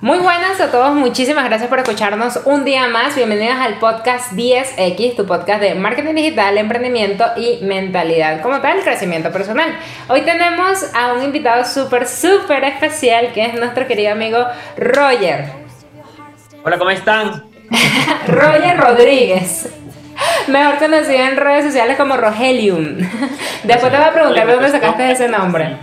Muy 0.00 0.18
buenas 0.18 0.60
a 0.60 0.70
todos, 0.70 0.94
muchísimas 0.94 1.44
gracias 1.46 1.68
por 1.68 1.80
escucharnos 1.80 2.38
un 2.44 2.64
día 2.64 2.86
más. 2.86 3.16
Bienvenidos 3.16 3.56
al 3.58 3.80
podcast 3.80 4.30
10X, 4.32 5.16
tu 5.16 5.26
podcast 5.26 5.60
de 5.60 5.74
marketing 5.74 6.14
digital, 6.14 6.56
emprendimiento 6.56 7.24
y 7.36 7.64
mentalidad, 7.64 8.40
como 8.40 8.60
tal, 8.60 8.78
crecimiento 8.82 9.32
personal. 9.32 9.76
Hoy 10.06 10.20
tenemos 10.20 10.94
a 10.94 11.14
un 11.14 11.24
invitado 11.24 11.64
súper, 11.64 12.06
súper 12.06 12.62
especial 12.62 13.32
que 13.32 13.46
es 13.46 13.54
nuestro 13.54 13.88
querido 13.88 14.12
amigo 14.12 14.46
Roger. 14.76 15.46
Hola, 16.62 16.78
¿cómo 16.78 16.90
están? 16.90 17.46
Roger 18.28 18.76
Rodríguez. 18.78 19.68
Mejor 20.46 20.78
conocido 20.78 21.24
en 21.24 21.36
redes 21.36 21.64
sociales 21.64 21.96
como 21.96 22.16
Rogelium. 22.16 22.98
Después 23.64 23.90
te 23.90 23.98
voy 23.98 24.06
a 24.06 24.12
preguntar 24.12 24.46
de 24.46 24.52
dónde 24.52 24.70
sacaste 24.70 25.10
ese 25.10 25.28
nombre. 25.28 25.76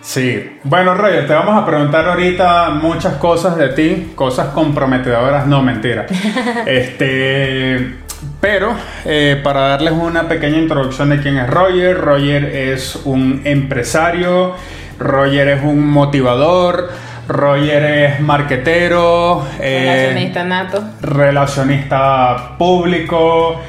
Sí, 0.00 0.58
bueno 0.64 0.94
Roger, 0.94 1.26
te 1.26 1.34
vamos 1.34 1.62
a 1.62 1.66
preguntar 1.66 2.08
ahorita 2.08 2.70
muchas 2.70 3.14
cosas 3.14 3.56
de 3.56 3.68
ti, 3.68 4.12
cosas 4.14 4.48
comprometedoras, 4.48 5.46
no 5.46 5.62
mentira. 5.62 6.06
este, 6.66 7.96
pero 8.40 8.74
eh, 9.04 9.38
para 9.44 9.68
darles 9.68 9.92
una 9.92 10.26
pequeña 10.26 10.56
introducción 10.56 11.10
de 11.10 11.20
quién 11.20 11.36
es 11.36 11.50
Roger, 11.50 11.98
Roger 11.98 12.44
es 12.44 12.96
un 13.04 13.42
empresario, 13.44 14.54
Roger 14.98 15.48
es 15.48 15.62
un 15.62 15.86
motivador, 15.86 16.90
Roger 17.28 17.84
es 17.84 18.20
marquetero, 18.20 19.46
eh, 19.60 19.84
relacionista 19.84 20.44
nato, 20.44 20.84
relacionista 21.02 22.56
público. 22.56 23.60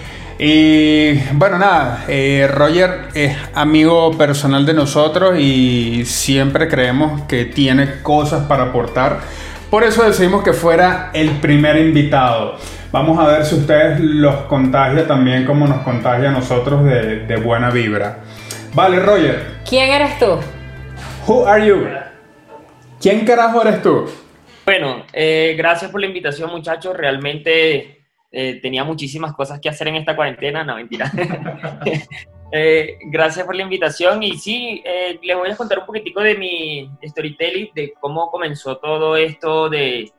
Y 0.44 1.20
bueno, 1.34 1.60
nada, 1.60 2.06
eh, 2.08 2.50
Roger 2.52 3.10
es 3.14 3.38
amigo 3.54 4.18
personal 4.18 4.66
de 4.66 4.74
nosotros 4.74 5.38
y 5.38 6.04
siempre 6.06 6.68
creemos 6.68 7.22
que 7.28 7.46
tiene 7.46 8.02
cosas 8.02 8.48
para 8.48 8.64
aportar. 8.64 9.20
Por 9.70 9.84
eso 9.84 10.04
decidimos 10.04 10.44
que 10.44 10.54
fuera 10.54 11.12
el 11.14 11.30
primer 11.42 11.78
invitado. 11.78 12.58
Vamos 12.92 13.20
a 13.20 13.28
ver 13.28 13.46
si 13.46 13.54
ustedes 13.54 14.00
los 14.00 14.34
contagia 14.48 15.06
también 15.06 15.46
como 15.46 15.68
nos 15.68 15.84
contagia 15.84 16.30
a 16.30 16.32
nosotros 16.32 16.86
de, 16.86 17.36
buena 17.36 17.70
vibra. 17.70 18.22
Vale, 18.74 19.00
Roger. 19.00 19.58
¿Quién 19.70 19.92
eres 19.92 20.18
tú? 20.18 20.40
Who 21.28 21.46
are 21.46 21.64
you? 21.64 21.88
¿Quién 23.00 23.26
carajo 23.26 23.62
eres 23.62 23.84
tú? 23.84 24.10
Bueno, 24.66 25.04
eh, 25.14 25.54
gracias 25.56 25.92
por 25.92 26.02
la 26.02 26.08
invitación 26.08 26.50
muchachos. 26.50 26.98
Realmente 26.98 28.01
eh, 28.32 28.60
tenía 28.62 28.84
muchísimas 28.84 29.34
cosas 29.34 29.60
que 29.60 29.68
hacer 29.70 29.90
en 29.90 29.98
esta 29.98 30.16
cuarentena, 30.16 30.64
no 30.64 30.76
mentira. 30.76 31.12
Eh, 32.54 32.98
gracias 33.04 33.46
por 33.46 33.56
la 33.56 33.64
invitación 33.64 34.22
y 34.24 34.34
sí, 34.34 34.84
eh, 34.84 35.18
les 35.24 35.38
voy 35.38 35.50
a 35.50 35.56
contar 35.56 35.80
un 35.80 35.86
poquitico 35.86 36.20
de 36.20 36.36
mi 36.36 36.92
storytelling, 37.02 37.70
de 37.74 37.94
cómo 37.98 38.30
comenzó 38.30 38.76
todo 38.76 39.16
esto 39.16 39.70
de, 39.70 40.12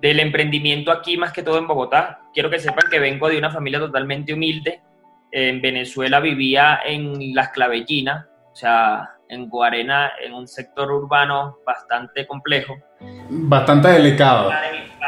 del 0.00 0.20
emprendimiento 0.20 0.90
aquí, 0.90 1.18
más 1.18 1.34
que 1.34 1.42
todo 1.42 1.58
en 1.58 1.66
Bogotá. 1.66 2.22
Quiero 2.32 2.48
que 2.48 2.58
sepan 2.58 2.90
que 2.90 2.98
vengo 2.98 3.28
de 3.28 3.36
una 3.36 3.50
familia 3.50 3.78
totalmente 3.78 4.32
humilde. 4.32 4.80
En 5.30 5.60
Venezuela 5.60 6.18
vivía 6.18 6.80
en 6.82 7.34
Las 7.34 7.50
Clavellinas, 7.50 8.24
o 8.50 8.56
sea, 8.56 9.10
en 9.28 9.48
Guarena, 9.48 10.12
en 10.24 10.32
un 10.32 10.48
sector 10.48 10.90
urbano 10.90 11.58
bastante 11.66 12.26
complejo. 12.26 12.74
Bastante 13.28 13.88
delicado. 13.88 14.50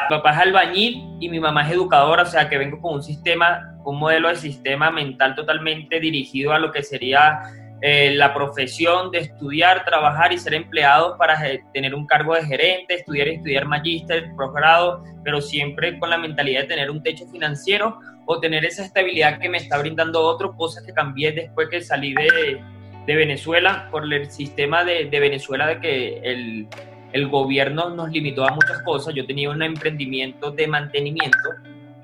Papá 0.09 0.33
es 0.33 0.39
albañil 0.39 1.05
y 1.21 1.29
mi 1.29 1.41
mamá 1.41 1.67
es 1.67 1.75
educadora, 1.75 2.23
o 2.23 2.27
sea 2.27 2.49
que 2.49 2.59
vengo 2.59 2.81
con 2.81 2.95
un 2.95 3.03
sistema, 3.03 3.77
un 3.85 3.99
modelo 3.99 4.29
de 4.29 4.37
sistema 4.37 4.91
mental 4.91 5.35
totalmente 5.35 6.01
dirigido 6.01 6.53
a 6.53 6.59
lo 6.59 6.73
que 6.73 6.83
sería 6.83 7.41
eh, 7.83 8.12
la 8.15 8.33
profesión 8.33 9.11
de 9.11 9.19
estudiar, 9.19 9.84
trabajar 9.84 10.33
y 10.33 10.39
ser 10.39 10.55
empleado 10.55 11.19
para 11.19 11.39
tener 11.75 11.95
un 11.95 12.07
cargo 12.07 12.34
de 12.34 12.45
gerente, 12.45 12.95
estudiar 12.95 13.29
y 13.29 13.33
estudiar 13.33 13.67
magíster, 13.67 14.31
posgrado, 14.34 15.05
pero 15.23 15.43
siempre 15.43 15.99
con 15.99 16.09
la 16.09 16.17
mentalidad 16.17 16.62
de 16.62 16.69
tener 16.69 16.91
un 16.91 17.03
techo 17.03 17.27
financiero 17.27 17.99
o 18.25 18.41
tener 18.41 18.65
esa 18.65 18.83
estabilidad 18.83 19.39
que 19.39 19.51
me 19.51 19.59
está 19.59 19.79
brindando 19.79 20.23
otro, 20.23 20.57
cosas 20.57 20.84
que 20.84 20.93
cambié 20.93 21.33
después 21.33 21.69
que 21.69 21.83
salí 21.83 22.15
de, 22.15 22.61
de 23.06 23.15
Venezuela 23.15 23.88
por 23.91 24.11
el 24.11 24.31
sistema 24.31 24.83
de, 24.83 25.05
de 25.05 25.21
Venezuela 25.21 25.67
de 25.67 25.81
que 25.81 26.19
el 26.25 26.69
el 27.16 27.28
gobierno 27.28 27.88
nos 27.91 28.10
limitó 28.10 28.47
a 28.47 28.50
muchas 28.50 28.82
cosas. 28.82 29.15
Yo 29.15 29.27
tenía 29.27 29.49
un 29.49 29.62
emprendimiento 29.62 30.50
de 30.50 30.66
mantenimiento 30.66 31.49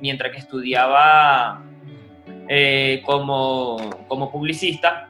mientras 0.00 0.32
que 0.32 0.38
estudiaba 0.38 1.62
eh, 2.48 3.02
como, 3.04 3.76
como 4.08 4.32
publicista. 4.32 5.08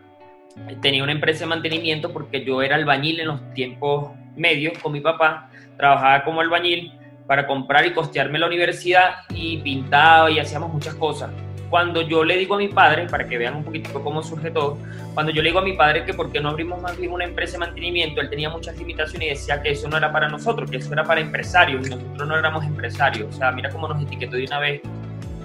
Tenía 0.81 1.05
una 1.05 1.13
empresa 1.13 1.41
de 1.41 1.47
mantenimiento 1.47 2.13
porque 2.13 2.45
yo 2.45 2.63
era 2.63 2.75
albañil 2.75 3.21
en 3.21 3.29
los 3.29 3.55
tiempos 3.55 4.11
medios 4.35 4.77
con 4.79 4.93
mi 4.93 5.01
papá. 5.01 5.49
Trabajaba 5.77 6.25
como 6.25 6.41
albañil 6.41 6.93
para 7.29 7.47
comprar 7.47 7.87
y 7.87 7.93
costearme 7.93 8.41
la 8.41 8.47
universidad 8.47 9.19
y 9.33 9.59
pintaba 9.59 10.31
y 10.33 10.41
hacíamos 10.41 10.73
muchas 10.73 10.95
cosas 10.97 11.31
cuando 11.73 12.03
yo 12.03 12.23
le 12.23 12.37
digo 12.37 12.57
a 12.57 12.59
mi 12.59 12.69
padre, 12.69 13.07
para 13.07 13.27
que 13.27 13.39
vean 13.39 13.57
un 13.57 13.65
poquito 13.65 14.05
cómo 14.05 14.23
surge 14.23 14.51
todo, 14.51 14.77
cuando 15.15 15.33
yo 15.33 15.41
le 15.41 15.49
digo 15.49 15.61
a 15.61 15.63
mi 15.63 15.73
padre 15.73 16.05
que 16.05 16.13
por 16.13 16.31
qué 16.31 16.39
no 16.39 16.51
abrimos 16.51 16.83
más 16.83 16.99
bien 16.99 17.11
una 17.13 17.25
empresa 17.25 17.55
de 17.55 17.61
mantenimiento, 17.61 18.21
él 18.21 18.29
tenía 18.29 18.51
muchas 18.51 18.77
limitaciones 18.77 19.27
y 19.27 19.31
decía 19.31 19.63
que 19.63 19.71
eso 19.71 19.89
no 19.89 19.97
era 19.97 20.13
para 20.13 20.29
nosotros, 20.29 20.71
que 20.71 20.77
eso 20.77 20.93
era 20.93 21.03
para 21.03 21.23
empresarios 21.23 21.87
y 21.87 21.91
nosotros 21.93 22.29
no 22.29 22.37
éramos 22.37 22.63
empresarios. 22.67 23.27
O 23.31 23.33
sea, 23.33 23.53
mira 23.53 23.71
cómo 23.71 23.89
nos 23.89 24.03
etiquetó 24.03 24.37
de 24.37 24.45
una 24.45 24.59
vez 24.59 24.83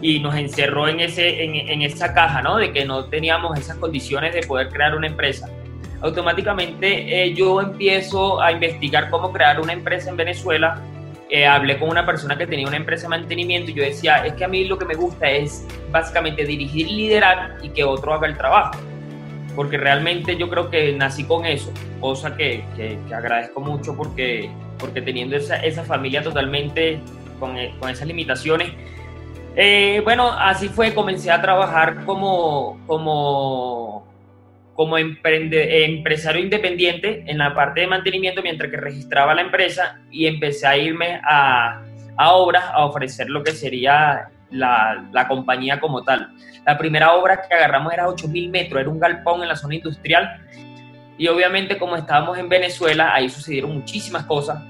y 0.02 0.20
nos 0.20 0.36
encerró 0.36 0.90
en, 0.90 1.00
ese, 1.00 1.46
en, 1.46 1.82
esa 1.82 2.14
caja, 2.14 2.42
¿no? 2.42 2.58
De 2.58 2.74
que 2.74 2.84
no 2.84 3.06
teníamos 3.06 3.58
esas 3.58 3.78
condiciones 3.78 4.34
de 4.34 4.42
poder 4.42 4.68
crear 4.68 4.98
una 4.98 5.08
empresa. 5.08 5.50
Automáticamente 6.02 7.24
eh, 7.24 7.34
yo 7.36 7.62
empiezo 7.62 8.42
a 8.42 8.52
investigar 8.52 9.10
cómo 9.10 9.32
crear 9.32 9.62
una 9.62 9.72
empresa 9.72 10.10
en 10.10 10.18
Venezuela 10.18 10.82
eh, 11.30 11.46
hablé 11.46 11.78
con 11.78 11.90
una 11.90 12.06
persona 12.06 12.38
que 12.38 12.48
tenía 12.48 12.68
una 12.68 12.78
empresa 12.78 13.04
de 13.04 13.10
mantenimiento 13.10 13.72
y 13.72 13.74
yo 13.74 13.84
decía, 13.84 14.26
es 14.26 14.34
que 14.34 14.46
a 14.46 14.48
mí 14.48 14.64
lo 14.66 14.78
que 14.78 14.86
me 14.86 14.96
gusta 14.96 15.30
es 15.30 15.66
básicamente 15.92 16.46
dirigir, 16.46 16.90
liderar 16.90 17.58
y 17.62 17.70
que 17.70 17.84
otro 17.84 18.14
haga 18.14 18.28
el 18.28 18.38
trabajo. 18.38 18.80
Porque 19.56 19.78
realmente 19.78 20.38
yo 20.38 20.50
creo 20.50 20.70
que 20.70 20.94
nací 20.94 21.24
con 21.24 21.46
eso, 21.46 21.72
cosa 22.00 22.36
que, 22.38 22.64
que, 22.76 22.98
agradezco 23.14 23.60
mucho 23.60 23.96
porque, 23.98 24.50
porque 24.78 25.02
teniendo 25.02 25.36
esa, 25.36 25.58
esa 25.58 25.84
familia 25.84 26.22
totalmente 26.22 27.00
con, 27.40 27.58
eh, 27.58 27.74
con 27.80 27.90
esas 27.90 28.08
limitaciones, 28.08 28.72
eh, 29.56 30.02
bueno, 30.04 30.32
así 30.32 30.70
fue, 30.70 30.94
comencé 30.94 31.32
a 31.32 31.42
trabajar 31.42 32.06
como, 32.06 32.80
como 32.86 34.07
como 34.78 35.00
empresario 35.00 36.40
independiente 36.40 37.24
en 37.26 37.40
la 37.40 37.56
parte 37.56 37.82
de 37.82 37.88
mantenimiento 37.88 38.44
mientras 38.44 38.70
que 38.70 38.78
registraba 38.78 39.34
la 39.34 39.42
empresa 39.42 40.00
y 40.12 40.28
empecé 40.28 40.68
a 40.68 40.78
irme 40.78 41.20
a, 41.24 41.82
a 42.16 42.32
obras 42.34 42.64
a 42.72 42.86
ofrecer 42.86 43.28
lo 43.28 43.44
que 43.44 43.54
sería 43.54 44.30
la, 44.52 45.04
la, 45.12 45.28
compañía 45.28 45.80
como 45.80 46.04
tal. 46.04 46.30
La 46.64 46.78
primera 46.78 47.14
obra 47.14 47.42
que 47.42 47.56
agarramos 47.56 47.92
era 47.92 48.08
8.000 48.08 48.52
metros, 48.52 48.80
era 48.80 48.90
un 48.90 49.00
galpón 49.00 49.42
en 49.42 49.48
la 49.48 49.56
zona 49.56 49.74
industrial 49.74 50.42
y 51.18 51.28
obviamente 51.28 51.80
como 51.80 51.96
estábamos 51.96 52.38
en 52.38 52.48
Venezuela, 52.48 53.16
ahí 53.16 53.30
sucedieron 53.30 53.74
muchísimas 53.74 54.26
cosas 54.26 54.62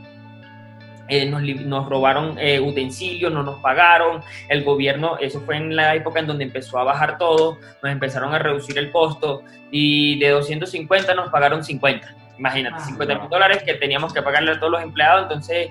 eh, 1.07 1.25
nos, 1.25 1.87
robaron 1.87 2.37
eh, 2.39 2.59
utensilios, 2.59 3.31
no 3.31 3.43
nos 3.43 3.59
pagaron, 3.61 4.21
el 4.49 4.63
gobierno, 4.63 5.17
eso 5.19 5.41
fue 5.41 5.57
en 5.57 5.75
la 5.75 5.95
época 5.95 6.19
en 6.19 6.27
donde 6.27 6.43
empezó 6.43 6.79
a 6.79 6.83
bajar 6.83 7.17
todo, 7.17 7.57
nos 7.81 7.91
empezaron 7.91 8.33
a 8.33 8.39
reducir 8.39 8.77
el 8.77 8.91
costo 8.91 9.43
y 9.71 10.19
de 10.19 10.29
250 10.29 11.15
nos 11.15 11.29
pagaron 11.29 11.63
50, 11.63 12.15
imagínate, 12.37 12.83
50 12.83 13.13
ah, 13.13 13.19
mil 13.19 13.29
dólares 13.29 13.63
que 13.63 13.73
teníamos 13.75 14.13
que 14.13 14.21
pagarle 14.21 14.51
a 14.51 14.59
todos 14.59 14.71
los 14.71 14.81
empleados, 14.81 15.23
entonces 15.23 15.69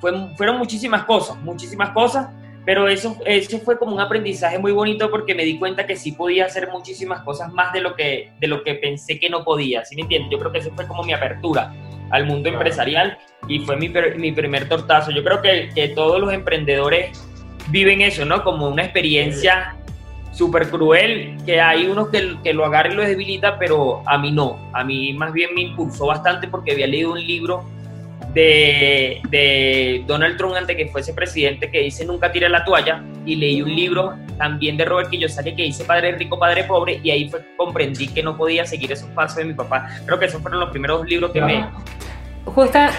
fue, 0.00 0.12
fueron 0.36 0.58
muchísimas 0.58 1.04
cosas, 1.04 1.36
muchísimas 1.38 1.90
cosas, 1.90 2.28
pero 2.64 2.88
eso, 2.88 3.16
eso 3.24 3.58
fue 3.60 3.78
como 3.78 3.94
un 3.94 4.00
aprendizaje 4.00 4.58
muy 4.58 4.72
bonito 4.72 5.10
porque 5.10 5.34
me 5.34 5.44
di 5.44 5.58
cuenta 5.58 5.86
que 5.86 5.96
sí 5.96 6.12
podía 6.12 6.46
hacer 6.46 6.68
muchísimas 6.70 7.22
cosas 7.22 7.52
más 7.52 7.72
de 7.72 7.80
lo 7.80 7.94
que, 7.94 8.30
de 8.38 8.46
lo 8.46 8.62
que 8.62 8.74
pensé 8.74 9.18
que 9.18 9.30
no 9.30 9.44
podía, 9.44 9.84
¿sí 9.84 9.96
me 9.96 10.02
entiendes? 10.02 10.30
Yo 10.30 10.38
creo 10.38 10.52
que 10.52 10.58
eso 10.58 10.70
fue 10.74 10.86
como 10.86 11.02
mi 11.02 11.12
apertura 11.12 11.72
al 12.10 12.26
mundo 12.26 12.48
empresarial 12.48 13.18
y 13.46 13.60
fue 13.60 13.76
mi, 13.76 13.88
mi, 14.16 14.32
primer 14.32 14.68
tortazo. 14.68 15.10
Yo 15.10 15.22
creo 15.22 15.42
que, 15.42 15.70
que, 15.74 15.88
todos 15.88 16.20
los 16.20 16.32
emprendedores 16.32 17.24
viven 17.68 18.00
eso, 18.00 18.24
¿no? 18.24 18.42
Como 18.42 18.68
una 18.68 18.84
experiencia 18.84 19.76
súper 20.32 20.70
cruel, 20.70 21.36
que 21.44 21.60
hay 21.60 21.86
unos 21.86 22.08
que, 22.08 22.36
que 22.42 22.52
lo 22.52 22.64
agarran 22.64 22.92
y 22.92 22.96
lo 22.96 23.02
debilita, 23.02 23.58
pero 23.58 24.02
a 24.06 24.18
mí 24.18 24.30
no. 24.30 24.70
A 24.72 24.84
mí 24.84 25.12
más 25.12 25.32
bien 25.32 25.54
me 25.54 25.62
impulsó 25.62 26.06
bastante 26.06 26.48
porque 26.48 26.72
había 26.72 26.86
leído 26.86 27.12
un 27.12 27.26
libro 27.26 27.64
de, 28.34 29.20
de, 29.30 30.04
Donald 30.06 30.36
Trump 30.36 30.54
antes 30.54 30.76
que 30.76 30.86
fuese 30.88 31.14
presidente 31.14 31.70
que 31.70 31.80
dice 31.80 32.04
nunca 32.04 32.30
tire 32.30 32.48
la 32.48 32.64
toalla 32.64 33.02
y 33.24 33.36
leí 33.36 33.62
un 33.62 33.74
libro 33.74 34.16
también 34.36 34.76
de 34.76 34.84
Robert 34.84 35.10
Kiyosaki 35.10 35.54
que 35.54 35.62
dice 35.64 35.84
padre 35.84 36.12
rico, 36.12 36.38
padre 36.38 36.64
pobre 36.64 37.00
y 37.02 37.10
ahí 37.10 37.28
fue 37.28 37.44
comprendí 37.56 38.08
que 38.08 38.22
no 38.22 38.36
podía 38.36 38.64
seguir 38.64 38.92
esos 38.92 39.08
pasos 39.10 39.38
de 39.38 39.44
mi 39.44 39.54
papá. 39.54 39.88
Creo 40.06 40.18
que 40.18 40.26
esos 40.26 40.40
fueron 40.40 40.60
los 40.60 40.70
primeros 40.70 41.06
libros 41.06 41.32
que 41.32 41.40
me, 41.40 41.66
justa, 42.54 42.90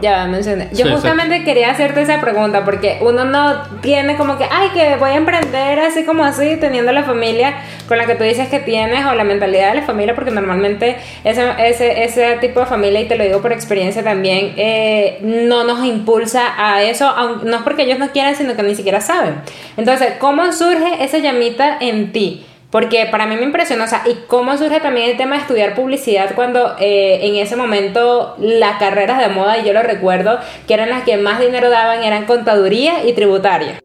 ya 0.00 0.26
mencioné. 0.26 0.68
Yo 0.72 0.90
justamente 0.90 1.44
quería 1.44 1.70
hacerte 1.70 2.02
esa 2.02 2.20
pregunta 2.20 2.64
porque 2.64 2.98
uno 3.00 3.24
no 3.24 3.62
tiene 3.80 4.16
como 4.16 4.38
que, 4.38 4.44
ay, 4.50 4.70
que 4.70 4.96
voy 4.96 5.10
a 5.10 5.16
emprender 5.16 5.80
así 5.80 6.04
como 6.04 6.24
así, 6.24 6.56
teniendo 6.56 6.92
la 6.92 7.02
familia 7.02 7.54
con 7.86 7.98
la 7.98 8.06
que 8.06 8.14
tú 8.14 8.24
dices 8.24 8.48
que 8.48 8.60
tienes 8.60 9.06
o 9.06 9.14
la 9.14 9.24
mentalidad 9.24 9.70
de 9.70 9.80
la 9.80 9.86
familia, 9.86 10.14
porque 10.14 10.30
normalmente 10.30 10.96
ese, 11.24 11.50
ese, 11.58 12.04
ese 12.04 12.36
tipo 12.36 12.60
de 12.60 12.66
familia, 12.66 13.00
y 13.00 13.08
te 13.08 13.16
lo 13.16 13.24
digo 13.24 13.40
por 13.40 13.52
experiencia 13.52 14.02
también, 14.02 14.54
eh, 14.56 15.18
no 15.22 15.64
nos 15.64 15.84
impulsa 15.84 16.54
a 16.56 16.82
eso, 16.82 17.12
no 17.44 17.56
es 17.56 17.62
porque 17.62 17.82
ellos 17.82 17.98
no 17.98 18.10
quieran, 18.10 18.36
sino 18.36 18.54
que 18.54 18.62
ni 18.62 18.74
siquiera 18.74 19.00
saben. 19.00 19.36
Entonces, 19.76 20.14
¿cómo 20.18 20.52
surge 20.52 21.02
esa 21.02 21.18
llamita 21.18 21.78
en 21.80 22.12
ti? 22.12 22.46
Porque 22.70 23.06
para 23.10 23.26
mí 23.26 23.36
me 23.36 23.44
impresionó, 23.44 23.84
o 23.84 23.86
sea, 23.86 24.02
y 24.06 24.26
cómo 24.26 24.56
surge 24.58 24.80
también 24.80 25.10
el 25.10 25.16
tema 25.16 25.36
de 25.36 25.42
estudiar 25.42 25.74
publicidad 25.74 26.34
cuando 26.34 26.76
eh, 26.78 27.20
en 27.22 27.36
ese 27.36 27.56
momento 27.56 28.36
las 28.38 28.78
carreras 28.78 29.18
de 29.18 29.28
moda, 29.28 29.58
y 29.58 29.66
yo 29.66 29.72
lo 29.72 29.82
recuerdo, 29.82 30.38
que 30.66 30.74
eran 30.74 30.90
las 30.90 31.04
que 31.04 31.16
más 31.16 31.40
dinero 31.40 31.70
daban, 31.70 32.04
eran 32.04 32.26
contaduría 32.26 33.06
y 33.06 33.14
tributaria. 33.14 33.80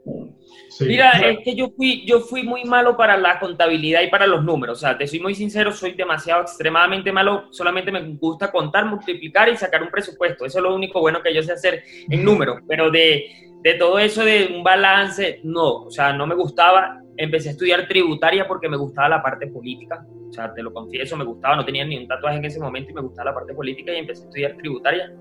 Mira, 0.79 1.11
es 1.11 1.39
que 1.43 1.55
yo 1.55 1.69
fui, 1.69 2.05
yo 2.05 2.19
fui 2.19 2.43
muy 2.43 2.63
malo 2.65 2.97
para 2.97 3.15
la 3.17 3.39
contabilidad 3.39 4.01
y 4.01 4.07
para 4.07 4.27
los 4.27 4.43
números. 4.43 4.79
O 4.79 4.81
sea, 4.81 4.97
te 4.97 5.07
soy 5.07 5.19
muy 5.19 5.35
sincero, 5.35 5.71
soy 5.71 5.93
demasiado, 5.93 6.41
extremadamente 6.41 7.11
malo. 7.11 7.45
Solamente 7.51 7.91
me 7.91 8.01
gusta 8.15 8.51
contar, 8.51 8.85
multiplicar 8.85 9.49
y 9.49 9.55
sacar 9.55 9.83
un 9.83 9.89
presupuesto. 9.91 10.45
Eso 10.45 10.57
es 10.57 10.63
lo 10.63 10.75
único 10.75 10.99
bueno 10.99 11.21
que 11.21 11.33
yo 11.33 11.43
sé 11.43 11.53
hacer 11.53 11.83
en 12.09 12.25
números. 12.25 12.61
Pero 12.67 12.89
de, 12.89 13.51
de 13.61 13.73
todo 13.75 13.99
eso 13.99 14.25
de 14.25 14.51
un 14.55 14.63
balance, 14.63 15.39
no. 15.43 15.83
O 15.83 15.91
sea, 15.91 16.11
no 16.11 16.25
me 16.25 16.35
gustaba 16.35 17.02
empecé 17.17 17.49
a 17.49 17.51
estudiar 17.51 17.87
tributaria 17.87 18.47
porque 18.47 18.69
me 18.69 18.77
gustaba 18.77 19.09
la 19.09 19.23
parte 19.23 19.47
política. 19.47 20.05
O 20.29 20.33
sea, 20.33 20.53
te 20.53 20.63
lo 20.63 20.73
confieso, 20.73 21.15
me 21.15 21.23
gustaba, 21.23 21.55
no 21.55 21.65
tenía 21.65 21.85
ni 21.85 21.97
un 21.97 22.07
tatuaje 22.07 22.37
en 22.37 22.45
ese 22.45 22.59
momento 22.59 22.91
y 22.91 22.93
me 22.93 23.01
gustaba 23.01 23.29
la 23.29 23.35
parte 23.35 23.53
política 23.53 23.93
y 23.93 23.97
empecé 23.97 24.23
a 24.23 24.25
estudiar 24.25 24.57
tributaria. 24.57 25.13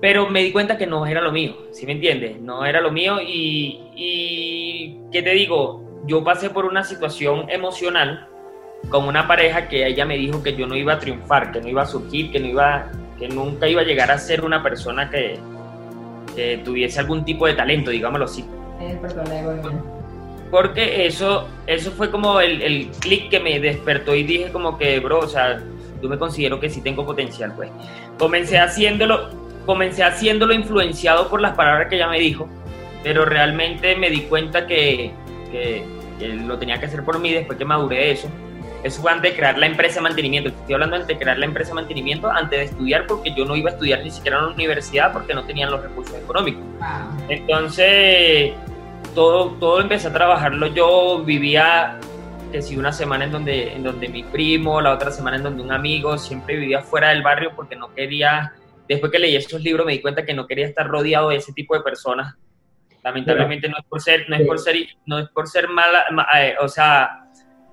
Pero 0.00 0.28
me 0.28 0.42
di 0.42 0.52
cuenta 0.52 0.78
que 0.78 0.86
no 0.86 1.06
era 1.06 1.20
lo 1.20 1.32
mío, 1.32 1.54
¿sí 1.72 1.86
me 1.86 1.92
entiendes? 1.92 2.40
No 2.40 2.64
era 2.64 2.80
lo 2.80 2.90
mío 2.90 3.20
y, 3.20 3.80
y 3.94 5.00
¿qué 5.12 5.22
te 5.22 5.30
digo? 5.30 6.02
Yo 6.06 6.24
pasé 6.24 6.50
por 6.50 6.64
una 6.64 6.84
situación 6.84 7.50
emocional 7.50 8.26
con 8.88 9.06
una 9.06 9.28
pareja 9.28 9.68
que 9.68 9.86
ella 9.86 10.06
me 10.06 10.16
dijo 10.16 10.42
que 10.42 10.56
yo 10.56 10.66
no 10.66 10.74
iba 10.74 10.94
a 10.94 10.98
triunfar, 10.98 11.52
que 11.52 11.60
no 11.60 11.68
iba 11.68 11.82
a 11.82 11.86
surgir, 11.86 12.30
que 12.30 12.40
no 12.40 12.46
iba, 12.46 12.90
que 13.18 13.28
nunca 13.28 13.68
iba 13.68 13.82
a 13.82 13.84
llegar 13.84 14.10
a 14.10 14.18
ser 14.18 14.42
una 14.42 14.62
persona 14.62 15.10
que, 15.10 15.38
que 16.34 16.58
tuviese 16.64 17.00
algún 17.00 17.24
tipo 17.24 17.46
de 17.46 17.54
talento, 17.54 17.90
digámoslo 17.90 18.24
así. 18.24 18.44
Eh, 18.80 18.98
perdón, 19.00 19.99
porque 20.50 21.06
eso, 21.06 21.48
eso 21.66 21.92
fue 21.92 22.10
como 22.10 22.40
el, 22.40 22.60
el 22.62 22.88
clic 22.98 23.30
que 23.30 23.40
me 23.40 23.60
despertó 23.60 24.14
y 24.14 24.24
dije 24.24 24.50
como 24.50 24.76
que, 24.76 24.98
bro, 24.98 25.20
o 25.20 25.28
sea, 25.28 25.62
yo 26.02 26.08
me 26.08 26.18
considero 26.18 26.58
que 26.58 26.68
sí 26.68 26.80
tengo 26.80 27.04
potencial, 27.04 27.52
pues. 27.54 27.70
Comencé 28.18 28.58
haciéndolo, 28.58 29.30
comencé 29.66 30.02
haciéndolo 30.02 30.52
influenciado 30.52 31.28
por 31.28 31.40
las 31.40 31.54
palabras 31.54 31.88
que 31.88 31.96
ella 31.96 32.08
me 32.08 32.18
dijo, 32.18 32.48
pero 33.02 33.24
realmente 33.24 33.96
me 33.96 34.10
di 34.10 34.22
cuenta 34.22 34.66
que, 34.66 35.12
que, 35.52 35.84
lo 36.46 36.58
tenía 36.58 36.78
que 36.78 36.86
hacer 36.86 37.02
por 37.02 37.18
mí 37.18 37.32
después 37.32 37.58
que 37.58 37.64
maduré 37.64 37.96
de 37.96 38.10
eso. 38.12 38.28
Eso 38.82 39.02
fue 39.02 39.12
antes 39.12 39.32
de 39.32 39.36
crear 39.36 39.58
la 39.58 39.66
empresa 39.66 39.96
de 39.96 40.02
mantenimiento. 40.02 40.48
Estoy 40.48 40.74
hablando 40.74 40.96
antes 40.96 41.08
de 41.08 41.18
crear 41.18 41.38
la 41.38 41.44
empresa 41.44 41.70
de 41.70 41.74
mantenimiento, 41.74 42.30
antes 42.30 42.58
de 42.58 42.64
estudiar, 42.64 43.06
porque 43.06 43.32
yo 43.34 43.44
no 43.44 43.54
iba 43.54 43.70
a 43.70 43.74
estudiar 43.74 44.02
ni 44.02 44.10
siquiera 44.10 44.38
en 44.38 44.46
la 44.46 44.50
universidad 44.52 45.12
porque 45.12 45.34
no 45.34 45.44
tenían 45.44 45.70
los 45.70 45.82
recursos 45.82 46.16
económicos. 46.16 46.62
Entonces, 47.28 48.52
todo, 49.14 49.52
todo 49.52 49.80
empecé 49.80 50.08
a 50.08 50.12
trabajarlo 50.12 50.66
yo, 50.68 51.22
vivía 51.24 51.98
que 52.50 52.62
si 52.62 52.76
una 52.76 52.92
semana 52.92 53.24
en 53.24 53.32
donde, 53.32 53.74
en 53.74 53.82
donde 53.82 54.08
mi 54.08 54.24
primo, 54.24 54.80
la 54.80 54.92
otra 54.92 55.10
semana 55.10 55.36
en 55.36 55.44
donde 55.44 55.62
un 55.62 55.72
amigo, 55.72 56.18
siempre 56.18 56.56
vivía 56.56 56.82
fuera 56.82 57.10
del 57.10 57.22
barrio 57.22 57.52
porque 57.54 57.76
no 57.76 57.94
quería, 57.94 58.52
después 58.88 59.12
que 59.12 59.18
leí 59.18 59.36
esos 59.36 59.60
libros 59.62 59.86
me 59.86 59.92
di 59.92 60.00
cuenta 60.00 60.24
que 60.24 60.34
no 60.34 60.46
quería 60.46 60.66
estar 60.66 60.86
rodeado 60.86 61.30
de 61.30 61.36
ese 61.36 61.52
tipo 61.52 61.74
de 61.74 61.82
personas. 61.82 62.34
Lamentablemente 63.02 63.68
no 63.68 63.76
es 63.78 63.84
por 63.88 64.00
ser, 64.00 64.28
no 64.28 64.36
es 64.36 64.46
por 64.46 64.58
ser, 64.58 64.76
no 65.06 65.18
es 65.18 65.28
por 65.30 65.48
ser 65.48 65.68
mala, 65.68 66.04
eh, 66.38 66.54
o 66.60 66.68
sea, 66.68 67.19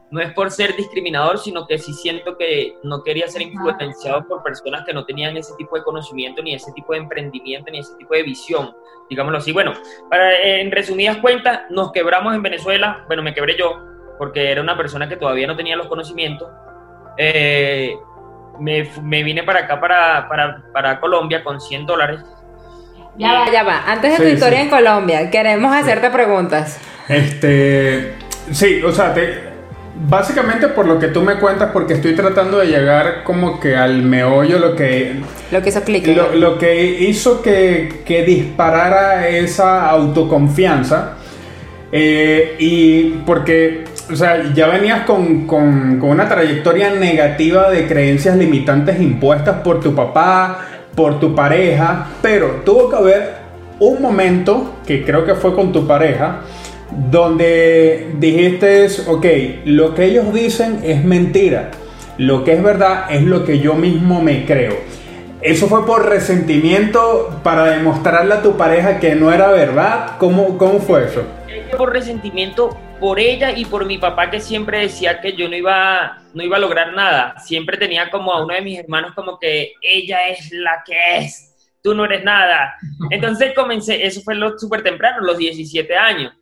no 0.09 0.21
es 0.21 0.31
por 0.33 0.51
ser 0.51 0.75
discriminador, 0.75 1.38
sino 1.38 1.68
que 1.68 1.77
sí 1.77 1.94
siento 1.94 2.38
que 2.38 2.77
no 2.83 3.04
quería 3.04 3.27
ser 3.27 3.42
influenciado 3.42 4.25
por 4.27 4.42
personas 4.42 4.83
que 4.86 4.94
no 4.94 5.06
tenían 5.06 5.36
ese 5.36 5.54
tipo 5.57 5.75
de 5.75 5.83
conocimiento, 5.83 6.42
ni 6.42 6.54
ese 6.54 6.71
tipo 6.71 6.94
de 6.94 7.00
emprendimiento, 7.00 7.69
ni 7.71 7.80
ese 7.80 7.95
tipo 7.95 8.13
de 8.13 8.24
visión, 8.24 8.74
digámoslo 9.09 9.39
así. 9.39 9.51
Bueno, 9.51 9.74
para, 10.09 10.33
en 10.42 10.71
resumidas 10.71 11.18
cuentas, 11.18 11.63
nos 11.69 11.92
quebramos 11.92 12.33
en 12.36 12.42
Venezuela, 12.42 13.04
bueno, 13.07 13.21
me 13.21 13.33
quebré 13.33 13.57
yo, 13.57 13.81
porque 14.18 14.50
era 14.51 14.62
una 14.62 14.77
persona 14.77 15.09
que 15.09 15.18
todavía 15.18 15.45
no 15.45 15.57
tenía 15.57 15.75
los 15.75 15.88
conocimientos. 15.88 16.50
Eh, 17.18 17.94
me, 18.60 18.89
me, 19.01 19.24
vine 19.24 19.44
para 19.44 19.62
acá, 19.62 19.80
para, 19.80 20.27
para, 20.30 20.63
para, 20.74 21.00
Colombia, 21.00 21.44
con 21.44 21.60
100 21.60 21.86
dólares. 21.86 22.21
Ya 23.18 23.33
va, 23.33 23.51
ya 23.51 23.63
va. 23.63 23.83
Antes 23.92 24.18
de 24.18 24.25
tu 24.25 24.31
historia 24.31 24.62
en 24.62 24.69
Colombia, 24.69 25.30
queremos 25.30 25.75
hacerte 25.75 26.10
preguntas. 26.12 26.80
Este, 27.10 28.15
sí, 28.51 28.81
o 28.83 28.92
sea, 28.92 29.13
te, 29.13 29.46
Básicamente 29.99 30.67
por 30.67 30.85
lo 30.85 30.99
que 30.99 31.07
tú 31.07 31.21
me 31.21 31.35
cuentas, 31.35 31.71
porque 31.73 31.94
estoy 31.95 32.13
tratando 32.15 32.59
de 32.59 32.67
llegar 32.67 33.23
como 33.23 33.59
que 33.59 33.75
al 33.75 34.03
meollo, 34.03 34.59
lo 34.59 34.75
que... 34.75 35.21
Lo 35.51 35.61
que 35.61 35.69
hizo 35.69 35.81
clic. 35.81 36.07
Lo, 36.35 36.57
que 36.59 36.85
hizo 36.85 37.41
que, 37.41 38.03
que, 38.05 38.23
disparara 38.23 39.27
esa 39.27 39.89
autoconfianza. 39.89 41.13
Eh, 41.91 42.55
y 42.59 43.03
porque, 43.25 43.85
o 44.11 44.15
sea, 44.15 44.53
ya 44.53 44.67
venías 44.67 45.03
con, 45.05 45.47
con, 45.47 46.00
con 46.00 46.09
una 46.09 46.29
trayectoria 46.29 46.91
negativa 46.91 47.71
de 47.71 47.88
creencias 47.88 48.38
limitantes 48.38 49.01
impuestas 49.01 49.61
por 49.61 49.79
tu 49.79 49.95
papá, 49.95 50.59
por 50.93 51.19
tu 51.19 51.33
pareja, 51.33 52.07
pero 52.21 52.61
tuvo 52.63 52.89
que 52.89 52.95
haber 52.95 53.33
un 53.79 54.01
momento, 54.01 54.75
que 54.85 55.03
creo 55.03 55.25
que 55.25 55.35
fue 55.35 55.55
con 55.55 55.71
tu 55.71 55.88
pareja, 55.88 56.41
donde 56.92 58.12
dijiste, 58.18 58.88
ok, 59.07 59.25
lo 59.66 59.94
que 59.94 60.06
ellos 60.06 60.34
dicen 60.34 60.80
es 60.84 61.04
mentira, 61.04 61.72
lo 62.18 62.44
que 62.44 62.54
es 62.54 62.63
verdad 62.63 63.06
es 63.10 63.24
lo 63.24 63.45
que 63.45 63.60
yo 63.60 63.75
mismo 63.75 64.22
me 64.22 64.45
creo. 64.45 64.75
¿Eso 65.42 65.68
fue 65.68 65.86
por 65.86 66.10
resentimiento 66.10 67.39
para 67.44 67.66
demostrarle 67.66 68.34
a 68.34 68.42
tu 68.42 68.57
pareja 68.57 69.00
que 69.00 69.13
no 69.16 69.31
era 69.31 69.51
verdad? 69.51 70.18
¿Cómo, 70.18 70.57
cómo 70.57 70.80
fue 70.80 71.06
eso? 71.06 71.24
Por 71.78 71.94
resentimiento 71.94 72.75
por 73.00 73.19
ella 73.19 73.51
y 73.51 73.66
por 73.66 73.86
mi 73.86 73.98
papá 73.98 74.31
que 74.31 74.39
siempre 74.39 74.80
decía 74.80 75.22
que 75.22 75.34
yo 75.34 75.48
no 75.48 75.56
iba, 75.56 76.18
no 76.34 76.44
iba 76.44 76.57
a 76.57 76.60
lograr 76.60 76.94
nada. 76.94 77.38
Siempre 77.39 77.78
tenía 77.78 78.10
como 78.10 78.34
a 78.34 78.44
uno 78.44 78.54
de 78.54 78.62
mis 78.62 78.80
hermanos 78.80 79.13
como 79.13 79.38
que 79.39 79.74
ella 79.81 80.28
es 80.30 80.51
la 80.51 80.84
que 80.86 80.95
es, 81.18 81.56
tú 81.84 81.94
no 81.94 82.06
eres 82.06 82.24
nada. 82.24 82.75
Entonces 83.12 83.54
comencé, 83.56 84.06
eso 84.06 84.22
fue 84.22 84.36
lo 84.36 84.57
súper 84.57 84.84
temprano, 84.84 85.22
los 85.22 85.38
17 85.38 85.95
años. 85.95 86.34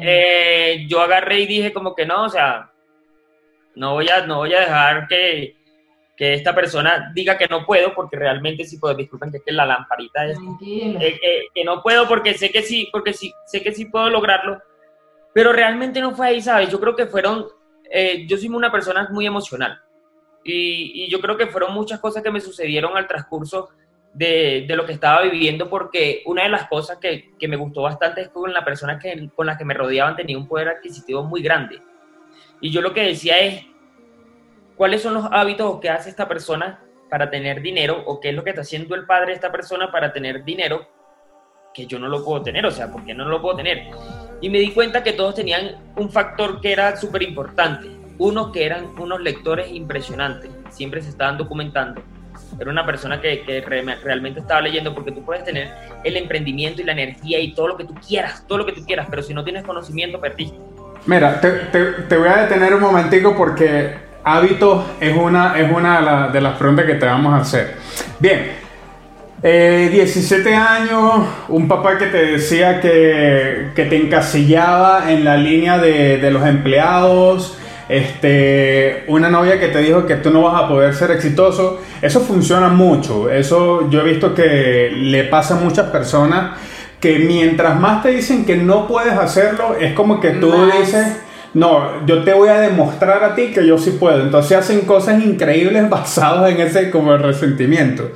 Eh, 0.00 0.86
yo 0.88 1.00
agarré 1.00 1.40
y 1.40 1.46
dije 1.46 1.72
como 1.72 1.94
que 1.94 2.06
no, 2.06 2.24
o 2.24 2.28
sea, 2.28 2.70
no 3.74 3.94
voy 3.94 4.08
a, 4.08 4.26
no 4.26 4.38
voy 4.38 4.54
a 4.54 4.60
dejar 4.60 5.08
que, 5.08 5.56
que 6.16 6.34
esta 6.34 6.54
persona 6.54 7.10
diga 7.14 7.38
que 7.38 7.46
no 7.46 7.64
puedo, 7.64 7.94
porque 7.94 8.16
realmente 8.16 8.64
sí 8.64 8.78
puedo, 8.78 8.94
disculpen 8.94 9.30
que 9.30 9.38
es 9.38 9.42
que 9.44 9.52
la 9.52 9.66
lamparita 9.66 10.26
es, 10.26 10.38
eh, 10.62 11.48
que 11.54 11.64
no 11.64 11.82
puedo 11.82 12.06
porque 12.08 12.34
sé 12.34 12.50
que 12.50 12.62
sí, 12.62 12.88
porque 12.92 13.12
sí, 13.12 13.32
sé 13.46 13.62
que 13.62 13.72
sí 13.72 13.86
puedo 13.86 14.10
lograrlo, 14.10 14.60
pero 15.32 15.52
realmente 15.52 16.00
no 16.00 16.14
fue 16.14 16.28
ahí, 16.28 16.42
¿sabes? 16.42 16.70
Yo 16.70 16.80
creo 16.80 16.96
que 16.96 17.06
fueron, 17.06 17.46
eh, 17.90 18.26
yo 18.26 18.36
soy 18.36 18.48
una 18.48 18.72
persona 18.72 19.08
muy 19.10 19.26
emocional. 19.26 19.80
Y, 20.42 21.04
y 21.04 21.10
yo 21.10 21.20
creo 21.20 21.36
que 21.36 21.48
fueron 21.48 21.74
muchas 21.74 22.00
cosas 22.00 22.22
que 22.22 22.30
me 22.30 22.40
sucedieron 22.40 22.96
al 22.96 23.06
transcurso 23.06 23.68
de, 24.12 24.66
lo 24.68 24.86
que 24.86 24.92
estaba 24.92 25.22
viviendo 25.22 25.68
porque 25.68 26.22
una 26.26 26.42
de 26.42 26.48
las 26.48 26.68
cosas 26.68 26.98
que, 26.98 27.32
que, 27.38 27.48
me 27.48 27.56
gustó 27.56 27.82
bastante 27.82 28.22
es 28.22 28.28
que 28.28 28.34
con 28.34 28.52
la 28.52 28.64
persona 28.64 28.98
que, 28.98 29.30
con 29.34 29.46
la 29.46 29.56
que 29.56 29.64
me 29.64 29.74
rodeaban 29.74 30.16
tenía 30.16 30.36
un 30.36 30.48
poder 30.48 30.68
adquisitivo 30.68 31.22
muy 31.22 31.42
grande. 31.42 31.80
Y 32.60 32.70
yo 32.70 32.80
lo 32.80 32.92
que 32.92 33.02
decía 33.02 33.38
es, 33.38 33.64
¿cuáles 34.76 35.02
son 35.02 35.14
los 35.14 35.26
hábitos 35.30 35.80
que 35.80 35.88
hace 35.88 36.10
esta 36.10 36.28
persona 36.28 36.82
para 37.08 37.30
tener 37.30 37.62
dinero 37.62 38.02
o 38.06 38.20
qué 38.20 38.30
es 38.30 38.34
lo 38.34 38.44
que 38.44 38.50
está 38.50 38.62
haciendo 38.62 38.94
el 38.94 39.06
padre 39.06 39.28
de 39.28 39.34
esta 39.34 39.52
persona 39.52 39.90
para 39.90 40.12
tener 40.12 40.44
dinero 40.44 40.86
que 41.72 41.86
yo 41.86 41.98
no 41.98 42.08
lo 42.08 42.24
puedo 42.24 42.42
tener? 42.42 42.66
O 42.66 42.70
sea, 42.70 42.90
¿por 42.90 43.04
qué 43.04 43.14
no 43.14 43.24
lo 43.26 43.40
puedo 43.40 43.56
tener? 43.56 43.90
Y 44.40 44.50
me 44.50 44.58
di 44.58 44.72
cuenta 44.72 45.02
que 45.02 45.12
todos 45.12 45.36
tenían 45.36 45.92
un 45.96 46.10
factor 46.10 46.60
que 46.60 46.72
era 46.72 46.96
súper 46.96 47.22
importante. 47.22 47.88
Uno, 48.18 48.52
que 48.52 48.66
eran 48.66 48.86
unos 48.98 49.20
lectores 49.20 49.70
impresionantes, 49.70 50.50
siempre 50.68 51.00
se 51.00 51.08
estaban 51.08 51.38
documentando 51.38 52.02
era 52.58 52.70
una 52.70 52.84
persona 52.86 53.20
que, 53.20 53.42
que 53.42 53.60
realmente 53.60 54.40
estaba 54.40 54.60
leyendo, 54.60 54.94
porque 54.94 55.12
tú 55.12 55.22
puedes 55.24 55.44
tener 55.44 55.68
el 56.04 56.16
emprendimiento 56.16 56.82
y 56.82 56.84
la 56.84 56.92
energía 56.92 57.40
y 57.40 57.52
todo 57.52 57.68
lo 57.68 57.76
que 57.76 57.84
tú 57.84 57.94
quieras, 57.94 58.44
todo 58.46 58.58
lo 58.58 58.66
que 58.66 58.72
tú 58.72 58.84
quieras, 58.84 59.06
pero 59.10 59.22
si 59.22 59.34
no 59.34 59.44
tienes 59.44 59.64
conocimiento, 59.64 60.20
perdiste. 60.20 60.56
Mira, 61.06 61.40
te, 61.40 62.16
voy 62.16 62.28
a 62.28 62.42
detener 62.42 62.74
un 62.74 62.80
momentico 62.80 63.34
porque 63.36 63.94
hábitos 64.22 64.84
es 65.00 65.16
una, 65.16 65.58
es 65.58 65.70
una 65.72 66.28
de, 66.28 66.40
las 66.40 66.56
preguntas 66.56 66.84
que 66.84 66.94
te 66.94 67.06
vamos 67.06 67.32
a 67.32 67.38
hacer. 67.38 67.76
Bien, 68.18 68.52
17 69.42 70.50
eh, 70.50 70.54
años, 70.54 71.26
un 71.48 71.66
papá 71.66 71.96
que 71.96 72.06
te 72.06 72.32
decía 72.32 72.80
que, 72.80 73.68
que 73.74 73.86
te 73.86 73.96
encasillaba 73.96 75.10
en 75.10 75.24
la 75.24 75.38
línea 75.38 75.78
de, 75.78 76.18
de 76.18 76.30
los 76.30 76.46
empleados, 76.46 77.56
este, 77.90 79.04
una 79.08 79.28
novia 79.28 79.58
que 79.58 79.68
te 79.68 79.80
dijo 79.80 80.06
que 80.06 80.16
tú 80.16 80.30
no 80.30 80.42
vas 80.42 80.62
a 80.62 80.68
poder 80.68 80.94
ser 80.94 81.10
exitoso, 81.10 81.80
eso 82.00 82.20
funciona 82.20 82.68
mucho. 82.68 83.28
Eso 83.30 83.90
yo 83.90 84.00
he 84.00 84.04
visto 84.04 84.34
que 84.34 84.90
le 84.94 85.24
pasa 85.24 85.56
a 85.56 85.60
muchas 85.60 85.90
personas 85.90 86.58
que 87.00 87.18
mientras 87.18 87.80
más 87.80 88.02
te 88.02 88.10
dicen 88.10 88.44
que 88.44 88.56
no 88.56 88.86
puedes 88.86 89.14
hacerlo, 89.14 89.74
es 89.80 89.94
como 89.94 90.20
que 90.20 90.30
tú 90.32 90.52
dices, 90.78 91.16
no, 91.54 92.06
yo 92.06 92.22
te 92.22 92.32
voy 92.34 92.50
a 92.50 92.60
demostrar 92.60 93.24
a 93.24 93.34
ti 93.34 93.48
que 93.48 93.66
yo 93.66 93.78
sí 93.78 93.96
puedo. 93.98 94.22
Entonces 94.22 94.58
hacen 94.58 94.82
cosas 94.82 95.22
increíbles 95.24 95.88
basadas 95.90 96.50
en 96.50 96.60
ese 96.60 96.90
como 96.90 97.16
resentimiento. 97.16 98.10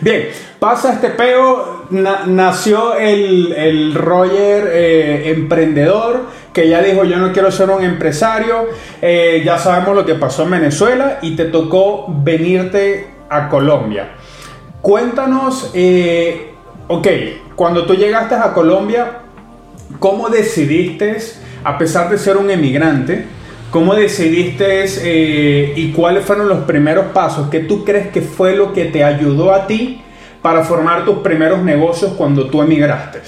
Bien, 0.00 0.28
pasa 0.58 0.94
este 0.94 1.10
peo, 1.10 1.84
nació 1.90 2.94
el, 2.94 3.92
Roger 3.94 4.70
eh, 4.72 5.30
emprendedor, 5.30 6.22
que 6.60 6.68
ya 6.68 6.82
dijo 6.82 7.04
yo 7.04 7.16
no 7.16 7.32
quiero 7.32 7.50
ser 7.50 7.70
un 7.70 7.82
empresario, 7.82 8.68
eh, 9.00 9.40
ya 9.42 9.56
sabemos 9.56 9.96
lo 9.96 10.04
que 10.04 10.14
pasó 10.14 10.42
en 10.42 10.50
Venezuela 10.50 11.18
y 11.22 11.34
te 11.34 11.46
tocó 11.46 12.04
venirte 12.06 13.06
a 13.30 13.48
Colombia. 13.48 14.10
Cuéntanos, 14.82 15.70
eh, 15.72 16.50
ok, 16.86 17.06
cuando 17.56 17.86
tú 17.86 17.94
llegaste 17.94 18.34
a 18.34 18.52
Colombia, 18.52 19.20
¿cómo 19.98 20.28
decidiste, 20.28 21.16
a 21.64 21.78
pesar 21.78 22.10
de 22.10 22.18
ser 22.18 22.36
un 22.36 22.50
emigrante, 22.50 23.24
cómo 23.70 23.94
decidiste 23.94 24.84
eh, 24.84 25.72
y 25.74 25.92
cuáles 25.92 26.26
fueron 26.26 26.46
los 26.46 26.64
primeros 26.64 27.06
pasos 27.14 27.48
que 27.48 27.60
tú 27.60 27.86
crees 27.86 28.08
que 28.08 28.20
fue 28.20 28.54
lo 28.54 28.74
que 28.74 28.84
te 28.84 29.02
ayudó 29.02 29.54
a 29.54 29.66
ti 29.66 30.02
para 30.42 30.62
formar 30.62 31.06
tus 31.06 31.20
primeros 31.20 31.62
negocios 31.62 32.12
cuando 32.18 32.50
tú 32.50 32.60
emigraste? 32.60 33.20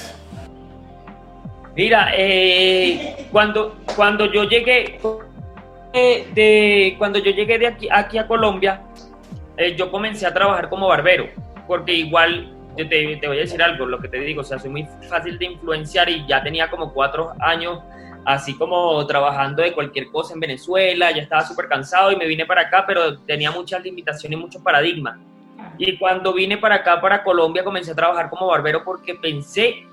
Mira, 1.75 2.13
eh, 2.15 3.22
cuando, 3.33 3.77
cuando 3.97 4.27
yo 4.27 4.45
llegué 4.45 5.01
eh, 5.93 6.29
de, 6.35 6.95
cuando 6.99 7.19
yo 7.19 7.33
llegué 7.33 7.59
de 7.59 7.67
aquí, 7.67 7.89
aquí 7.91 8.19
a 8.19 8.27
Colombia, 8.29 8.83
yo 9.77 9.91
comencé 9.91 10.27
a 10.27 10.33
trabajar 10.33 10.69
como 10.69 10.89
barbero, 10.89 11.29
porque 11.67 11.93
igual 11.93 12.55
te, 12.77 12.85
te, 12.85 13.27
voy 13.27 13.39
a 13.39 13.41
decir 13.41 13.63
algo, 13.63 13.87
lo 13.87 13.99
que 13.99 14.09
te 14.09 14.19
digo, 14.21 14.41
o 14.43 14.45
sea, 14.45 14.59
soy 14.59 14.71
muy 14.71 14.87
fácil 15.09 15.39
de 15.39 15.47
influenciar 15.47 16.09
y 16.09 16.27
ya 16.27 16.43
tenía 16.43 16.71
como 16.71 16.93
cuatro 16.93 17.33
años 17.41 17.81
así 18.25 18.55
como 18.55 19.05
trabajando 19.07 19.63
de 19.63 19.73
cualquier 19.73 20.11
cosa 20.11 20.35
en 20.35 20.41
Venezuela, 20.41 21.11
ya 21.11 21.23
estaba 21.23 21.45
súper 21.45 21.69
cansado 21.69 22.13
y 22.13 22.17
me 22.17 22.27
vine 22.27 22.47
para 22.47 22.63
acá, 22.63 22.85
pero 22.87 23.19
tenía 23.19 23.51
muchas 23.51 23.83
limitaciones 23.83 24.39
y 24.39 24.43
muchos 24.43 24.63
paradigmas. 24.63 25.19
Y 25.79 25.97
cuando 25.99 26.33
vine 26.33 26.59
para 26.59 26.77
acá, 26.77 27.01
para 27.01 27.23
Colombia, 27.23 27.65
comencé 27.65 27.93
a 27.93 27.95
trabajar 27.95 28.31
como 28.31 28.47
barbero 28.47 28.85
porque 28.85 29.15
pensé 29.15 29.87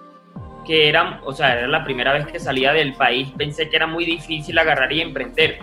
que 0.70 0.88
era, 0.88 1.20
o 1.26 1.34
sea, 1.34 1.58
era 1.58 1.68
la 1.68 1.84
primera 1.84 2.14
vez 2.14 2.28
que 2.28 2.40
salía 2.40 2.72
del 2.74 2.94
país, 2.94 3.28
pensé 3.36 3.70
que 3.70 3.76
era 3.76 3.88
muy 3.88 4.06
difícil 4.06 4.56
agarrar 4.60 4.94
y 4.94 5.02
emprender 5.02 5.58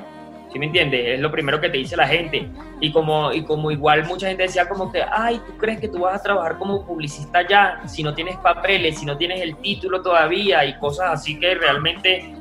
¿Sí 0.57 0.59
me 0.59 0.67
entiendes? 0.67 1.07
Es 1.07 1.21
lo 1.21 1.31
primero 1.31 1.61
que 1.61 1.69
te 1.69 1.77
dice 1.77 1.99
la 1.99 2.09
gente. 2.09 2.49
Y 2.81 2.91
como, 2.91 3.31
y 3.31 3.45
como 3.45 3.71
igual 3.71 4.07
mucha 4.07 4.29
gente 4.29 4.45
decía 4.45 4.67
como 4.67 4.91
que, 4.91 5.03
ay, 5.03 5.39
¿tú 5.47 5.55
crees 5.59 5.81
que 5.81 5.89
tú 5.89 6.01
vas 6.01 6.19
a 6.19 6.23
trabajar 6.23 6.57
como 6.57 6.87
publicista 6.87 7.47
ya 7.47 7.83
si 7.87 8.03
no 8.03 8.15
tienes 8.15 8.39
papeles, 8.39 8.99
si 8.99 9.05
no 9.05 9.19
tienes 9.19 9.43
el 9.43 9.55
título 9.59 10.01
todavía 10.01 10.65
y 10.65 10.79
cosas 10.79 11.11
así 11.11 11.39
que 11.39 11.55
realmente 11.57 12.35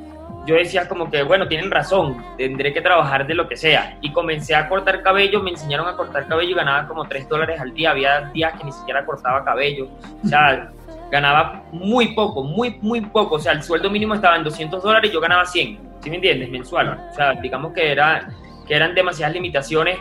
yo 0.46 0.56
decía 0.56 0.88
como 0.88 1.12
que, 1.12 1.24
bueno, 1.24 1.48
tienen 1.50 1.70
razón, 1.70 2.24
tendré 2.38 2.72
que 2.72 2.80
trabajar 2.80 3.28
de 3.28 3.34
lo 3.34 3.50
que 3.50 3.58
sea. 3.58 3.98
Y 4.00 4.14
comencé 4.14 4.56
a 4.56 4.70
cortar 4.70 5.04
cabello, 5.04 5.44
me 5.44 5.50
enseñaron 5.50 5.86
a 5.88 5.98
cortar 5.98 6.26
cabello 6.26 6.52
y 6.52 6.54
ganaba 6.54 6.88
como 6.88 7.06
3 7.06 7.28
dólares 7.28 7.60
al 7.60 7.74
día. 7.74 7.92
Había 7.92 8.22
días 8.34 8.54
que 8.58 8.64
ni 8.64 8.72
siquiera 8.72 9.06
cortaba 9.06 9.44
cabello. 9.44 9.90
O 10.24 10.28
sea, 10.28 10.72
ganaba 11.12 11.64
muy 11.72 12.14
poco, 12.14 12.44
muy, 12.44 12.78
muy 12.82 13.02
poco. 13.02 13.36
O 13.36 13.40
sea, 13.40 13.54
el 13.54 13.64
sueldo 13.64 13.90
mínimo 13.90 14.16
estaba 14.16 14.36
en 14.36 14.44
200 14.44 14.82
dólares 14.82 15.10
y 15.10 15.14
yo 15.14 15.20
ganaba 15.20 15.46
100. 15.46 15.86
¿sí 16.06 16.12
me 16.12 16.18
entiendes? 16.18 16.50
Mensual. 16.50 17.10
O 17.12 17.16
sea, 17.16 17.34
digamos 17.34 17.74
que, 17.74 17.92
era, 17.92 18.30
que 18.68 18.76
eran 18.76 18.94
demasiadas 18.94 19.34
limitaciones 19.34 19.98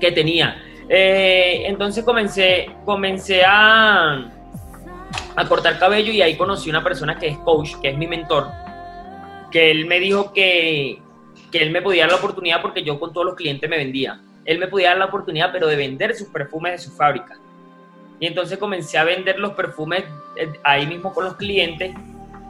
que 0.00 0.12
tenía. 0.12 0.56
Eh, 0.88 1.64
entonces 1.66 2.02
comencé, 2.04 2.70
comencé 2.86 3.44
a, 3.44 4.32
a 5.36 5.44
cortar 5.46 5.78
cabello 5.78 6.10
y 6.10 6.22
ahí 6.22 6.36
conocí 6.36 6.70
una 6.70 6.82
persona 6.82 7.18
que 7.18 7.28
es 7.28 7.36
coach, 7.38 7.74
que 7.82 7.90
es 7.90 7.98
mi 7.98 8.06
mentor, 8.06 8.48
que 9.52 9.70
él 9.70 9.84
me 9.84 10.00
dijo 10.00 10.32
que, 10.32 11.02
que 11.52 11.58
él 11.62 11.70
me 11.70 11.82
podía 11.82 12.04
dar 12.04 12.12
la 12.12 12.18
oportunidad 12.18 12.62
porque 12.62 12.82
yo 12.82 12.98
con 12.98 13.12
todos 13.12 13.26
los 13.26 13.34
clientes 13.34 13.68
me 13.68 13.76
vendía. 13.76 14.22
Él 14.46 14.58
me 14.58 14.68
podía 14.68 14.88
dar 14.88 14.98
la 14.98 15.04
oportunidad, 15.04 15.52
pero 15.52 15.66
de 15.66 15.76
vender 15.76 16.16
sus 16.16 16.28
perfumes 16.28 16.72
de 16.72 16.78
su 16.78 16.90
fábrica. 16.96 17.38
Y 18.20 18.26
entonces 18.26 18.58
comencé 18.58 18.98
a 18.98 19.04
vender 19.04 19.38
los 19.38 19.52
perfumes 19.52 20.04
eh, 20.36 20.52
ahí 20.62 20.86
mismo 20.86 21.12
con 21.12 21.24
los 21.24 21.36
clientes 21.36 21.94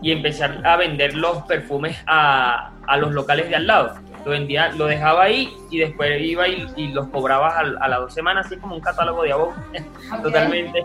y 0.03 0.11
empezar 0.11 0.67
a 0.67 0.77
vender 0.77 1.15
los 1.15 1.43
perfumes 1.45 1.97
a, 2.07 2.73
a, 2.87 2.97
los 2.97 3.12
locales 3.12 3.49
de 3.49 3.57
al 3.57 3.67
lado. 3.67 3.95
Lo, 4.25 4.33
vendía, 4.33 4.73
lo 4.73 4.87
dejaba 4.87 5.25
ahí 5.25 5.55
y 5.71 5.79
después 5.79 6.21
iba 6.21 6.49
y, 6.49 6.89
los 6.89 7.09
cobraba 7.09 7.59
a, 7.59 7.89
las 7.89 8.00
dos 8.00 8.12
semanas, 8.12 8.47
así 8.47 8.57
como 8.57 8.75
un 8.75 8.81
catálogo 8.81 9.23
de 9.23 9.33
abogados, 9.33 9.65
totalmente. 10.23 10.83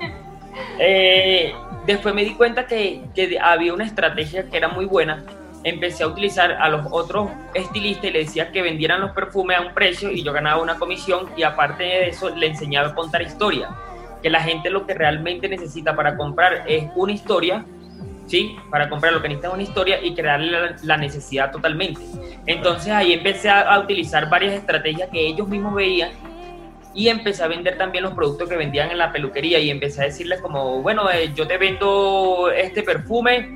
Eh, 0.80 1.54
después 1.86 2.13
me 2.13 2.24
di 2.24 2.34
cuenta 2.36 2.68
que, 2.68 3.01
que, 3.13 3.38
había 3.39 3.74
una 3.74 3.86
estrategia 3.86 4.50
que 4.50 4.58
era 4.58 4.68
muy 4.68 4.86
buena. 4.86 5.24
Empecé 5.63 6.04
a 6.04 6.08
utilizar 6.08 6.51
a 6.51 6.70
los 6.70 6.86
otros 6.92 7.30
estilistas 7.56 8.06
y 8.06 8.12
le 8.12 8.20
decía 8.20 8.51
que 8.51 8.62
vendieran 8.62 9.01
los 9.01 9.12
perfumes 9.12 9.58
a 9.58 9.62
un 9.62 9.74
precio 9.74 10.12
y 10.12 10.24
yo 10.24 10.32
ganaba 10.32 10.62
una 10.62 10.75
comisión 10.75 11.27
y 11.36 11.42
aparte 11.42 11.84
de 11.84 12.10
eso 12.10 12.30
le 12.30 12.48
enseñaba 12.48 12.89
a 12.89 12.96
contar 12.96 13.24
historia. 13.24 13.70
Que 14.25 14.32
la 14.32 14.41
gente 14.41 14.72
lo 14.72 14.88
que 14.88 14.96
realmente 14.96 15.48
necesita 15.48 15.96
para 15.96 16.17
comprar 16.17 16.63
es 16.65 16.86
una 16.96 17.13
historia 17.13 17.63
¿sí? 18.25 18.58
Para 18.72 18.89
comprar 18.89 19.13
lo 19.13 19.22
que 19.22 19.27
necesita 19.27 19.53
una 19.53 19.62
historia 19.62 20.03
y 20.03 20.15
crearle 20.15 20.75
la, 20.82 20.98
necesidad 20.98 21.51
totalmente. 21.51 22.01
Entonces 22.48 22.91
ahí 22.91 23.13
empecé 23.13 23.51
a, 23.51 23.79
utilizar 23.79 24.27
varias 24.27 24.53
estrategias 24.53 25.12
que 25.12 25.27
ellos 25.27 25.48
mismos 25.48 25.75
veían 25.75 26.10
y 26.96 27.10
empecé 27.10 27.44
a 27.44 27.48
vender 27.48 27.77
también 27.77 28.03
los 28.03 28.13
productos 28.13 28.50
que 28.50 28.58
vendían 28.58 28.89
en 28.89 28.98
la 28.98 29.12
peluquería 29.12 29.60
y 29.60 29.70
empecé 29.70 30.01
a 30.01 30.05
decirles 30.05 30.41
como, 30.41 30.82
bueno, 30.82 31.08
eh, 31.12 31.32
yo 31.36 31.46
te 31.46 31.60
vendo 31.60 32.50
este 32.50 32.82
perfume. 32.82 33.53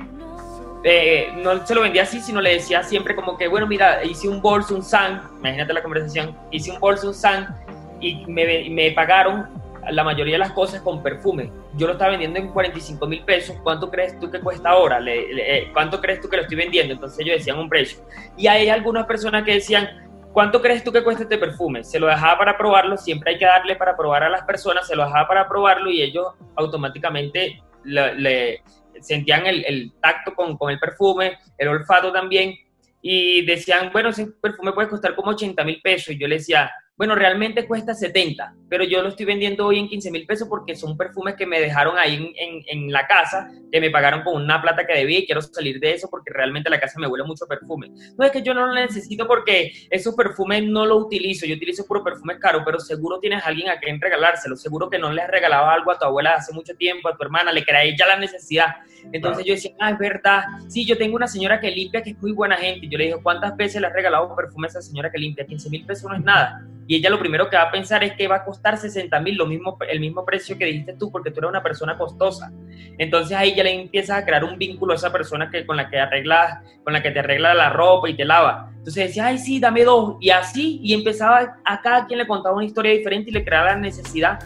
Eh, 0.84 1.32
no 1.42 1.66
se 1.66 1.74
lo 1.74 1.80
vendía 1.82 2.04
así, 2.04 2.20
sino 2.20 2.40
le 2.40 2.54
decía 2.54 2.84
siempre 2.84 3.16
como 3.16 3.36
que, 3.36 3.48
bueno, 3.48 3.66
mira, 3.66 4.04
hice 4.04 4.28
un 4.28 4.40
bolso, 4.40 4.76
un 4.76 4.84
san, 4.84 5.20
imagínate 5.40 5.72
la 5.72 5.82
conversación, 5.82 6.38
hice 6.52 6.70
un 6.70 6.78
bolso, 6.78 7.08
un 7.08 7.14
san 7.14 7.56
y 8.00 8.24
me, 8.26 8.70
me 8.70 8.92
pagaron 8.92 9.59
la 9.90 10.04
mayoría 10.04 10.34
de 10.34 10.38
las 10.38 10.52
cosas 10.52 10.82
con 10.82 11.02
perfume. 11.02 11.50
Yo 11.74 11.86
lo 11.86 11.94
estaba 11.94 12.10
vendiendo 12.10 12.38
en 12.38 12.48
45 12.48 13.06
mil 13.06 13.24
pesos. 13.24 13.56
¿Cuánto 13.62 13.90
crees 13.90 14.18
tú 14.18 14.30
que 14.30 14.40
cuesta 14.40 14.70
ahora? 14.70 15.00
Eh, 15.06 15.70
¿Cuánto 15.72 16.00
crees 16.00 16.20
tú 16.20 16.28
que 16.28 16.36
lo 16.36 16.42
estoy 16.42 16.56
vendiendo? 16.56 16.94
Entonces 16.94 17.18
ellos 17.20 17.38
decían 17.38 17.58
un 17.58 17.68
precio. 17.68 18.04
Y 18.36 18.46
hay 18.46 18.68
algunas 18.68 19.06
personas 19.06 19.44
que 19.44 19.54
decían, 19.54 19.88
¿cuánto 20.32 20.60
crees 20.60 20.84
tú 20.84 20.92
que 20.92 21.02
cuesta 21.02 21.22
este 21.22 21.38
perfume? 21.38 21.84
Se 21.84 21.98
lo 21.98 22.06
dejaba 22.06 22.38
para 22.38 22.58
probarlo. 22.58 22.96
Siempre 22.96 23.32
hay 23.32 23.38
que 23.38 23.46
darle 23.46 23.76
para 23.76 23.96
probar 23.96 24.24
a 24.24 24.28
las 24.28 24.42
personas. 24.42 24.86
Se 24.86 24.94
lo 24.94 25.04
dejaba 25.04 25.26
para 25.26 25.48
probarlo 25.48 25.90
y 25.90 26.02
ellos 26.02 26.26
automáticamente 26.56 27.62
le, 27.84 28.62
sentían 29.00 29.46
el, 29.46 29.92
tacto 30.00 30.34
con, 30.34 30.56
con 30.56 30.70
el 30.70 30.78
perfume, 30.78 31.38
el 31.56 31.68
olfato 31.68 32.12
también. 32.12 32.54
Y 33.02 33.46
decían, 33.46 33.90
bueno, 33.92 34.10
ese 34.10 34.26
perfume 34.26 34.72
puede 34.72 34.88
costar 34.88 35.14
como 35.14 35.30
80 35.30 35.64
mil 35.64 35.80
pesos. 35.80 36.10
Y 36.14 36.18
yo 36.18 36.28
le 36.28 36.36
decía, 36.36 36.70
bueno, 37.00 37.14
realmente 37.14 37.66
cuesta 37.66 37.94
70, 37.94 38.56
pero 38.68 38.84
yo 38.84 39.00
lo 39.00 39.08
estoy 39.08 39.24
vendiendo 39.24 39.64
hoy 39.64 39.78
en 39.78 39.88
15 39.88 40.10
mil 40.10 40.26
pesos 40.26 40.46
porque 40.46 40.76
son 40.76 40.98
perfumes 40.98 41.34
que 41.34 41.46
me 41.46 41.58
dejaron 41.58 41.96
ahí 41.96 42.30
en, 42.36 42.62
en, 42.66 42.92
la 42.92 43.06
casa, 43.06 43.50
que 43.72 43.80
me 43.80 43.88
pagaron 43.88 44.22
con 44.22 44.36
una 44.36 44.60
plata 44.60 44.86
que 44.86 44.92
debía 44.92 45.20
y 45.20 45.24
quiero 45.24 45.40
salir 45.40 45.80
de 45.80 45.94
eso 45.94 46.10
porque 46.10 46.30
realmente 46.30 46.68
la 46.68 46.78
casa 46.78 47.00
me 47.00 47.06
huele 47.06 47.24
mucho 47.24 47.46
perfume. 47.46 47.90
No 48.18 48.26
es 48.26 48.30
que 48.30 48.42
yo 48.42 48.52
no 48.52 48.66
lo 48.66 48.74
necesito 48.74 49.26
porque 49.26 49.72
esos 49.88 50.14
perfumes 50.14 50.64
no 50.64 50.84
los 50.84 51.04
utilizo, 51.04 51.46
yo 51.46 51.54
utilizo 51.54 51.86
puro 51.86 52.04
perfumes 52.04 52.36
caros, 52.38 52.64
pero 52.66 52.78
seguro 52.78 53.18
tienes 53.18 53.42
alguien 53.46 53.70
a 53.70 53.78
quien 53.78 53.98
regalárselo, 53.98 54.54
seguro 54.54 54.90
que 54.90 54.98
no 54.98 55.10
le 55.10 55.22
has 55.22 55.30
regalado 55.30 55.70
algo 55.70 55.92
a 55.92 55.98
tu 55.98 56.04
abuela 56.04 56.34
hace 56.34 56.52
mucho 56.52 56.74
tiempo, 56.74 57.08
a 57.08 57.16
tu 57.16 57.22
hermana, 57.22 57.50
le 57.50 57.64
creáis 57.64 57.94
ya 57.98 58.06
la 58.06 58.18
necesidad. 58.18 58.74
Entonces 59.12 59.44
yo 59.44 59.54
decía, 59.54 59.72
ah, 59.80 59.90
es 59.90 59.98
verdad, 59.98 60.44
sí, 60.68 60.84
yo 60.84 60.96
tengo 60.96 61.16
una 61.16 61.28
señora 61.28 61.60
que 61.60 61.70
limpia 61.70 62.02
que 62.02 62.10
es 62.10 62.22
muy 62.22 62.32
buena 62.32 62.56
gente. 62.56 62.88
Yo 62.88 62.98
le 62.98 63.04
dije, 63.04 63.16
¿cuántas 63.22 63.56
veces 63.56 63.80
le 63.80 63.86
has 63.86 63.92
regalado 63.92 64.34
perfume 64.34 64.66
a 64.66 64.70
esa 64.70 64.82
señora 64.82 65.10
que 65.10 65.18
limpia? 65.18 65.46
15 65.46 65.70
mil 65.70 65.84
pesos 65.84 66.10
no 66.10 66.16
es 66.16 66.22
nada 66.22 66.64
y 66.90 66.96
ella 66.96 67.08
lo 67.08 67.20
primero 67.20 67.48
que 67.48 67.56
va 67.56 67.62
a 67.62 67.70
pensar 67.70 68.02
es 68.02 68.14
que 68.14 68.26
va 68.26 68.38
a 68.38 68.44
costar 68.44 68.76
60 68.76 69.20
mil, 69.20 69.38
mismo, 69.46 69.78
el 69.88 70.00
mismo 70.00 70.24
precio 70.24 70.58
que 70.58 70.64
dijiste 70.64 70.94
tú, 70.94 71.08
porque 71.12 71.30
tú 71.30 71.38
eres 71.38 71.50
una 71.50 71.62
persona 71.62 71.96
costosa. 71.96 72.50
Entonces 72.98 73.36
ahí 73.36 73.54
ya 73.54 73.62
le 73.62 73.80
empiezas 73.80 74.18
a 74.18 74.24
crear 74.24 74.42
un 74.42 74.58
vínculo 74.58 74.92
a 74.92 74.96
esa 74.96 75.12
persona 75.12 75.48
que, 75.52 75.64
con, 75.64 75.76
la 75.76 75.88
que 75.88 76.00
arreglas, 76.00 76.58
con 76.82 76.92
la 76.92 77.00
que 77.00 77.12
te 77.12 77.20
arregla 77.20 77.54
la 77.54 77.70
ropa 77.70 78.10
y 78.10 78.14
te 78.14 78.24
lava. 78.24 78.72
Entonces 78.78 79.06
decía, 79.06 79.26
ay, 79.26 79.38
sí, 79.38 79.60
dame 79.60 79.84
dos. 79.84 80.16
Y 80.20 80.30
así, 80.30 80.80
y 80.82 80.92
empezaba 80.92 81.58
a 81.64 81.80
cada 81.80 82.08
quien 82.08 82.18
le 82.18 82.26
contaba 82.26 82.56
una 82.56 82.64
historia 82.64 82.90
diferente 82.90 83.30
y 83.30 83.34
le 83.34 83.44
creaba 83.44 83.66
la 83.66 83.76
necesidad 83.76 84.40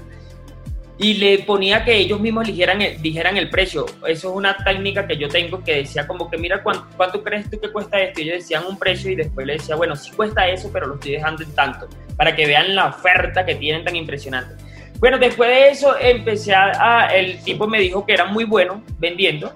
y 0.96 1.14
le 1.14 1.40
ponía 1.40 1.84
que 1.84 1.96
ellos 1.96 2.20
mismos 2.20 2.46
dijeran 2.46 3.36
el 3.36 3.50
precio. 3.50 3.84
Eso 4.06 4.30
es 4.30 4.36
una 4.36 4.56
técnica 4.56 5.06
que 5.06 5.16
yo 5.16 5.28
tengo 5.28 5.62
que 5.62 5.76
decía 5.76 6.06
como 6.06 6.30
que 6.30 6.38
mira 6.38 6.62
cuánto, 6.62 7.22
crees 7.22 7.50
tú 7.50 7.60
que 7.60 7.70
cuesta 7.70 8.00
esto. 8.00 8.20
Y 8.20 8.24
ellos 8.24 8.38
decían 8.38 8.64
un 8.68 8.78
precio 8.78 9.10
y 9.10 9.16
después 9.16 9.46
le 9.46 9.54
decía, 9.54 9.74
bueno, 9.74 9.96
sí 9.96 10.12
cuesta 10.12 10.46
eso, 10.48 10.70
pero 10.72 10.86
lo 10.86 10.94
estoy 10.94 11.12
dejando 11.12 11.42
en 11.42 11.52
tanto, 11.54 11.88
para 12.16 12.34
que 12.36 12.46
vean 12.46 12.74
la 12.76 12.86
oferta 12.86 13.44
que 13.44 13.56
tienen 13.56 13.84
tan 13.84 13.96
impresionante. 13.96 14.54
Bueno, 15.00 15.18
después 15.18 15.50
de 15.50 15.70
eso 15.70 15.96
empecé 15.98 16.54
a, 16.54 17.08
el 17.12 17.42
tipo 17.42 17.66
me 17.66 17.80
dijo 17.80 18.06
que 18.06 18.12
era 18.12 18.26
muy 18.26 18.44
bueno 18.44 18.82
vendiendo, 18.98 19.52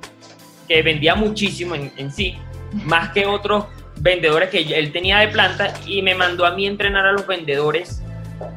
que 0.67 0.83
vendía 0.83 1.15
muchísimo 1.15 1.77
en, 1.77 1.93
en 1.97 2.11
sí, 2.11 2.37
más 2.85 3.11
que 3.11 3.25
otros 3.25 3.67
vendedores 4.01 4.51
que 4.51 4.61
él 4.61 4.93
tenía 4.93 5.19
de 5.19 5.29
planta 5.29 5.73
y 5.87 6.03
me 6.03 6.15
mandó 6.15 6.45
a 6.45 6.51
mí 6.51 6.67
entrenar 6.67 7.07
a 7.07 7.13
los 7.13 7.27
vendedores 7.27 8.03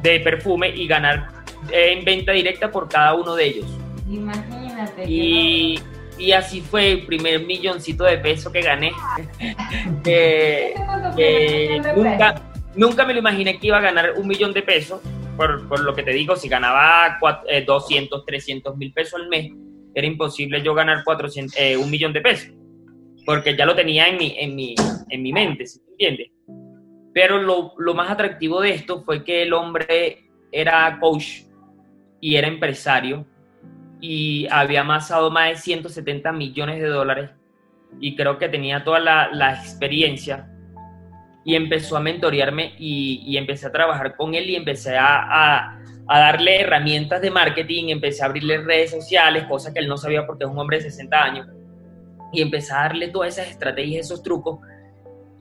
de 0.02 0.20
perfume 0.20 0.68
y 0.68 0.86
ganar 0.86 1.41
en 1.70 2.04
venta 2.04 2.32
directa 2.32 2.70
por 2.70 2.88
cada 2.88 3.14
uno 3.14 3.34
de 3.34 3.46
ellos. 3.46 3.66
Imagínate. 4.10 5.04
Y, 5.08 5.78
y 6.18 6.32
así 6.32 6.60
fue 6.60 6.92
el 6.92 7.06
primer 7.06 7.44
milloncito 7.46 8.04
de 8.04 8.18
pesos 8.18 8.52
que 8.52 8.62
gané. 8.62 8.92
que, 10.04 10.74
que 11.16 11.80
nunca, 11.96 12.42
nunca 12.74 13.04
me 13.04 13.12
lo 13.14 13.20
imaginé 13.20 13.58
que 13.58 13.68
iba 13.68 13.78
a 13.78 13.82
ganar 13.82 14.12
un 14.16 14.26
millón 14.26 14.52
de 14.52 14.62
pesos. 14.62 15.00
Por, 15.36 15.66
por 15.66 15.80
lo 15.80 15.94
que 15.94 16.02
te 16.02 16.10
digo, 16.12 16.36
si 16.36 16.48
ganaba 16.48 17.18
cuat- 17.18 17.44
eh, 17.48 17.64
200, 17.64 18.26
300 18.26 18.76
mil 18.76 18.92
pesos 18.92 19.14
al 19.18 19.28
mes, 19.28 19.50
era 19.94 20.06
imposible 20.06 20.62
yo 20.62 20.74
ganar 20.74 21.04
400, 21.04 21.56
eh, 21.58 21.76
un 21.76 21.90
millón 21.90 22.12
de 22.12 22.20
pesos. 22.20 22.52
Porque 23.24 23.56
ya 23.56 23.64
lo 23.64 23.74
tenía 23.74 24.08
en 24.08 24.18
mi, 24.18 24.34
en 24.38 24.54
mi, 24.54 24.74
en 25.08 25.22
mi 25.22 25.32
mente, 25.32 25.66
¿sí 25.66 25.80
me 25.86 25.92
entiendes? 25.92 26.30
Pero 27.14 27.38
lo, 27.40 27.72
lo 27.78 27.94
más 27.94 28.10
atractivo 28.10 28.60
de 28.60 28.72
esto 28.74 29.02
fue 29.04 29.24
que 29.24 29.42
el 29.42 29.52
hombre 29.52 30.28
era 30.50 30.98
coach 31.00 31.42
y 32.22 32.36
era 32.36 32.46
empresario 32.48 33.26
y 34.00 34.46
había 34.50 34.80
amasado 34.82 35.30
más 35.30 35.48
de 35.50 35.56
170 35.56 36.32
millones 36.32 36.80
de 36.80 36.88
dólares 36.88 37.30
y 38.00 38.14
creo 38.16 38.38
que 38.38 38.48
tenía 38.48 38.84
toda 38.84 39.00
la, 39.00 39.28
la 39.32 39.52
experiencia 39.54 40.48
y 41.44 41.56
empezó 41.56 41.96
a 41.96 42.00
mentorearme 42.00 42.74
y, 42.78 43.22
y 43.26 43.36
empecé 43.36 43.66
a 43.66 43.72
trabajar 43.72 44.16
con 44.16 44.34
él 44.34 44.48
y 44.48 44.54
empecé 44.56 44.96
a, 44.96 45.16
a- 45.18 45.78
a 46.08 46.18
darle 46.18 46.60
herramientas 46.60 47.20
de 47.22 47.30
marketing, 47.30 47.88
empecé 47.88 48.22
a 48.22 48.26
abrirle 48.26 48.58
redes 48.58 48.90
sociales, 48.90 49.44
cosa 49.44 49.72
que 49.72 49.78
él 49.80 49.88
no 49.88 49.96
sabía 49.96 50.26
porque 50.26 50.44
es 50.44 50.50
un 50.50 50.58
hombre 50.58 50.78
de 50.78 50.84
60 50.84 51.22
años, 51.24 51.46
y 52.32 52.42
empecé 52.42 52.72
a 52.72 52.78
darle 52.82 53.08
todas 53.08 53.36
esas 53.38 53.48
estrategias, 53.50 54.06
esos 54.06 54.22
trucos, 54.22 54.58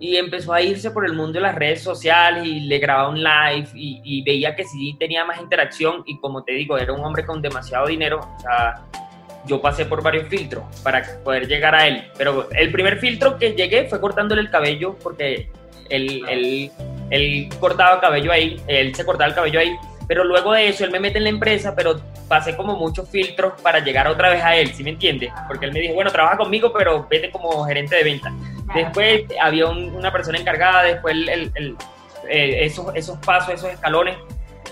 y 0.01 0.17
empezó 0.17 0.51
a 0.51 0.61
irse 0.61 0.89
por 0.89 1.05
el 1.05 1.13
mundo 1.13 1.33
de 1.33 1.41
las 1.41 1.53
redes 1.53 1.83
sociales 1.83 2.43
y 2.43 2.61
le 2.61 2.79
grababa 2.79 3.09
un 3.09 3.21
live 3.21 3.69
y, 3.75 4.23
veía 4.23 4.55
que 4.55 4.63
sí 4.63 4.95
tenía 4.99 5.23
más 5.23 5.39
interacción 5.39 6.03
y 6.07 6.19
como 6.19 6.43
te 6.43 6.53
digo, 6.53 6.75
era 6.77 6.91
un 6.91 7.05
hombre 7.05 7.23
con 7.23 7.39
demasiado 7.39 7.85
dinero, 7.85 8.19
o 8.19 8.39
sea, 8.41 8.83
yo 9.45 9.61
pasé 9.61 9.85
por 9.85 10.01
varios 10.01 10.27
filtros 10.27 10.63
para 10.81 11.03
poder 11.23 11.47
llegar 11.47 11.75
a 11.75 11.87
él, 11.87 12.03
pero 12.17 12.49
el 12.51 12.71
primer 12.71 12.97
filtro 12.97 13.37
que 13.37 13.53
llegué 13.53 13.87
fue 13.87 14.01
cortándole 14.01 14.41
el 14.41 14.49
cabello 14.49 14.97
porque 15.03 15.51
él, 15.89 16.23
él, 16.27 16.71
él 17.11 17.49
cortaba 17.59 18.01
cabello 18.01 18.31
ahí, 18.31 18.59
él 18.67 18.95
se 18.95 19.05
cortaba 19.05 19.29
el 19.29 19.35
cabello 19.35 19.59
ahí, 19.59 19.71
pero 20.07 20.23
luego 20.23 20.53
de 20.53 20.67
eso 20.67 20.83
él 20.85 20.91
me 20.91 20.99
mete 20.99 21.17
en 21.17 21.23
la 21.25 21.29
empresa, 21.29 21.73
pero 21.75 21.99
pasé 22.27 22.55
como 22.55 22.75
muchos 22.75 23.09
filtros 23.09 23.53
para 23.61 23.79
llegar 23.79 24.07
otra 24.07 24.29
vez 24.29 24.43
a 24.43 24.55
él, 24.55 24.73
¿sí 24.73 24.83
me 24.83 24.91
entiendes? 24.91 25.31
Porque 25.47 25.65
él 25.65 25.73
me 25.73 25.79
dijo, 25.79 25.93
bueno, 25.93 26.11
trabaja 26.11 26.37
conmigo, 26.37 26.71
pero 26.71 27.05
vete 27.09 27.29
como 27.31 27.63
gerente 27.65 27.95
de 27.95 28.03
venta. 28.03 28.31
Después 28.73 29.23
había 29.41 29.67
un- 29.67 29.93
una 29.95 30.11
persona 30.11 30.37
encargada, 30.37 30.83
después 30.83 31.13
el- 31.13 31.29
el- 31.29 31.51
el- 31.55 31.75
eh, 32.29 32.65
esos, 32.65 32.95
esos 32.95 33.17
pasos, 33.19 33.53
esos 33.55 33.69
escalones. 33.71 34.15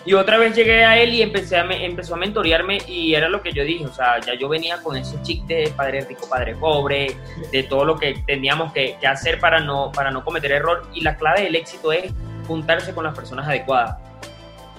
Y 0.05 0.13
otra 0.13 0.37
vez 0.37 0.55
llegué 0.55 0.85
a 0.85 0.97
él 0.97 1.13
y 1.13 1.21
empecé 1.21 1.57
a 1.57 1.65
me- 1.65 1.83
empezó 1.85 2.13
a 2.15 2.17
mentorearme 2.17 2.77
y 2.87 3.13
era 3.15 3.27
lo 3.27 3.41
que 3.41 3.51
yo 3.51 3.63
dije, 3.65 3.85
o 3.85 3.93
sea, 3.93 4.19
ya 4.21 4.33
yo 4.35 4.47
venía 4.47 4.77
con 4.81 4.95
esos 4.95 5.21
chics 5.23 5.45
de 5.47 5.73
padre 5.75 6.01
rico, 6.05 6.27
padre 6.29 6.55
pobre, 6.55 7.17
de 7.51 7.63
todo 7.63 7.83
lo 7.83 7.97
que 7.97 8.23
teníamos 8.25 8.71
que, 8.71 8.95
que 9.01 9.05
hacer 9.07 9.39
para 9.41 9.59
no, 9.59 9.91
para 9.91 10.09
no 10.09 10.23
cometer 10.23 10.53
error. 10.53 10.83
Y 10.93 11.01
la 11.01 11.17
clave 11.17 11.41
del 11.43 11.55
éxito 11.55 11.91
es 11.91 12.13
juntarse 12.47 12.93
con 12.95 13.03
las 13.03 13.13
personas 13.13 13.45
adecuadas. 13.47 13.97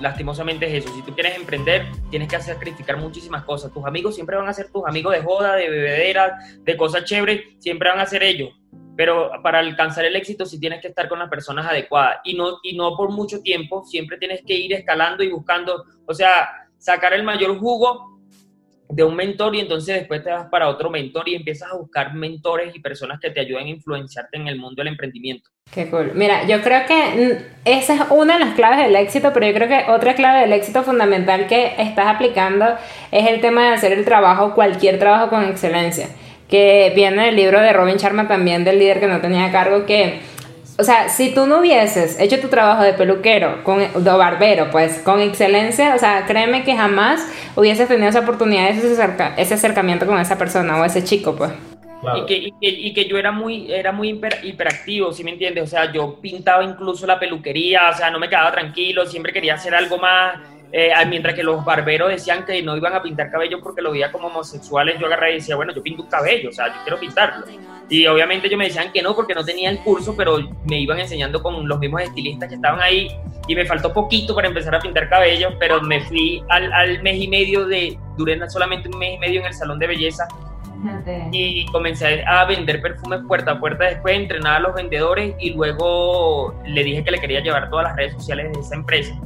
Lastimosamente 0.00 0.66
es 0.66 0.84
eso, 0.84 0.94
si 0.94 1.02
tú 1.02 1.14
quieres 1.14 1.36
emprender, 1.36 1.86
tienes 2.10 2.28
que 2.28 2.40
sacrificar 2.40 2.96
muchísimas 2.96 3.44
cosas. 3.44 3.72
Tus 3.72 3.84
amigos 3.84 4.14
siempre 4.14 4.36
van 4.36 4.48
a 4.48 4.52
ser 4.52 4.70
tus 4.72 4.86
amigos 4.86 5.14
de 5.14 5.22
joda, 5.22 5.56
de 5.56 5.68
bebedera, 5.68 6.38
de 6.60 6.76
cosas 6.76 7.04
chéveres, 7.04 7.42
siempre 7.58 7.90
van 7.90 8.00
a 8.00 8.06
ser 8.06 8.22
ellos. 8.22 8.50
Pero 8.96 9.30
para 9.42 9.58
alcanzar 9.58 10.04
el 10.06 10.16
éxito 10.16 10.46
sí 10.46 10.58
tienes 10.58 10.80
que 10.80 10.88
estar 10.88 11.08
con 11.08 11.18
las 11.18 11.28
personas 11.28 11.66
adecuadas. 11.66 12.20
Y 12.24 12.34
no, 12.34 12.58
y 12.62 12.76
no 12.76 12.96
por 12.96 13.10
mucho 13.10 13.40
tiempo, 13.40 13.84
siempre 13.84 14.16
tienes 14.16 14.42
que 14.46 14.54
ir 14.54 14.72
escalando 14.72 15.22
y 15.22 15.30
buscando, 15.30 15.84
o 16.06 16.14
sea, 16.14 16.48
sacar 16.78 17.12
el 17.12 17.22
mayor 17.22 17.58
jugo 17.58 18.19
de 18.90 19.04
un 19.04 19.14
mentor 19.14 19.54
y 19.54 19.60
entonces 19.60 19.94
después 19.96 20.22
te 20.22 20.30
vas 20.30 20.48
para 20.48 20.68
otro 20.68 20.90
mentor 20.90 21.28
y 21.28 21.34
empiezas 21.34 21.72
a 21.72 21.76
buscar 21.76 22.14
mentores 22.14 22.74
y 22.74 22.80
personas 22.80 23.20
que 23.20 23.30
te 23.30 23.40
ayuden 23.40 23.66
a 23.66 23.70
influenciarte 23.70 24.36
en 24.36 24.48
el 24.48 24.58
mundo 24.58 24.80
del 24.80 24.88
emprendimiento. 24.88 25.50
Qué 25.72 25.88
cool. 25.88 26.12
Mira, 26.14 26.46
yo 26.46 26.60
creo 26.62 26.86
que 26.86 26.94
mm, 26.94 27.60
esa 27.64 27.94
es 27.94 28.00
una 28.10 28.34
de 28.34 28.44
las 28.44 28.54
claves 28.54 28.84
del 28.84 28.96
éxito, 28.96 29.32
pero 29.32 29.46
yo 29.46 29.54
creo 29.54 29.68
que 29.68 29.90
otra 29.90 30.14
clave 30.14 30.40
del 30.40 30.52
éxito 30.52 30.82
fundamental 30.82 31.46
que 31.46 31.74
estás 31.78 32.08
aplicando 32.08 32.66
es 33.12 33.28
el 33.28 33.40
tema 33.40 33.68
de 33.68 33.74
hacer 33.74 33.92
el 33.92 34.04
trabajo, 34.04 34.54
cualquier 34.54 34.98
trabajo 34.98 35.28
con 35.30 35.44
excelencia. 35.44 36.08
Que 36.48 36.92
viene 36.96 37.26
del 37.26 37.36
libro 37.36 37.60
de 37.60 37.72
Robin 37.72 37.96
Sharma 37.96 38.26
también, 38.26 38.64
del 38.64 38.80
líder 38.80 38.98
que 38.98 39.06
no 39.06 39.20
tenía 39.20 39.52
cargo, 39.52 39.86
que, 39.86 40.18
o 40.80 40.84
sea, 40.84 41.08
si 41.08 41.32
tú 41.34 41.46
no 41.46 41.58
hubieses 41.60 42.18
hecho 42.18 42.40
tu 42.40 42.48
trabajo 42.48 42.82
de 42.82 42.94
peluquero, 42.94 43.62
con, 43.62 43.78
de 43.80 44.10
barbero, 44.10 44.70
pues 44.70 44.98
con 45.00 45.20
excelencia, 45.20 45.94
o 45.94 45.98
sea, 45.98 46.24
créeme 46.26 46.64
que 46.64 46.74
jamás 46.76 47.26
hubieses 47.54 47.86
tenido 47.88 48.08
esa 48.08 48.20
oportunidad, 48.20 48.68
ese, 48.70 48.92
acerca- 48.92 49.34
ese 49.36 49.54
acercamiento 49.54 50.06
con 50.06 50.18
esa 50.18 50.36
persona 50.38 50.80
o 50.80 50.84
ese 50.84 51.04
chico, 51.04 51.36
pues. 51.36 51.50
Claro. 52.00 52.20
Y, 52.20 52.26
que, 52.26 52.34
y, 52.34 52.52
que, 52.52 52.68
y 52.68 52.94
que 52.94 53.04
yo 53.04 53.18
era 53.18 53.30
muy, 53.30 53.70
era 53.70 53.92
muy 53.92 54.14
hiper- 54.14 54.42
hiperactivo, 54.42 55.12
¿sí 55.12 55.22
me 55.22 55.32
entiendes? 55.32 55.64
O 55.64 55.66
sea, 55.66 55.92
yo 55.92 56.18
pintaba 56.18 56.64
incluso 56.64 57.06
la 57.06 57.18
peluquería, 57.20 57.90
o 57.90 57.94
sea, 57.94 58.10
no 58.10 58.18
me 58.18 58.28
quedaba 58.28 58.50
tranquilo, 58.52 59.04
siempre 59.04 59.34
quería 59.34 59.54
hacer 59.54 59.74
algo 59.74 59.98
más. 59.98 60.36
Eh, 60.72 60.92
mientras 61.08 61.34
que 61.34 61.42
los 61.42 61.64
barberos 61.64 62.10
decían 62.10 62.44
que 62.44 62.62
no 62.62 62.76
iban 62.76 62.94
a 62.94 63.02
pintar 63.02 63.30
cabello 63.30 63.60
porque 63.60 63.82
lo 63.82 63.92
veía 63.92 64.12
como 64.12 64.28
homosexuales, 64.28 64.98
yo 64.98 65.06
agarré 65.06 65.32
y 65.32 65.34
decía, 65.36 65.56
bueno, 65.56 65.72
yo 65.74 65.82
pinto 65.82 66.02
un 66.02 66.08
cabello, 66.08 66.50
o 66.50 66.52
sea, 66.52 66.68
yo 66.68 66.82
quiero 66.84 66.98
pintarlo. 66.98 67.46
Y 67.88 68.06
obviamente 68.06 68.46
ellos 68.46 68.58
me 68.58 68.66
decían 68.66 68.92
que 68.92 69.02
no 69.02 69.16
porque 69.16 69.34
no 69.34 69.44
tenía 69.44 69.68
el 69.68 69.78
curso, 69.80 70.14
pero 70.16 70.38
me 70.64 70.80
iban 70.80 71.00
enseñando 71.00 71.42
con 71.42 71.66
los 71.66 71.78
mismos 71.80 72.02
estilistas 72.02 72.48
que 72.48 72.54
estaban 72.54 72.80
ahí 72.80 73.08
y 73.48 73.54
me 73.56 73.66
faltó 73.66 73.92
poquito 73.92 74.34
para 74.34 74.46
empezar 74.46 74.74
a 74.76 74.78
pintar 74.78 75.08
cabello, 75.08 75.56
pero 75.58 75.82
me 75.82 76.00
fui 76.02 76.42
al, 76.48 76.72
al 76.72 77.02
mes 77.02 77.16
y 77.20 77.26
medio 77.26 77.66
de, 77.66 77.98
duré 78.16 78.38
solamente 78.48 78.88
un 78.88 78.98
mes 78.98 79.16
y 79.16 79.18
medio 79.18 79.40
en 79.40 79.46
el 79.46 79.54
salón 79.54 79.80
de 79.80 79.88
belleza 79.88 80.28
y 81.32 81.66
comencé 81.66 82.24
a 82.24 82.44
vender 82.44 82.80
perfumes 82.80 83.20
puerta 83.26 83.52
a 83.52 83.60
puerta. 83.60 83.84
Después 83.84 84.16
entrenaba 84.16 84.56
a 84.56 84.60
los 84.60 84.74
vendedores 84.74 85.34
y 85.38 85.50
luego 85.50 86.54
le 86.64 86.84
dije 86.84 87.04
que 87.04 87.10
le 87.10 87.20
quería 87.20 87.40
llevar 87.40 87.68
todas 87.70 87.86
las 87.88 87.96
redes 87.96 88.14
sociales 88.14 88.52
de 88.52 88.60
esa 88.60 88.74
empresa. 88.74 89.18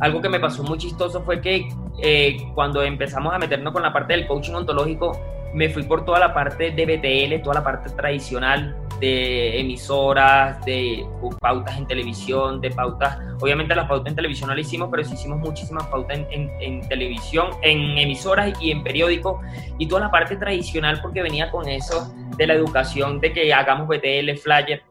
Algo 0.00 0.20
que 0.20 0.28
me 0.28 0.38
pasó 0.38 0.62
muy 0.62 0.78
chistoso 0.78 1.22
fue 1.22 1.40
que 1.40 1.68
eh, 2.00 2.36
cuando 2.54 2.82
empezamos 2.82 3.34
a 3.34 3.38
meternos 3.38 3.72
con 3.72 3.82
la 3.82 3.92
parte 3.92 4.12
del 4.12 4.26
coaching 4.26 4.54
ontológico, 4.54 5.20
me 5.54 5.68
fui 5.70 5.82
por 5.82 6.04
toda 6.04 6.20
la 6.20 6.34
parte 6.34 6.70
de 6.70 6.86
BTL, 6.86 7.42
toda 7.42 7.56
la 7.56 7.64
parte 7.64 7.90
tradicional 7.90 8.76
de 9.00 9.60
emisoras, 9.60 10.64
de 10.64 11.06
pautas 11.40 11.78
en 11.78 11.86
televisión, 11.86 12.60
de 12.60 12.70
pautas. 12.70 13.18
Obviamente 13.40 13.74
las 13.74 13.88
pautas 13.88 14.10
en 14.10 14.16
televisión 14.16 14.48
no 14.48 14.54
las 14.54 14.66
hicimos, 14.66 14.88
pero 14.90 15.04
sí 15.04 15.14
hicimos 15.14 15.38
muchísimas 15.38 15.86
pautas 15.86 16.18
en, 16.30 16.88
televisión, 16.88 17.50
en 17.62 17.96
emisoras 17.96 18.60
y 18.60 18.72
en 18.72 18.82
periódicos, 18.82 19.40
y 19.78 19.86
toda 19.86 20.02
la 20.02 20.10
parte 20.10 20.36
tradicional 20.36 21.00
porque 21.00 21.22
venía 21.22 21.50
con 21.50 21.68
eso 21.68 22.12
de 22.36 22.46
la 22.46 22.54
educación, 22.54 23.20
de 23.20 23.32
que 23.32 23.52
hagamos 23.52 23.88
BTL, 23.88 24.36
flyer, 24.36 24.82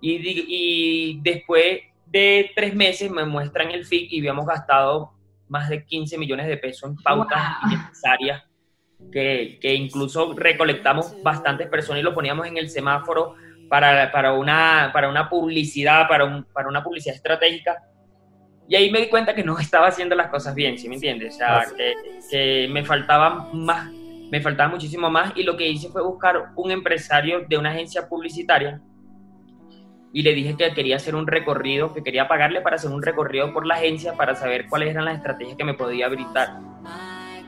y 0.00 1.18
después 1.22 1.80
de 2.14 2.50
tres 2.54 2.74
meses 2.74 3.10
me 3.10 3.24
muestran 3.24 3.70
el 3.72 3.80
FIC 3.84 4.12
y 4.12 4.18
habíamos 4.20 4.46
gastado 4.46 5.12
más 5.48 5.68
de 5.68 5.84
15 5.84 6.16
millones 6.16 6.46
de 6.46 6.56
pesos 6.56 6.90
en 6.90 6.96
pautas 6.96 7.38
Wow. 7.62 7.72
innecesarias 7.72 8.42
que, 9.12 9.58
que 9.60 9.74
incluso 9.74 10.32
recolectamos 10.36 11.16
bastantes 11.22 11.68
personas 11.68 12.00
y 12.00 12.04
lo 12.04 12.14
poníamos 12.14 12.46
en 12.46 12.56
el 12.56 12.68
semáforo 12.70 13.34
para, 13.68 14.10
para, 14.12 14.32
una, 14.32 14.90
para 14.92 15.08
una 15.08 15.28
publicidad, 15.28 16.06
para, 16.08 16.24
un- 16.24 16.44
para 16.52 16.68
una 16.68 16.82
publicidad 16.82 17.16
estratégica. 17.16 17.82
Y 18.68 18.76
ahí 18.76 18.90
me 18.90 19.00
di 19.00 19.08
cuenta 19.08 19.34
que 19.34 19.44
no 19.44 19.58
estaba 19.66 19.88
haciendo 19.88 20.14
las 20.14 20.28
cosas 20.28 20.54
bien, 20.54 20.78
¿sí 20.78 20.88
me 20.88 20.94
entiendes? 20.96 21.34
O 21.34 21.36
sea, 21.38 21.64
que, 21.76 21.92
que 22.30 22.68
me 22.70 22.84
faltaba 22.84 23.48
más, 23.52 23.92
me 24.30 24.40
faltaba 24.40 24.70
muchísimo 24.70 25.10
más 25.10 25.32
y 25.36 25.42
lo 25.42 25.56
que 25.56 25.68
hice 25.68 25.88
fue 25.90 26.02
buscar 26.02 26.52
un 26.56 26.70
empresario 26.70 27.44
de 27.48 27.58
una 27.58 27.70
agencia 27.70 28.08
publicitaria 28.08 28.80
y 30.14 30.22
le 30.22 30.32
dije 30.32 30.56
que 30.56 30.72
quería 30.72 30.94
hacer 30.94 31.16
un 31.16 31.26
recorrido, 31.26 31.92
que 31.92 32.04
quería 32.04 32.28
pagarle 32.28 32.60
para 32.60 32.76
hacer 32.76 32.88
un 32.88 33.02
recorrido 33.02 33.52
por 33.52 33.66
la 33.66 33.74
agencia 33.74 34.14
para 34.14 34.36
saber 34.36 34.68
cuáles 34.68 34.90
eran 34.90 35.04
las 35.06 35.16
estrategias 35.16 35.56
que 35.56 35.64
me 35.64 35.74
podía 35.74 36.08
brindar. 36.08 36.60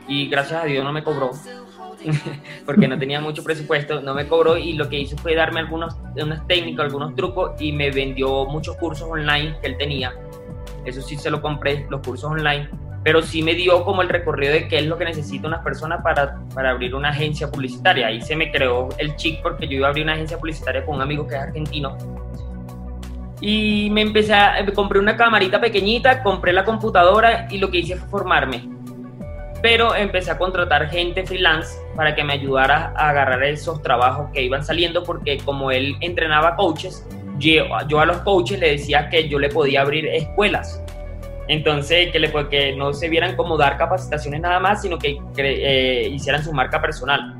Y 0.05 0.27
gracias 0.27 0.63
a 0.63 0.65
Dios 0.65 0.83
no 0.83 0.91
me 0.91 1.01
cobró, 1.01 1.31
porque 2.65 2.89
no 2.89 2.99
tenía 2.99 3.21
mucho 3.21 3.41
presupuesto, 3.41 4.01
no 4.01 4.13
me 4.13 4.27
cobró 4.27 4.57
y 4.57 4.73
lo 4.73 4.89
que 4.89 4.99
hizo 4.99 5.15
fue 5.17 5.33
darme 5.33 5.61
algunos, 5.61 5.95
unas 6.21 6.45
técnicas, 6.45 6.87
algunos 6.87 7.15
trucos 7.15 7.51
y 7.61 7.71
me 7.71 7.89
vendió 7.89 8.45
muchos 8.45 8.75
cursos 8.75 9.07
online 9.09 9.55
que 9.61 9.67
él 9.67 9.77
tenía. 9.77 10.13
Eso 10.83 11.01
sí 11.01 11.15
se 11.15 11.31
lo 11.31 11.41
compré, 11.41 11.87
los 11.89 12.01
cursos 12.01 12.29
online, 12.29 12.67
pero 13.01 13.21
sí 13.21 13.43
me 13.43 13.53
dio 13.53 13.85
como 13.85 14.01
el 14.01 14.09
recorrido 14.09 14.51
de 14.51 14.67
qué 14.67 14.79
es 14.79 14.87
lo 14.87 14.97
que 14.97 15.05
necesita 15.05 15.47
una 15.47 15.63
persona 15.63 16.03
para, 16.03 16.41
para 16.53 16.71
abrir 16.71 16.95
una 16.95 17.09
agencia 17.11 17.49
publicitaria. 17.49 18.07
Ahí 18.07 18.19
se 18.19 18.35
me 18.35 18.51
creó 18.51 18.89
el 18.97 19.15
chic 19.15 19.41
porque 19.41 19.69
yo 19.69 19.77
iba 19.77 19.87
a 19.87 19.91
abrir 19.91 20.03
una 20.03 20.15
agencia 20.15 20.37
publicitaria 20.37 20.85
con 20.85 20.95
un 20.95 21.01
amigo 21.01 21.25
que 21.25 21.35
es 21.35 21.41
argentino 21.41 21.97
y 23.41 23.89
me 23.91 24.01
empecé 24.01 24.33
a, 24.33 24.63
me 24.63 24.73
compré 24.73 24.99
una 24.99 25.15
camarita 25.15 25.61
pequeñita, 25.61 26.23
compré 26.23 26.53
la 26.53 26.65
computadora 26.65 27.47
y 27.51 27.57
lo 27.57 27.69
que 27.69 27.79
hice 27.79 27.95
fue 27.95 28.09
formarme. 28.09 28.69
pero 29.61 29.95
empecé 29.95 30.29
a 30.31 30.37
contratar 30.37 30.87
gente 30.89 31.25
freelance 31.25 31.77
para 31.95 32.13
que 32.15 32.23
me 32.23 32.33
ayudara 32.33 32.93
a 32.95 33.09
agarrar 33.09 33.43
esos 33.43 33.81
trabajos 33.81 34.29
que 34.31 34.43
iban 34.43 34.63
saliendo 34.63 35.03
porque 35.03 35.37
como 35.37 35.71
él 35.71 35.95
entrenaba 35.99 36.55
coaches, 36.55 37.05
yo, 37.39 37.99
a 37.99 38.05
los 38.05 38.17
coaches 38.17 38.59
le 38.59 38.71
decía 38.71 39.09
que 39.09 39.27
yo 39.27 39.39
le 39.39 39.49
podía 39.49 39.81
abrir 39.81 40.07
escuelas. 40.07 40.83
Entonces, 41.47 42.11
que, 42.11 42.19
le, 42.19 42.31
que 42.49 42.75
no 42.75 42.93
se 42.93 43.09
vieran 43.09 43.35
como 43.35 43.57
dar 43.57 43.77
capacitaciones 43.77 44.41
nada 44.41 44.59
más, 44.59 44.81
sino 44.81 44.97
que, 44.97 45.17
eh, 45.37 46.09
hicieran 46.11 46.43
su 46.43 46.51
marca 46.51 46.81
personal. 46.81 47.35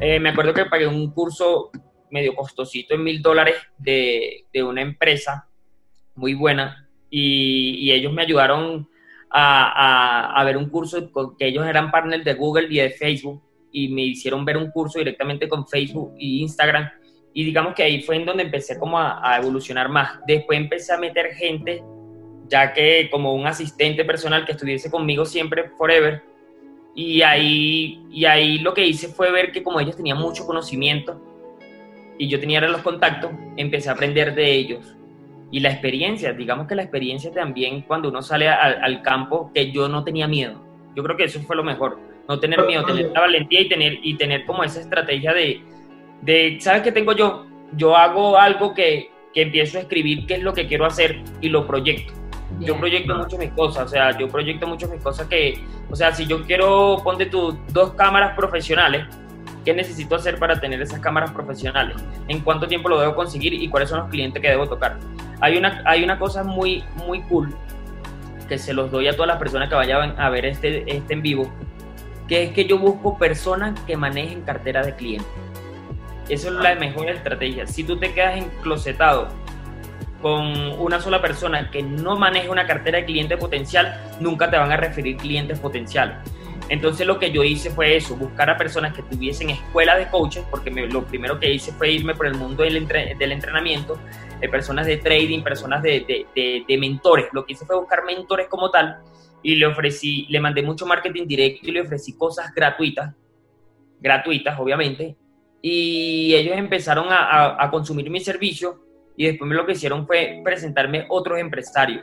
Eh, 0.00 0.18
me 0.18 0.30
acuerdo 0.30 0.52
que 0.52 0.64
pagué 0.64 0.86
un 0.86 1.10
curso 1.12 1.70
medio 2.12 2.34
costosito 2.34 2.94
en 2.94 3.02
mil 3.02 3.20
dólares 3.20 3.56
de, 3.78 4.44
de, 4.52 4.62
una 4.62 4.82
empresa 4.82 5.48
muy 6.14 6.34
buena 6.34 6.88
y, 7.10 7.90
ellos 7.90 8.12
me 8.12 8.22
ayudaron 8.22 8.88
a, 9.30 10.40
a, 10.40 10.44
ver 10.44 10.56
un 10.56 10.68
curso 10.68 11.10
que 11.38 11.46
ellos 11.46 11.66
eran 11.66 11.90
partners 11.90 12.24
de 12.24 12.34
Google 12.34 12.68
y 12.70 12.76
de 12.76 12.90
Facebook 12.90 13.42
y 13.72 13.88
me 13.88 14.02
hicieron 14.02 14.44
ver 14.44 14.56
un 14.56 14.70
curso 14.70 14.98
directamente 14.98 15.48
con 15.48 15.66
Facebook 15.66 16.14
y 16.18 16.40
Instagram 16.40 16.90
y 17.34 17.44
digamos 17.44 17.74
que 17.74 17.82
ahí 17.82 18.02
fue 18.02 18.16
en 18.16 18.26
donde 18.26 18.42
empecé 18.42 18.78
como 18.78 18.98
a, 18.98 19.36
evolucionar 19.38 19.88
más. 19.88 20.20
Después 20.26 20.58
empecé 20.58 20.92
a 20.92 20.98
meter 20.98 21.34
gente, 21.34 21.82
ya 22.48 22.72
que 22.72 23.08
como 23.10 23.34
un 23.34 23.46
asistente 23.46 24.04
personal 24.04 24.44
que 24.44 24.52
estuviese 24.52 24.90
conmigo 24.90 25.24
siempre, 25.24 25.70
forever. 25.78 26.22
Y 26.94 27.22
ahí, 27.22 28.04
y 28.10 28.26
ahí 28.26 28.58
lo 28.58 28.74
que 28.74 28.86
hice 28.86 29.08
fue 29.08 29.30
ver 29.30 29.50
que 29.50 29.62
como 29.62 29.80
ellos 29.80 29.96
tenían 29.96 30.18
mucho 30.18 30.44
conocimiento 30.44 31.20
y 32.18 32.28
yo 32.28 32.38
tenía 32.40 32.60
los 32.60 32.82
contactos, 32.82 33.30
empecé 33.56 33.88
a 33.88 33.92
aprender 33.92 34.34
de 34.34 34.52
ellos. 34.52 34.96
Y 35.50 35.60
la 35.60 35.70
experiencia, 35.70 36.32
digamos 36.32 36.66
que 36.66 36.74
la 36.74 36.82
experiencia 36.82 37.30
también 37.30 37.82
cuando 37.82 38.08
uno 38.08 38.22
sale 38.22 38.48
al, 38.48 38.82
al 38.82 39.02
campo, 39.02 39.50
que 39.54 39.70
yo 39.70 39.88
no 39.88 40.02
tenía 40.02 40.26
miedo. 40.26 40.64
Yo 40.94 41.02
creo 41.02 41.16
que 41.16 41.24
eso 41.24 41.40
fue 41.40 41.56
lo 41.56 41.64
mejor. 41.64 41.98
No 42.28 42.38
tener 42.38 42.64
miedo, 42.64 42.84
tener 42.84 43.10
la 43.10 43.20
valentía 43.20 43.60
y 43.60 43.68
tener, 43.68 43.98
y 44.02 44.14
tener 44.16 44.46
como 44.46 44.64
esa 44.64 44.80
estrategia 44.80 45.34
de, 45.34 45.60
de, 46.22 46.56
¿sabes 46.60 46.82
qué 46.82 46.92
tengo 46.92 47.12
yo? 47.12 47.46
Yo 47.76 47.96
hago 47.96 48.38
algo 48.38 48.74
que, 48.74 49.10
que 49.34 49.42
empiezo 49.42 49.78
a 49.78 49.82
escribir 49.82 50.26
qué 50.26 50.34
es 50.34 50.42
lo 50.42 50.52
que 50.52 50.66
quiero 50.66 50.86
hacer 50.86 51.20
y 51.40 51.48
lo 51.48 51.66
proyecto. 51.66 52.12
Yo 52.60 52.76
proyecto 52.78 53.14
mucho 53.16 53.38
mis 53.38 53.50
cosas, 53.52 53.86
o 53.86 53.88
sea, 53.88 54.16
yo 54.18 54.28
proyecto 54.28 54.66
mucho 54.66 54.86
mis 54.88 55.02
cosas 55.02 55.26
que, 55.26 55.58
o 55.90 55.96
sea, 55.96 56.14
si 56.14 56.26
yo 56.26 56.42
quiero, 56.44 56.98
ponte 57.02 57.26
tú, 57.26 57.58
dos 57.72 57.94
cámaras 57.94 58.36
profesionales, 58.36 59.06
¿qué 59.64 59.74
necesito 59.74 60.16
hacer 60.16 60.38
para 60.38 60.60
tener 60.60 60.80
esas 60.80 61.00
cámaras 61.00 61.30
profesionales? 61.30 61.96
¿En 62.28 62.40
cuánto 62.40 62.66
tiempo 62.66 62.88
lo 62.88 63.00
debo 63.00 63.14
conseguir 63.14 63.54
y 63.54 63.68
cuáles 63.68 63.88
son 63.88 64.00
los 64.00 64.08
clientes 64.08 64.40
que 64.40 64.48
debo 64.48 64.66
tocar? 64.68 64.98
Hay 65.40 65.56
una, 65.56 65.82
hay 65.84 66.04
una 66.04 66.18
cosa 66.18 66.44
muy, 66.44 66.84
muy 66.96 67.22
cool 67.22 67.54
que 68.48 68.58
se 68.58 68.72
los 68.72 68.90
doy 68.90 69.08
a 69.08 69.12
todas 69.12 69.28
las 69.28 69.38
personas 69.38 69.68
que 69.68 69.74
vayan 69.74 70.20
a 70.20 70.28
ver 70.30 70.46
este, 70.46 70.84
este 70.86 71.14
en 71.14 71.22
vivo, 71.22 71.50
que 72.28 72.44
es 72.44 72.52
que 72.52 72.66
yo 72.66 72.78
busco 72.78 73.18
personas 73.18 73.78
que 73.80 73.96
manejen 73.96 74.42
cartera 74.42 74.82
de 74.82 74.94
clientes. 74.94 75.26
Eso 76.28 76.48
es 76.48 76.54
la 76.54 76.74
mejor 76.76 77.08
estrategia. 77.10 77.66
Si 77.66 77.84
tú 77.84 77.96
te 77.98 78.12
quedas 78.12 78.36
enclosetado 78.36 79.28
con 80.20 80.46
una 80.78 81.00
sola 81.00 81.20
persona 81.20 81.70
que 81.70 81.82
no 81.82 82.16
maneja 82.16 82.50
una 82.50 82.66
cartera 82.66 82.98
de 82.98 83.04
cliente 83.04 83.36
potencial, 83.36 84.00
nunca 84.20 84.48
te 84.50 84.56
van 84.56 84.70
a 84.70 84.76
referir 84.76 85.16
clientes 85.16 85.58
potenciales. 85.58 86.16
Entonces 86.72 87.06
lo 87.06 87.18
que 87.18 87.30
yo 87.30 87.44
hice 87.44 87.68
fue 87.68 87.96
eso, 87.96 88.16
buscar 88.16 88.48
a 88.48 88.56
personas 88.56 88.94
que 88.94 89.02
tuviesen 89.02 89.50
escuela 89.50 89.94
de 89.94 90.08
coaches, 90.08 90.42
porque 90.50 90.70
lo 90.70 91.04
primero 91.04 91.38
que 91.38 91.52
hice 91.52 91.70
fue 91.72 91.90
irme 91.90 92.14
por 92.14 92.26
el 92.26 92.34
mundo 92.34 92.62
del, 92.62 92.78
entrenamiento, 92.78 93.98
de 94.40 94.48
personas 94.48 94.86
de 94.86 94.96
trading, 94.96 95.42
personas 95.42 95.82
de, 95.82 96.64
mentores. 96.80 97.26
Lo 97.32 97.44
que 97.44 97.52
hice 97.52 97.66
fue 97.66 97.76
buscar 97.76 98.06
mentores 98.06 98.48
como 98.48 98.70
tal 98.70 99.02
y 99.42 99.56
le 99.56 99.66
ofrecí, 99.66 100.24
le 100.30 100.40
mandé 100.40 100.62
mucho 100.62 100.86
marketing 100.86 101.26
directo 101.26 101.68
y 101.68 101.72
le 101.72 101.82
ofrecí 101.82 102.16
cosas 102.16 102.54
gratuitas, 102.54 103.14
gratuitas 104.00 104.58
obviamente, 104.58 105.14
y 105.60 106.34
ellos 106.34 106.56
empezaron 106.56 107.08
a, 107.10 107.68
consumir 107.70 108.08
mi 108.08 108.20
servicio 108.20 108.80
y 109.14 109.26
después 109.26 109.50
lo 109.50 109.66
que 109.66 109.72
hicieron 109.72 110.06
fue 110.06 110.40
presentarme 110.42 111.04
otros 111.10 111.38
empresarios. 111.38 112.02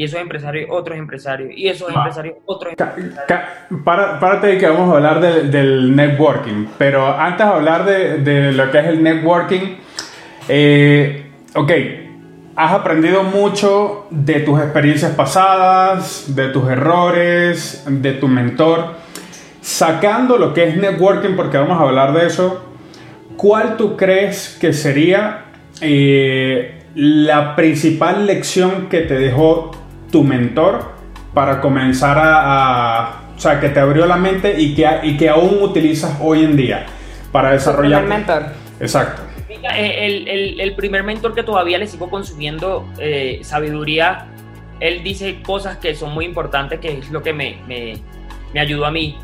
Y 0.00 0.04
esos 0.04 0.18
empresarios, 0.18 0.70
otros 0.72 0.96
empresarios, 0.96 1.50
y 1.54 1.68
esos 1.68 1.94
empresarios, 1.94 2.36
otros 2.46 2.72
empresarios. 2.72 3.18
Para, 3.84 4.18
párate 4.18 4.56
que 4.56 4.66
vamos 4.66 4.90
a 4.90 4.96
hablar 4.96 5.20
del 5.20 5.94
networking, 5.94 6.68
pero 6.78 7.06
antes 7.06 7.46
de 7.46 7.52
hablar 7.52 7.84
de, 7.84 8.50
lo 8.50 8.70
que 8.70 8.78
es 8.78 8.86
el 8.86 9.02
networking, 9.02 9.76
eh, 10.48 11.26
ok, 11.54 11.72
has 12.56 12.72
aprendido 12.72 13.24
mucho 13.24 14.06
de 14.08 14.40
tus 14.40 14.58
experiencias 14.58 15.12
pasadas, 15.12 16.34
de 16.34 16.48
tus 16.48 16.70
errores, 16.70 17.84
de 17.86 18.12
tu 18.14 18.26
mentor. 18.26 18.94
Sacando 19.60 20.38
lo 20.38 20.54
que 20.54 20.64
es 20.64 20.78
networking, 20.78 21.36
porque 21.36 21.58
vamos 21.58 21.78
a 21.78 21.82
hablar 21.82 22.14
de 22.14 22.26
eso, 22.26 22.64
¿cuál 23.36 23.76
tú 23.76 23.98
crees 23.98 24.56
que 24.58 24.72
sería 24.72 25.44
eh, 25.82 26.84
la 26.94 27.54
principal 27.54 28.26
lección 28.26 28.88
que 28.88 29.02
te 29.02 29.18
dejó 29.18 29.72
tu 30.10 30.24
mentor 30.24 30.92
para 31.34 31.60
comenzar 31.60 32.18
a, 32.20 33.22
o 33.36 33.40
sea, 33.40 33.60
que 33.60 33.68
te 33.68 33.80
abrió 33.80 34.06
la 34.06 34.16
mente 34.16 34.60
y 34.60 34.74
que, 34.74 34.86
y 35.02 35.16
que 35.16 35.28
aún 35.28 35.62
utilizas 35.62 36.18
hoy 36.20 36.44
en 36.44 36.56
día 36.56 36.86
para 37.32 37.52
desarrollar? 37.52 38.02
El 38.02 38.08
mentor. 38.08 38.42
Exacto. 38.80 39.22
El, 39.48 40.28
el, 40.28 40.60
el, 40.60 40.74
primer 40.74 41.02
mentor 41.04 41.34
que 41.34 41.42
todavía 41.42 41.76
le 41.78 41.86
sigo 41.86 42.08
consumiendo 42.08 42.88
eh, 42.98 43.40
sabiduría, 43.42 44.26
él 44.80 45.02
dice 45.02 45.42
cosas 45.42 45.76
que 45.76 45.94
son 45.94 46.14
muy 46.14 46.24
importantes, 46.24 46.80
que 46.80 46.98
es 46.98 47.10
lo 47.10 47.22
que 47.22 47.32
me, 47.32 47.58
me, 47.68 47.98
me 48.54 48.60
ayudó 48.60 48.86
a 48.86 48.90
mí. 48.90 49.16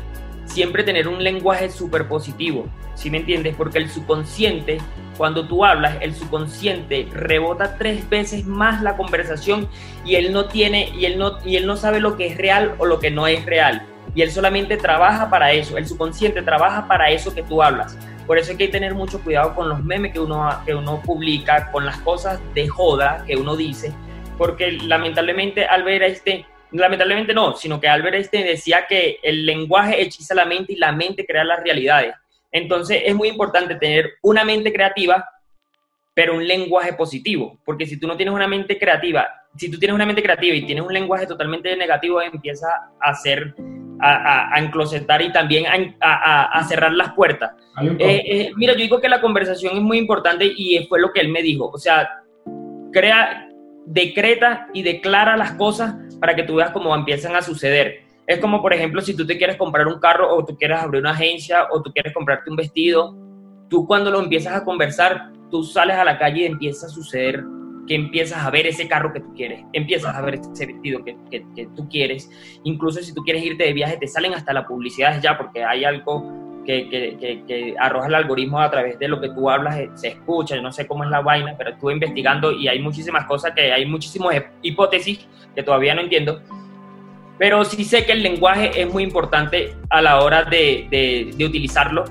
Siempre 0.47 0.83
tener 0.83 1.07
un 1.07 1.23
lenguaje 1.23 1.69
súper 1.69 2.07
positivo 2.07 2.67
¿sí 2.97 3.11
me 3.11 3.19
entiendes? 3.19 3.55
Porque 3.55 3.77
el 3.77 3.89
subconsciente, 3.89 4.79
cuando 5.17 5.47
tú 5.47 5.63
hablas, 5.63 5.97
el 6.01 6.15
subconsciente 6.15 7.07
rebota 7.13 7.77
tres 7.77 8.09
veces 8.09 8.45
más 8.45 8.81
la 8.81 8.97
conversación 8.97 9.69
y 10.03 10.15
él 10.15 10.33
no 10.33 10.45
tiene, 10.45 10.89
y 10.97 11.05
él 11.05 11.17
no, 11.17 11.37
y 11.45 11.55
él 11.55 11.67
no 11.67 11.77
sabe 11.77 11.99
lo 11.99 12.17
que 12.17 12.27
es 12.27 12.37
real 12.37 12.75
o 12.79 12.85
lo 12.85 12.99
que 12.99 13.11
no 13.11 13.27
es 13.27 13.45
real. 13.45 13.85
Y 14.15 14.23
él 14.23 14.31
solamente 14.31 14.77
trabaja 14.77 15.29
para 15.29 15.51
eso, 15.51 15.77
el 15.77 15.87
subconsciente 15.87 16.41
trabaja 16.41 16.87
para 16.87 17.11
eso 17.11 17.33
que 17.33 17.43
tú 17.43 17.61
hablas. 17.61 17.97
Por 18.25 18.39
eso 18.39 18.51
hay 18.51 18.57
que 18.57 18.67
tener 18.67 18.95
mucho 18.95 19.21
cuidado 19.21 19.55
con 19.55 19.69
los 19.69 19.83
memes 19.83 20.11
que 20.11 20.19
uno, 20.19 20.49
que 20.65 20.73
uno 20.73 21.01
publica, 21.05 21.71
con 21.71 21.85
las 21.85 21.97
cosas 21.99 22.39
de 22.55 22.67
joda 22.67 23.23
que 23.27 23.37
uno 23.37 23.55
dice, 23.55 23.93
porque 24.37 24.71
lamentablemente 24.71 25.65
Albert 25.65 26.03
Einstein, 26.03 26.45
lamentablemente 26.71 27.33
no, 27.33 27.55
sino 27.55 27.79
que 27.79 27.87
Albert 27.87 28.15
Einstein 28.15 28.45
decía 28.45 28.85
que 28.87 29.19
el 29.23 29.45
lenguaje 29.45 30.01
hechiza 30.01 30.35
la 30.35 30.45
mente 30.45 30.73
y 30.73 30.77
la 30.77 30.91
mente 30.91 31.25
crea 31.25 31.43
las 31.43 31.63
realidades. 31.63 32.13
Entonces 32.51 33.03
es 33.05 33.15
muy 33.15 33.29
importante 33.29 33.75
tener 33.75 34.13
una 34.21 34.43
mente 34.43 34.71
creativa, 34.71 35.27
pero 36.13 36.35
un 36.35 36.47
lenguaje 36.47 36.93
positivo, 36.93 37.59
porque 37.63 37.85
si 37.85 37.99
tú 37.99 38.07
no 38.07 38.17
tienes 38.17 38.33
una 38.33 38.47
mente 38.47 38.77
creativa, 38.77 39.27
si 39.55 39.69
tú 39.69 39.77
tienes 39.77 39.95
una 39.95 40.05
mente 40.05 40.23
creativa 40.23 40.55
y 40.55 40.65
tienes 40.65 40.83
un 40.83 40.93
lenguaje 40.93 41.27
totalmente 41.27 41.75
negativo, 41.75 42.21
empieza 42.21 42.67
a 43.01 43.09
hacer, 43.09 43.53
a, 43.99 44.55
a, 44.55 44.59
enclosetar 44.59 45.21
y 45.21 45.31
también 45.31 45.65
a, 45.99 46.65
cerrar 46.67 46.93
las 46.93 47.13
puertas. 47.13 47.51
Eh, 47.99 48.23
eh, 48.25 48.51
mira, 48.55 48.73
yo 48.73 48.79
digo 48.79 49.01
que 49.01 49.09
la 49.09 49.21
conversación 49.21 49.77
es 49.77 49.81
muy 49.81 49.97
importante 49.97 50.45
y 50.45 50.85
fue 50.87 50.99
lo 50.99 51.11
que 51.11 51.21
él 51.21 51.29
me 51.29 51.41
dijo, 51.41 51.69
o 51.69 51.77
sea, 51.77 52.09
crea, 52.91 53.46
decreta 53.87 54.67
y 54.73 54.83
declara 54.83 55.37
las 55.37 55.53
cosas 55.53 55.95
para 56.19 56.35
que 56.35 56.43
tú 56.43 56.55
veas 56.55 56.71
cómo 56.71 56.93
empiezan 56.93 57.35
a 57.35 57.41
suceder. 57.41 58.03
Es 58.27 58.39
como, 58.39 58.61
por 58.61 58.73
ejemplo, 58.73 59.01
si 59.01 59.15
tú 59.15 59.25
te 59.25 59.37
quieres 59.37 59.55
comprar 59.55 59.87
un 59.87 59.99
carro 59.99 60.35
o 60.35 60.45
tú 60.45 60.57
quieres 60.57 60.79
abrir 60.79 61.01
una 61.01 61.11
agencia 61.11 61.67
o 61.71 61.81
tú 61.81 61.91
quieres 61.93 62.13
comprarte 62.13 62.49
un 62.49 62.57
vestido, 62.57 63.15
tú 63.69 63.87
cuando 63.87 64.11
lo 64.11 64.19
empiezas 64.19 64.53
a 64.53 64.65
conversar, 64.65 65.31
tú 65.49 65.63
sales 65.63 65.95
a 65.95 66.03
la 66.03 66.17
calle 66.17 66.41
y 66.41 66.45
empieza 66.45 66.87
a 66.87 66.89
suceder 66.89 67.43
que 67.87 67.95
empiezas 67.95 68.45
a 68.45 68.49
ver 68.49 68.67
ese 68.67 68.85
carro 68.85 69.13
que 69.13 69.21
tú 69.21 69.33
quieres, 69.33 69.63
empiezas 69.71 70.13
a 70.13 70.21
ver 70.21 70.35
ese 70.35 70.65
vestido 70.65 71.05
que, 71.05 71.15
que, 71.31 71.69
tú 71.73 71.87
quieres. 71.87 72.29
Incluso 72.65 73.01
si 73.01 73.13
tú 73.13 73.23
quieres 73.23 73.45
irte 73.45 73.63
de 73.63 73.71
viaje, 73.71 73.95
te 73.95 74.07
salen 74.07 74.33
hasta 74.33 74.51
la 74.51 74.67
publicidad 74.67 75.21
ya 75.21 75.37
porque 75.37 75.63
hay 75.63 75.85
algo 75.85 76.46
que, 76.67 77.43
que, 77.47 77.75
arroja 77.79 78.07
el 78.07 78.15
algoritmo 78.15 78.59
a 78.59 78.69
través 78.69 78.99
de 78.99 79.07
lo 79.07 79.19
que 79.19 79.29
tú 79.29 79.49
hablas, 79.49 79.77
eh, 79.77 79.89
se 79.95 80.09
escucha, 80.09 80.55
yo 80.55 80.61
no 80.61 80.71
sé 80.71 80.85
cómo 80.85 81.03
es 81.03 81.09
la 81.09 81.21
vaina, 81.21 81.55
pero 81.57 81.71
estuve 81.71 81.93
investigando 81.93 82.51
y 82.51 82.67
hay 82.67 82.79
muchísimas 82.79 83.25
cosas 83.25 83.53
que 83.55 83.71
hay 83.71 83.85
muchísimas 83.85 84.35
hipótesis 84.61 85.25
que 85.55 85.63
todavía 85.63 85.95
no 85.95 86.01
entiendo 86.01 86.41
pero 87.37 87.63
sí 87.63 87.83
sé 87.83 88.05
que 88.05 88.13
el 88.13 88.23
lenguaje 88.23 88.81
es 88.81 88.91
muy 88.91 89.03
importante 89.03 89.75
a 89.89 90.01
la 90.01 90.21
hora 90.21 90.43
de, 90.43 90.87
de, 91.35 91.45
utilizarlo. 91.45 92.05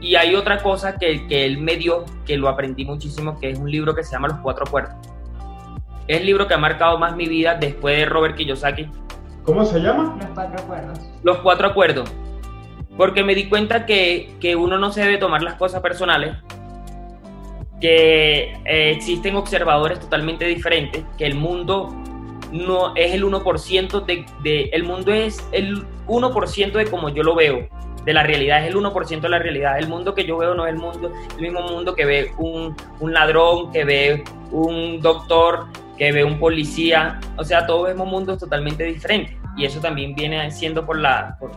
Y 0.00 0.16
hay 0.16 0.34
otra 0.34 0.60
cosa 0.62 0.98
que, 0.98 1.26
que, 1.28 1.46
él 1.46 1.58
me 1.58 1.76
dio, 1.76 2.04
que 2.26 2.36
lo 2.36 2.48
aprendí 2.48 2.84
muchísimo, 2.84 3.38
que 3.38 3.50
es 3.50 3.58
un 3.58 3.70
libro 3.70 3.94
que 3.94 4.02
se 4.02 4.12
llama 4.12 4.28
Los 4.28 4.38
Cuatro 4.38 4.64
Acuerdos. 4.66 4.94
Es 6.08 6.18
el 6.18 6.26
libro 6.26 6.48
que 6.48 6.54
ha 6.54 6.58
marcado 6.58 6.98
más 6.98 7.14
mi 7.14 7.26
vida 7.26 7.54
después 7.54 7.96
de 7.96 8.06
Robert 8.06 8.34
Kiyosaki. 8.34 8.88
¿Cómo 9.44 9.64
se 9.64 9.78
llama? 9.78 10.16
Los 10.18 10.30
Cuatro 10.34 10.58
Acuerdos. 10.58 11.00
Los 11.22 11.38
Cuatro 11.38 11.68
Acuerdos. 11.68 12.12
Porque 12.96 13.24
me 13.24 13.34
di 13.34 13.48
cuenta 13.48 13.86
que, 13.86 14.34
que 14.40 14.56
uno 14.56 14.78
no 14.78 14.92
se 14.92 15.00
debe 15.00 15.18
tomar 15.18 15.42
las 15.42 15.54
cosas 15.54 15.80
personales, 15.80 16.36
que 17.80 18.54
eh, 18.64 18.92
existen 18.92 19.34
observadores 19.36 19.98
totalmente 19.98 20.46
diferentes, 20.46 21.04
que 21.18 21.26
el 21.26 21.34
mundo 21.34 21.88
no 22.52 22.94
es 22.94 23.12
el 23.12 23.24
1% 23.24 24.04
de, 24.04 24.26
de, 24.42 24.62
el 24.72 24.84
mundo 24.84 25.12
es 25.12 25.44
el 25.52 25.84
1% 26.06 26.72
de 26.72 26.86
como 26.86 27.08
yo 27.08 27.22
lo 27.22 27.34
veo, 27.34 27.68
de 28.04 28.12
la 28.12 28.22
realidad, 28.22 28.64
es 28.64 28.70
el 28.70 28.76
1% 28.76 29.20
de 29.20 29.28
la 29.28 29.38
realidad. 29.38 29.78
El 29.78 29.88
mundo 29.88 30.14
que 30.14 30.24
yo 30.24 30.36
veo 30.38 30.54
no 30.54 30.66
es 30.66 30.72
el 30.72 30.78
mundo, 30.78 31.12
el 31.36 31.42
mismo 31.42 31.62
mundo 31.62 31.94
que 31.94 32.04
ve 32.04 32.32
un, 32.38 32.76
un 33.00 33.12
ladrón, 33.12 33.72
que 33.72 33.84
ve 33.84 34.24
un 34.50 35.00
doctor, 35.00 35.66
que 35.96 36.12
ve 36.12 36.24
un 36.24 36.38
policía, 36.38 37.20
o 37.36 37.44
sea, 37.44 37.66
todos 37.66 37.86
vemos 37.88 38.06
mundos 38.06 38.38
totalmente 38.38 38.84
diferentes 38.84 39.41
y 39.56 39.64
eso 39.64 39.80
también 39.80 40.14
viene 40.14 40.50
siendo 40.50 40.84
por 40.86 40.98
la, 40.98 41.36
por, 41.38 41.52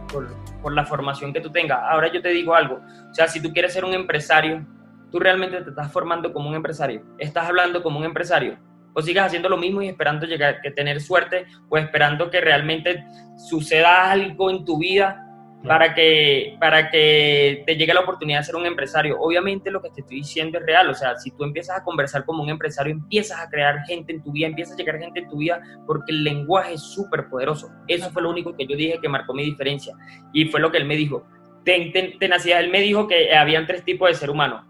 por, 0.62 0.74
la 0.74 0.86
formación 0.86 1.32
que 1.32 1.42
tú 1.42 1.52
tengas. 1.52 1.80
Ahora 1.84 2.12
yo 2.12 2.22
te 2.22 2.30
digo 2.30 2.56
algo, 2.56 2.82
o 3.10 3.14
sea, 3.14 3.28
si 3.28 3.42
tú 3.42 3.54
quieres 3.54 3.74
ser 3.74 3.86
un 3.86 3.94
empresario, 3.94 4.66
tú 5.12 5.20
realmente 5.20 5.62
te 5.62 5.70
estás 5.70 5.92
formando 5.92 6.34
como 6.34 6.50
un 6.50 6.56
empresario, 6.56 7.04
estás 7.18 7.48
hablando 7.48 7.82
como 7.84 8.00
un 8.00 8.06
empresario, 8.06 8.58
o 8.94 9.02
sigas 9.02 9.28
haciendo 9.28 9.50
lo 9.50 9.58
mismo 9.58 9.82
y 9.82 9.90
esperando 9.90 10.26
llegar, 10.26 10.62
que 10.62 10.72
tener 10.72 11.02
suerte 11.02 11.46
o 11.70 11.78
esperando 11.78 12.30
que 12.30 12.42
realmente 12.42 13.06
suceda 13.38 14.10
algo 14.10 14.50
en 14.50 14.66
tu 14.66 14.78
vida 14.78 15.25
para 15.68 15.94
que, 15.94 16.58
para 16.60 16.90
que 16.90 17.64
te 17.66 17.76
llegue 17.76 17.94
la 17.94 18.02
oportunidad 18.02 18.40
de 18.40 18.46
ser 18.46 18.56
un 18.56 18.66
empresario. 18.66 19.18
Obviamente 19.20 19.72
lo 19.72 19.82
que 19.82 19.90
te 19.90 20.02
estoy 20.02 20.18
diciendo 20.18 20.60
es 20.60 20.66
real, 20.66 20.90
o 20.90 20.94
sea, 20.94 21.16
si 21.18 21.32
tú 21.32 21.44
empiezas 21.44 21.80
a 21.80 21.84
conversar 21.84 22.26
como 22.26 22.44
un 22.44 22.50
empresario, 22.50 22.94
empiezas 22.94 23.40
a 23.40 23.50
crear 23.50 23.80
gente 23.86 24.14
en 24.14 24.24
tu 24.24 24.32
vida, 24.32 24.48
empiezas 24.48 24.76
a 24.76 24.78
llegar 24.78 25.00
gente 25.00 25.20
en 25.20 25.30
tu 25.30 25.38
vida 25.38 25.62
porque 25.86 26.12
el 26.12 26.24
lenguaje 26.24 26.74
es 26.74 26.82
súper 26.82 27.28
poderoso. 27.30 27.72
Eso 27.88 28.10
fue 28.12 28.22
lo 28.22 28.30
único 28.30 28.56
que 28.56 28.66
yo 28.68 28.76
dije 28.76 29.00
que 29.02 29.10
marcó 29.10 29.34
mi 29.34 29.44
diferencia 29.44 29.96
y 30.34 30.46
fue 30.46 30.60
lo 30.60 30.72
que 30.72 30.78
él 30.78 30.86
me 30.86 30.96
dijo. 30.96 31.26
Ten, 31.64 31.92
ten, 31.92 32.20
tenacidad, 32.20 32.60
él 32.60 32.70
me 32.70 32.82
dijo 32.82 33.08
que 33.08 33.36
habían 33.36 33.66
tres 33.66 33.84
tipos 33.84 34.10
de 34.10 34.16
ser 34.16 34.30
humano. 34.30 34.66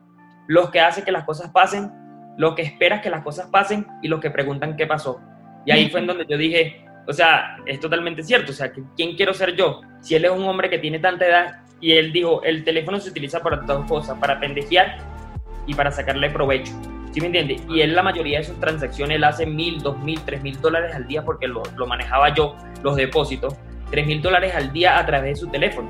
Los 0.48 0.70
que 0.70 0.80
hacen 0.80 1.04
que 1.04 1.12
las 1.12 1.26
cosas 1.26 1.52
pasen, 1.52 1.92
los 2.38 2.56
que 2.56 2.62
esperas 2.62 3.02
que 3.02 3.10
las 3.10 3.24
cosas 3.24 3.48
pasen 3.52 3.86
y 4.02 4.08
los 4.08 4.20
que 4.20 4.30
preguntan 4.30 4.76
qué 4.78 4.88
pasó. 4.88 5.20
Y 5.66 5.72
ahí 5.72 5.90
fue 5.90 6.00
en 6.00 6.08
donde 6.08 6.26
yo 6.30 6.38
dije, 6.38 6.85
o 7.08 7.14
sea, 7.14 7.58
es 7.66 7.80
totalmente 7.80 8.24
cierto. 8.24 8.52
O 8.52 8.56
sea, 8.56 8.72
¿quién 8.96 9.16
quiero 9.16 9.34
ser 9.34 9.56
yo? 9.56 9.82
Si 10.02 10.16
él 10.16 10.26
es 10.26 10.32
un 10.32 10.44
hombre 10.44 10.70
que 10.70 10.80
tiene 10.80 11.00
tanta 11.00 11.26
edad 11.26 11.64
y 11.80 11.94
él 11.94 12.12
dijo, 12.12 12.42
el 12.44 12.64
teléfono 12.64 13.00
se 13.00 13.10
utiliza 13.10 13.42
para 13.42 13.58
dos 13.58 13.86
cosas, 13.86 14.18
para 14.20 14.40
pendejear 14.40 14.98
y 15.68 15.74
para 15.74 15.92
sacarle 15.92 16.30
provecho. 16.30 16.74
¿Sí 17.12 17.22
me 17.22 17.28
entiende? 17.28 17.62
Y 17.70 17.82
él 17.82 17.96
la 17.96 18.04
mayoría 18.04 18.40
de 18.40 18.44
sus 18.44 18.60
transacciones, 18.60 19.16
él 19.16 19.24
hace 19.24 19.46
mil, 19.46 19.82
dos 19.82 19.98
mil, 20.00 20.20
tres 20.26 20.42
mil 20.42 20.60
dólares 20.60 20.94
al 20.94 21.08
día 21.08 21.24
porque 21.24 21.48
lo, 21.48 21.64
lo 21.78 21.88
manejaba 21.88 22.34
yo, 22.34 22.58
los 22.84 22.96
depósitos, 22.96 23.56
tres 23.90 24.06
mil 24.06 24.22
dólares 24.22 24.54
al 24.54 24.74
día 24.74 25.00
a 25.00 25.06
través 25.06 25.36
de 25.36 25.42
su 25.42 25.48
teléfono. 25.48 25.90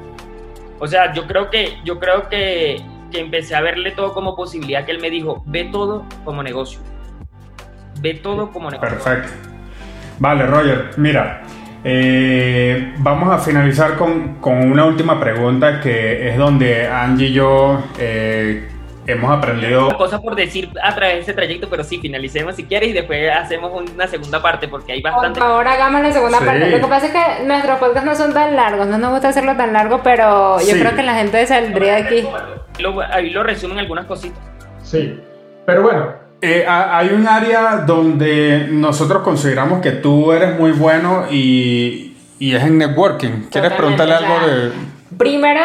O 0.79 0.87
sea, 0.87 1.13
yo 1.13 1.25
creo 1.25 1.49
que, 1.49 1.79
yo 1.83 1.99
creo 1.99 2.29
que, 2.29 2.81
que 3.11 3.19
empecé 3.19 3.55
a 3.55 3.61
verle 3.61 3.91
todo 3.91 4.13
como 4.13 4.35
posibilidad 4.35 4.85
que 4.85 4.91
él 4.91 4.99
me 4.99 5.09
dijo, 5.09 5.41
ve 5.47 5.63
todo 5.71 6.05
como 6.23 6.43
negocio. 6.43 6.79
Ve 8.01 8.15
todo 8.15 8.51
como 8.51 8.69
negocio. 8.69 9.03
Perfecto. 9.03 9.54
Vale, 10.19 10.45
Roger, 10.45 10.91
mira, 10.97 11.41
eh, 11.83 12.93
vamos 12.97 13.33
a 13.33 13.37
finalizar 13.37 13.95
con, 13.95 14.35
con, 14.35 14.71
una 14.71 14.85
última 14.85 15.19
pregunta 15.19 15.79
que 15.81 16.29
es 16.29 16.37
donde 16.37 16.87
Angie 16.87 17.27
y 17.27 17.33
yo 17.33 17.83
eh, 17.99 18.67
hemos 19.05 19.31
aprendido... 19.31 19.87
Una 19.87 19.97
cosa 19.97 20.19
por 20.19 20.35
decir 20.35 20.71
a 20.81 20.95
través 20.95 21.15
de 21.15 21.19
este 21.21 21.33
trayecto, 21.33 21.69
pero 21.69 21.83
sí, 21.83 21.99
finalicemos 21.99 22.55
si 22.55 22.63
quieres 22.63 22.89
y 22.89 22.93
después 22.93 23.29
hacemos 23.31 23.71
una 23.93 24.07
segunda 24.07 24.41
parte 24.41 24.67
porque 24.67 24.93
hay 24.93 25.01
bastante... 25.01 25.39
Por 25.39 25.47
favor, 25.47 25.67
hagamos 25.67 26.01
la 26.01 26.11
segunda 26.11 26.39
sí. 26.39 26.45
parte. 26.45 26.69
Lo 26.71 26.79
que 26.79 26.87
pasa 26.87 27.05
es 27.05 27.11
que 27.11 27.45
nuestros 27.45 27.77
podcasts 27.77 28.05
no 28.05 28.15
son 28.15 28.33
tan 28.33 28.55
largos, 28.55 28.87
no 28.87 28.97
nos 28.97 29.11
gusta 29.11 29.29
hacerlo 29.29 29.55
tan 29.55 29.73
largo, 29.73 30.01
pero 30.01 30.59
yo 30.59 30.73
sí. 30.73 30.79
creo 30.79 30.95
que 30.95 31.03
la 31.03 31.13
gente 31.15 31.45
saldría 31.45 31.95
de 31.95 32.01
aquí. 32.01 32.27
Lo, 32.79 32.99
ahí 33.01 33.29
lo 33.29 33.43
resumen 33.43 33.77
algunas 33.77 34.05
cositas. 34.05 34.39
Sí, 34.81 35.19
pero 35.65 35.83
bueno, 35.83 36.24
eh, 36.45 36.65
hay 36.67 37.09
un 37.09 37.27
área 37.27 37.77
donde 37.77 38.67
nosotros 38.69 39.23
consideramos 39.23 39.81
que 39.81 39.91
tú 39.91 40.31
eres 40.31 40.57
muy 40.57 40.71
bueno 40.71 41.25
y, 41.29 42.15
y 42.39 42.55
es 42.55 42.63
en 42.63 42.77
networking. 42.77 43.47
¿Quieres 43.49 43.71
Totalmente, 43.71 43.77
preguntarle 43.77 44.15
o 44.15 44.19
sea, 44.19 44.27
algo 44.27 44.47
de...? 44.47 44.71
Primero, 45.17 45.61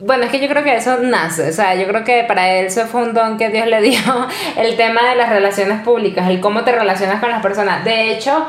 bueno, 0.00 0.24
es 0.24 0.30
que 0.30 0.40
yo 0.40 0.48
creo 0.48 0.62
que 0.62 0.76
eso 0.76 0.98
nace, 0.98 1.48
o 1.48 1.52
sea, 1.52 1.74
yo 1.74 1.86
creo 1.86 2.04
que 2.04 2.24
para 2.24 2.50
él 2.50 2.66
eso 2.66 2.86
fue 2.86 3.02
un 3.02 3.14
don 3.14 3.38
que 3.38 3.48
Dios 3.50 3.66
le 3.66 3.80
dio, 3.80 3.98
el 4.56 4.76
tema 4.76 5.08
de 5.08 5.16
las 5.16 5.28
relaciones 5.30 5.82
públicas, 5.82 6.28
el 6.28 6.40
cómo 6.40 6.64
te 6.64 6.72
relacionas 6.72 7.20
con 7.20 7.30
las 7.30 7.42
personas. 7.42 7.84
De 7.84 8.12
hecho, 8.12 8.46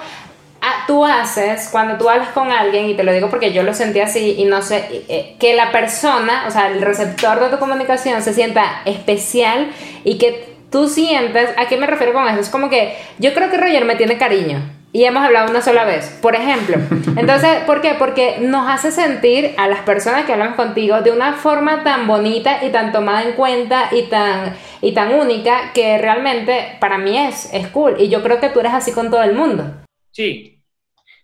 tú 0.87 1.05
haces, 1.05 1.69
cuando 1.71 1.97
tú 1.97 2.09
hablas 2.09 2.29
con 2.29 2.51
alguien, 2.51 2.89
y 2.89 2.95
te 2.95 3.03
lo 3.03 3.11
digo 3.11 3.29
porque 3.29 3.53
yo 3.53 3.63
lo 3.63 3.73
sentí 3.73 3.99
así, 3.99 4.35
y 4.37 4.45
no 4.45 4.61
sé, 4.61 5.03
eh, 5.07 5.35
que 5.39 5.53
la 5.55 5.71
persona, 5.71 6.45
o 6.47 6.51
sea, 6.51 6.67
el 6.69 6.81
receptor 6.81 7.39
de 7.39 7.49
tu 7.49 7.59
comunicación 7.59 8.21
se 8.21 8.33
sienta 8.33 8.81
especial 8.85 9.69
y 10.03 10.17
que 10.17 10.56
tú 10.71 10.87
sientes, 10.87 11.49
¿a 11.57 11.67
qué 11.67 11.77
me 11.77 11.87
refiero 11.87 12.13
con 12.13 12.27
eso? 12.27 12.39
Es 12.39 12.49
como 12.49 12.69
que 12.69 12.95
yo 13.19 13.33
creo 13.33 13.49
que 13.49 13.57
Roger 13.57 13.85
me 13.85 13.95
tiene 13.95 14.17
cariño 14.17 14.61
y 14.93 15.03
hemos 15.03 15.23
hablado 15.23 15.49
una 15.51 15.61
sola 15.61 15.85
vez, 15.85 16.17
por 16.21 16.35
ejemplo. 16.35 16.77
Entonces, 17.17 17.63
¿por 17.65 17.81
qué? 17.81 17.95
Porque 17.97 18.37
nos 18.39 18.67
hace 18.69 18.91
sentir 18.91 19.53
a 19.57 19.67
las 19.67 19.81
personas 19.81 20.25
que 20.25 20.33
hablamos 20.33 20.55
contigo 20.55 21.01
de 21.01 21.11
una 21.11 21.33
forma 21.33 21.83
tan 21.83 22.07
bonita 22.07 22.63
y 22.63 22.69
tan 22.69 22.91
tomada 22.91 23.23
en 23.23 23.33
cuenta 23.33 23.89
y 23.91 24.03
tan, 24.03 24.55
y 24.81 24.93
tan 24.93 25.13
única 25.13 25.71
que 25.73 25.97
realmente 25.97 26.77
para 26.79 26.97
mí 26.97 27.17
es, 27.17 27.53
es 27.53 27.67
cool. 27.67 27.95
Y 27.99 28.09
yo 28.09 28.23
creo 28.23 28.39
que 28.39 28.49
tú 28.49 28.59
eres 28.59 28.73
así 28.73 28.91
con 28.91 29.09
todo 29.09 29.23
el 29.23 29.33
mundo. 29.33 29.65
Sí. 30.11 30.63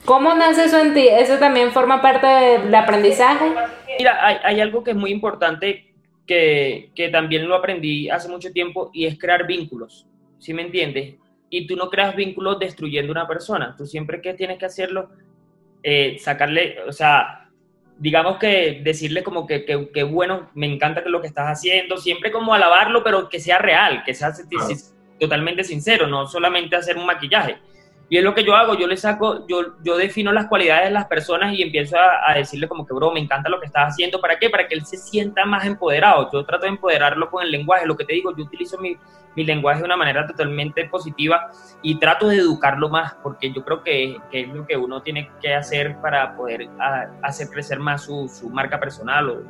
¿Cómo 0.05 0.33
nace 0.33 0.65
eso 0.65 0.79
en 0.79 0.93
ti? 0.93 1.07
¿Eso 1.07 1.37
también 1.37 1.71
forma 1.71 2.01
parte 2.01 2.27
del 2.27 2.75
aprendizaje? 2.75 3.45
Mira, 3.97 4.19
hay, 4.25 4.37
hay 4.43 4.61
algo 4.61 4.83
que 4.83 4.91
es 4.91 4.97
muy 4.97 5.11
importante 5.11 5.92
que, 6.25 6.91
que, 6.95 7.09
también 7.09 7.47
lo 7.47 7.55
aprendí 7.55 8.09
hace 8.09 8.29
mucho 8.29 8.51
tiempo 8.51 8.91
y 8.93 9.05
es 9.05 9.17
crear 9.19 9.45
vínculos, 9.45 10.07
¿sí 10.39 10.53
me 10.53 10.61
entiendes? 10.61 11.15
Y 11.49 11.67
tú 11.67 11.75
no 11.75 11.89
creas 11.89 12.15
vínculos 12.15 12.59
destruyendo 12.59 13.11
una 13.11 13.27
persona, 13.27 13.75
tú 13.77 13.85
siempre 13.85 14.21
que 14.21 14.33
tienes 14.33 14.57
que 14.57 14.65
hacerlo, 14.65 15.09
eh, 15.83 16.17
sacarle, 16.19 16.77
o 16.87 16.91
sea, 16.91 17.49
digamos 17.97 18.37
que 18.37 18.81
decirle 18.83 19.23
como 19.23 19.45
que, 19.45 19.65
que, 19.65 19.89
que, 19.91 20.03
bueno, 20.03 20.49
me 20.55 20.65
encanta 20.65 21.01
lo 21.05 21.21
que 21.21 21.27
estás 21.27 21.47
haciendo, 21.47 21.97
siempre 21.97 22.31
como 22.31 22.53
alabarlo, 22.53 23.03
pero 23.03 23.29
que 23.29 23.39
sea 23.39 23.59
real, 23.59 24.03
que 24.05 24.13
sea 24.13 24.33
totalmente 25.19 25.63
sincero, 25.63 26.07
no 26.07 26.27
solamente 26.27 26.75
hacer 26.75 26.97
un 26.97 27.05
maquillaje. 27.05 27.57
Y 28.13 28.17
es 28.19 28.23
lo 28.23 28.35
que 28.35 28.43
yo 28.43 28.55
hago, 28.55 28.77
yo 28.77 28.85
le 28.85 28.95
saco, 28.95 29.47
yo, 29.47 29.73
yo 29.83 29.97
defino 29.97 30.31
las 30.31 30.45
cualidades 30.45 30.89
de 30.89 30.91
las 30.91 31.07
personas 31.07 31.51
y 31.57 31.63
empiezo 31.63 31.97
a, 31.97 32.29
a, 32.29 32.35
decirle 32.35 32.67
como 32.67 32.85
que, 32.85 32.93
bro, 32.93 33.11
me 33.11 33.19
encanta 33.19 33.49
lo 33.49 33.59
que 33.59 33.65
estás 33.65 33.87
haciendo. 33.87 34.21
¿Para 34.21 34.37
qué? 34.37 34.51
Para 34.51 34.67
que 34.67 34.75
él 34.75 34.85
se 34.85 34.97
sienta 34.97 35.45
más 35.45 35.65
empoderado. 35.65 36.29
Yo 36.31 36.45
trato 36.45 36.65
de 36.65 36.73
empoderarlo 36.73 37.31
con 37.31 37.41
el 37.41 37.49
lenguaje. 37.49 37.87
Lo 37.87 37.97
que 37.97 38.05
te 38.05 38.13
digo, 38.13 38.31
yo 38.37 38.43
utilizo 38.43 38.77
mi, 38.77 38.95
mi 39.35 39.43
lenguaje 39.43 39.79
de 39.79 39.85
una 39.85 39.97
manera 39.97 40.27
totalmente 40.27 40.85
positiva 40.85 41.49
y 41.81 41.97
trato 41.97 42.27
de 42.27 42.37
educarlo 42.37 42.87
más, 42.87 43.15
porque 43.23 43.51
yo 43.51 43.65
creo 43.65 43.81
que, 43.81 44.15
que 44.29 44.41
es 44.41 44.47
lo 44.49 44.67
que 44.67 44.77
uno 44.77 45.01
tiene 45.01 45.31
que 45.41 45.55
hacer 45.55 45.97
para 45.99 46.35
poder 46.35 46.69
hacer 47.23 47.49
crecer 47.49 47.79
más 47.79 48.03
su, 48.03 48.29
su 48.29 48.47
marca 48.47 48.79
personal 48.79 49.27
o, 49.27 49.41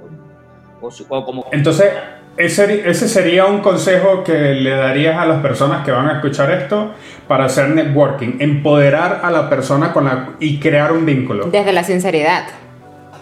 o, 0.79 0.89
su, 0.89 1.05
como... 1.05 1.47
Entonces, 1.51 1.91
ese, 2.37 2.89
ese 2.89 3.07
sería 3.07 3.45
un 3.45 3.59
consejo 3.59 4.23
que 4.23 4.33
le 4.33 4.71
darías 4.71 5.17
a 5.17 5.25
las 5.25 5.41
personas 5.41 5.85
que 5.85 5.91
van 5.91 6.09
a 6.09 6.13
escuchar 6.13 6.51
esto 6.51 6.93
para 7.27 7.45
hacer 7.45 7.69
networking, 7.69 8.37
empoderar 8.39 9.21
a 9.23 9.29
la 9.29 9.49
persona 9.49 9.93
con 9.93 10.05
la, 10.05 10.31
y 10.39 10.59
crear 10.59 10.91
un 10.91 11.05
vínculo. 11.05 11.45
Desde 11.45 11.71
la 11.71 11.83
sinceridad. 11.83 12.45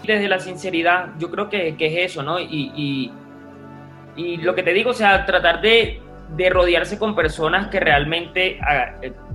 Desde 0.05 0.27
la 0.27 0.39
sinceridad, 0.39 1.09
yo 1.19 1.29
creo 1.29 1.49
que, 1.49 1.75
que 1.75 1.87
es 1.87 2.11
eso, 2.11 2.23
¿no? 2.23 2.39
Y, 2.39 2.71
y, 2.75 3.11
y, 4.15 4.37
lo 4.37 4.55
que 4.55 4.63
te 4.63 4.73
digo, 4.73 4.91
o 4.91 4.93
sea, 4.93 5.25
tratar 5.25 5.61
de, 5.61 6.01
de 6.35 6.49
rodearse 6.49 6.97
con 6.97 7.15
personas 7.15 7.67
que 7.67 7.79
realmente 7.79 8.59
uh, 8.59 9.30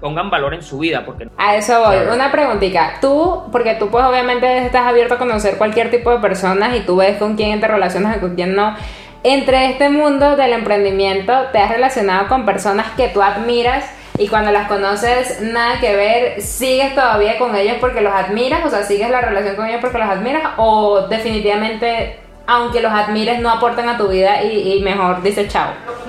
pongan 0.00 0.30
valor 0.30 0.54
en 0.54 0.62
su 0.62 0.78
vida. 0.78 1.04
Porque... 1.04 1.28
A 1.36 1.56
eso 1.56 1.80
voy. 1.80 1.96
Una 2.12 2.30
preguntita. 2.30 2.94
Tú, 3.00 3.44
porque 3.50 3.74
tú 3.74 3.88
pues 3.88 4.04
obviamente 4.04 4.66
estás 4.66 4.86
abierto 4.86 5.14
a 5.14 5.18
conocer 5.18 5.58
cualquier 5.58 5.90
tipo 5.90 6.10
de 6.10 6.18
personas 6.18 6.76
y 6.76 6.80
tú 6.80 6.96
ves 6.96 7.18
con 7.18 7.36
quién 7.36 7.60
te 7.60 7.68
relacionas 7.68 8.16
y 8.16 8.20
con 8.20 8.34
quién 8.34 8.54
no. 8.54 8.76
Entre 9.24 9.70
este 9.70 9.88
mundo 9.88 10.36
del 10.36 10.52
emprendimiento, 10.52 11.32
¿te 11.52 11.58
has 11.58 11.70
relacionado 11.70 12.28
con 12.28 12.44
personas 12.44 12.86
que 12.96 13.08
tú 13.08 13.20
admiras? 13.20 13.84
Y 14.16 14.28
cuando 14.28 14.50
las 14.50 14.68
conoces, 14.68 15.40
nada 15.40 15.80
que 15.80 15.94
ver, 15.94 16.40
¿sigues 16.40 16.94
todavía 16.94 17.38
con 17.38 17.54
ellos 17.54 17.76
porque 17.80 18.00
los 18.00 18.12
admiras? 18.12 18.64
O 18.64 18.70
sea, 18.70 18.82
¿sigues 18.82 19.10
la 19.10 19.20
relación 19.20 19.56
con 19.56 19.66
ellos 19.66 19.80
porque 19.80 19.98
los 19.98 20.08
admiras? 20.08 20.42
¿O 20.56 21.06
definitivamente 21.08 22.18
aunque 22.48 22.80
los 22.80 22.90
admires, 22.90 23.40
no 23.40 23.50
aportan 23.50 23.90
a 23.90 23.98
tu 23.98 24.08
vida 24.08 24.42
y, 24.42 24.72
y 24.72 24.80
mejor 24.80 25.22
dice 25.22 25.46
chao. 25.48 25.68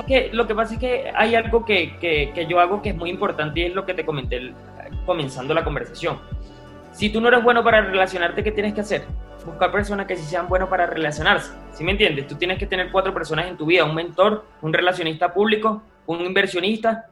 Que, 0.10 0.32
lo 0.34 0.48
que 0.48 0.56
pasa 0.56 0.74
es 0.74 0.80
que 0.80 1.12
hay 1.14 1.36
algo 1.36 1.64
que, 1.64 1.96
que, 2.00 2.32
que, 2.34 2.48
yo 2.48 2.60
hago 2.60 2.82
que 2.82 2.90
es 2.90 2.96
muy 2.96 3.12
importante 3.12 3.60
y 3.60 3.66
es 3.66 3.76
lo 3.76 3.86
que 3.86 3.94
te 3.94 4.04
comenté 4.04 4.54
comenzando 5.06 5.54
la 5.54 5.64
conversación. 5.64 6.18
Si 6.92 7.12
tú 7.12 7.22
no 7.22 7.28
eres 7.28 7.44
bueno 7.44 7.64
para 7.64 7.82
relacionarte, 7.82 8.44
¿qué 8.44 8.52
tienes 8.52 8.74
que 8.74 8.82
hacer? 8.82 9.06
Buscar 9.46 9.72
personas 9.72 10.08
que 10.08 10.16
sí 10.16 10.24
sean 10.24 10.48
buenos 10.48 10.68
para 10.68 10.88
relacionarse. 10.88 11.54
¿Sí 11.74 11.84
me 11.84 11.92
entiendes? 11.92 12.26
Tú 12.26 12.34
tienes 12.34 12.58
que 12.58 12.66
tener 12.66 12.92
cuatro 12.92 13.14
personas 13.14 13.50
en 13.50 13.56
tu 13.56 13.68
vida, 13.68 13.86
un 13.86 13.94
mentor, 13.94 14.46
un 14.64 14.74
relacionista 14.74 15.32
público, 15.32 15.84
un 16.08 16.22
inversionista 16.22 17.06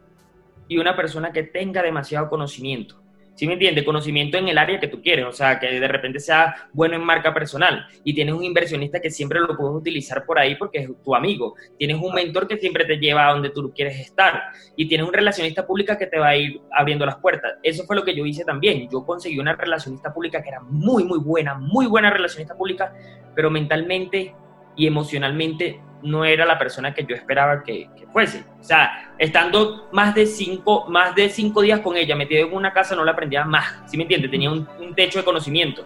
y 0.68 0.80
una 0.80 0.96
persona 0.96 1.32
que 1.32 1.44
tenga 1.44 1.84
demasiado 1.84 2.30
conocimiento. 2.30 2.96
¿Sí 3.38 3.46
me 3.46 3.54
entiendes? 3.54 3.84
Conocimiento 3.84 4.40
en 4.40 4.48
el 4.48 4.58
área 4.58 4.80
que 4.80 4.88
tú 4.88 5.00
quieres, 5.00 5.24
o 5.26 5.32
sea, 5.32 5.60
que 5.60 5.80
de 5.80 5.88
repente 5.88 6.20
sea 6.20 6.56
bueno 6.74 6.96
en 6.96 7.04
marca 7.04 7.36
personal 7.36 7.86
y 8.04 8.16
tienes 8.16 8.34
un 8.34 8.44
inversionista 8.44 9.00
que 9.00 9.12
siempre 9.12 9.40
lo 9.40 9.56
puedes 9.56 9.76
utilizar 9.76 10.26
por 10.26 10.40
ahí 10.40 10.56
porque 10.56 10.80
es 10.80 10.90
tu 11.04 11.14
amigo. 11.14 11.54
Tienes 11.78 11.98
un 12.02 12.16
mentor 12.16 12.48
que 12.48 12.58
siempre 12.58 12.84
te 12.86 12.98
lleva 12.98 13.28
a 13.28 13.34
donde 13.34 13.52
tú 13.52 13.72
quieres 13.76 14.00
estar 14.00 14.42
y 14.76 14.88
tienes 14.88 15.06
un 15.06 15.14
relacionista 15.14 15.68
pública 15.68 16.00
que 16.00 16.08
te 16.08 16.18
va 16.18 16.30
a 16.30 16.36
ir 16.36 16.60
abriendo 16.72 17.06
las 17.06 17.18
puertas. 17.18 17.60
Eso 17.62 17.84
fue 17.86 17.96
lo 17.96 18.04
que 18.04 18.16
yo 18.16 18.26
hice 18.26 18.44
también. 18.44 18.90
Yo 18.92 19.06
conseguí 19.06 19.38
una 19.38 19.56
relacionista 19.56 20.12
pública 20.12 20.42
que 20.42 20.50
era 20.50 20.62
muy, 20.62 21.04
muy 21.04 21.20
buena, 21.20 21.54
muy 21.54 21.86
buena 21.86 22.10
relacionista 22.10 22.56
pública, 22.56 22.92
pero 23.36 23.52
mentalmente 23.52 24.34
y 24.76 24.88
emocionalmente 24.88 25.80
no 26.02 26.26
era 26.26 26.46
la 26.46 26.58
persona 26.58 26.94
que 26.94 27.06
yo 27.06 27.16
esperaba 27.16 27.64
que, 27.64 27.90
fuese. 28.12 28.44
O 28.60 28.64
sea, 28.64 29.12
estando 29.18 29.90
más 29.92 30.16
de, 30.16 30.26
cinco, 30.26 30.86
más 30.90 31.16
de 31.16 31.30
cinco 31.30 31.62
días 31.62 31.82
con 31.82 31.98
ella, 31.98 32.16
metido 32.16 32.48
en 32.48 32.54
una 32.54 32.74
casa, 32.74 32.96
no 32.96 33.04
la 33.04 33.12
aprendía 33.12 33.46
más. 33.46 33.82
¿Sí 33.86 33.98
me 33.98 34.04
entiendes? 34.04 34.32
Tenía 34.32 34.52
un, 34.52 34.68
techo 34.96 35.20
de 35.20 35.26
conocimiento, 35.26 35.86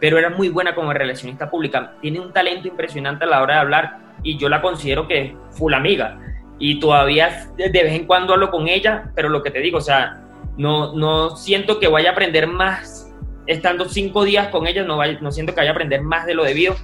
pero 0.00 0.18
era 0.18 0.30
muy 0.30 0.48
buena 0.48 0.74
como 0.74 0.92
relacionista 0.92 1.50
pública. 1.50 1.92
Tiene 2.00 2.20
un 2.20 2.32
talento 2.32 2.68
impresionante 2.68 3.24
a 3.24 3.28
la 3.28 3.42
hora 3.42 3.54
de 3.54 3.60
hablar 3.60 3.98
y 4.22 4.36
yo 4.36 4.48
la 4.48 4.60
considero 4.60 5.06
que 5.06 5.22
es 5.22 5.32
full 5.50 5.74
amiga. 5.74 6.18
Y 6.58 6.80
todavía 6.80 7.48
de 7.56 7.70
vez 7.70 7.92
en 7.92 8.06
cuando 8.06 8.34
hablo 8.34 8.50
con 8.50 8.66
ella, 8.66 9.10
pero 9.14 9.28
lo 9.28 9.42
que 9.42 9.50
te 9.50 9.60
digo, 9.60 9.78
o 9.78 9.82
sea, 9.82 10.20
no, 10.56 10.92
no 10.94 11.36
siento 11.36 11.78
que 11.78 11.86
vaya 11.86 12.10
a 12.10 12.12
aprender 12.12 12.48
más 12.48 13.14
estando 13.46 13.88
cinco 13.88 14.24
días 14.24 14.48
con 14.48 14.66
ella, 14.66 14.82
no, 14.82 15.00
no 15.20 15.32
siento 15.32 15.54
que 15.54 15.60
vaya 15.60 15.70
a 15.70 15.72
aprender 15.72 16.02
más 16.02 16.26
de 16.26 16.34
lo 16.34 16.44
debido 16.44 16.74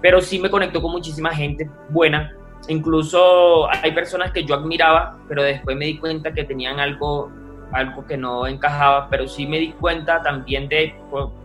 pero 0.00 0.20
sí 0.20 0.38
me 0.38 0.50
conectó 0.50 0.80
con 0.80 0.92
muchísima 0.92 1.30
gente 1.30 1.68
buena. 1.90 2.32
Incluso 2.68 3.68
hay 3.70 3.92
personas 3.92 4.32
que 4.32 4.44
yo 4.44 4.54
admiraba, 4.54 5.18
pero 5.28 5.42
después 5.42 5.76
me 5.76 5.86
di 5.86 5.98
cuenta 5.98 6.32
que 6.32 6.44
tenían 6.44 6.80
algo, 6.80 7.30
algo 7.72 8.06
que 8.06 8.16
no 8.16 8.46
encajaba, 8.46 9.08
pero 9.08 9.26
sí 9.26 9.46
me 9.46 9.58
di 9.58 9.72
cuenta 9.72 10.22
también 10.22 10.68
de, 10.68 10.94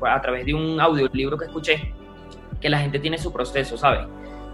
a 0.05 0.21
través 0.21 0.45
de 0.45 0.53
un 0.53 0.79
audiolibro 0.81 1.37
que 1.37 1.45
escuché, 1.45 1.93
que 2.59 2.69
la 2.69 2.79
gente 2.79 2.99
tiene 2.99 3.17
su 3.17 3.31
proceso, 3.31 3.77
¿sabes? 3.77 4.07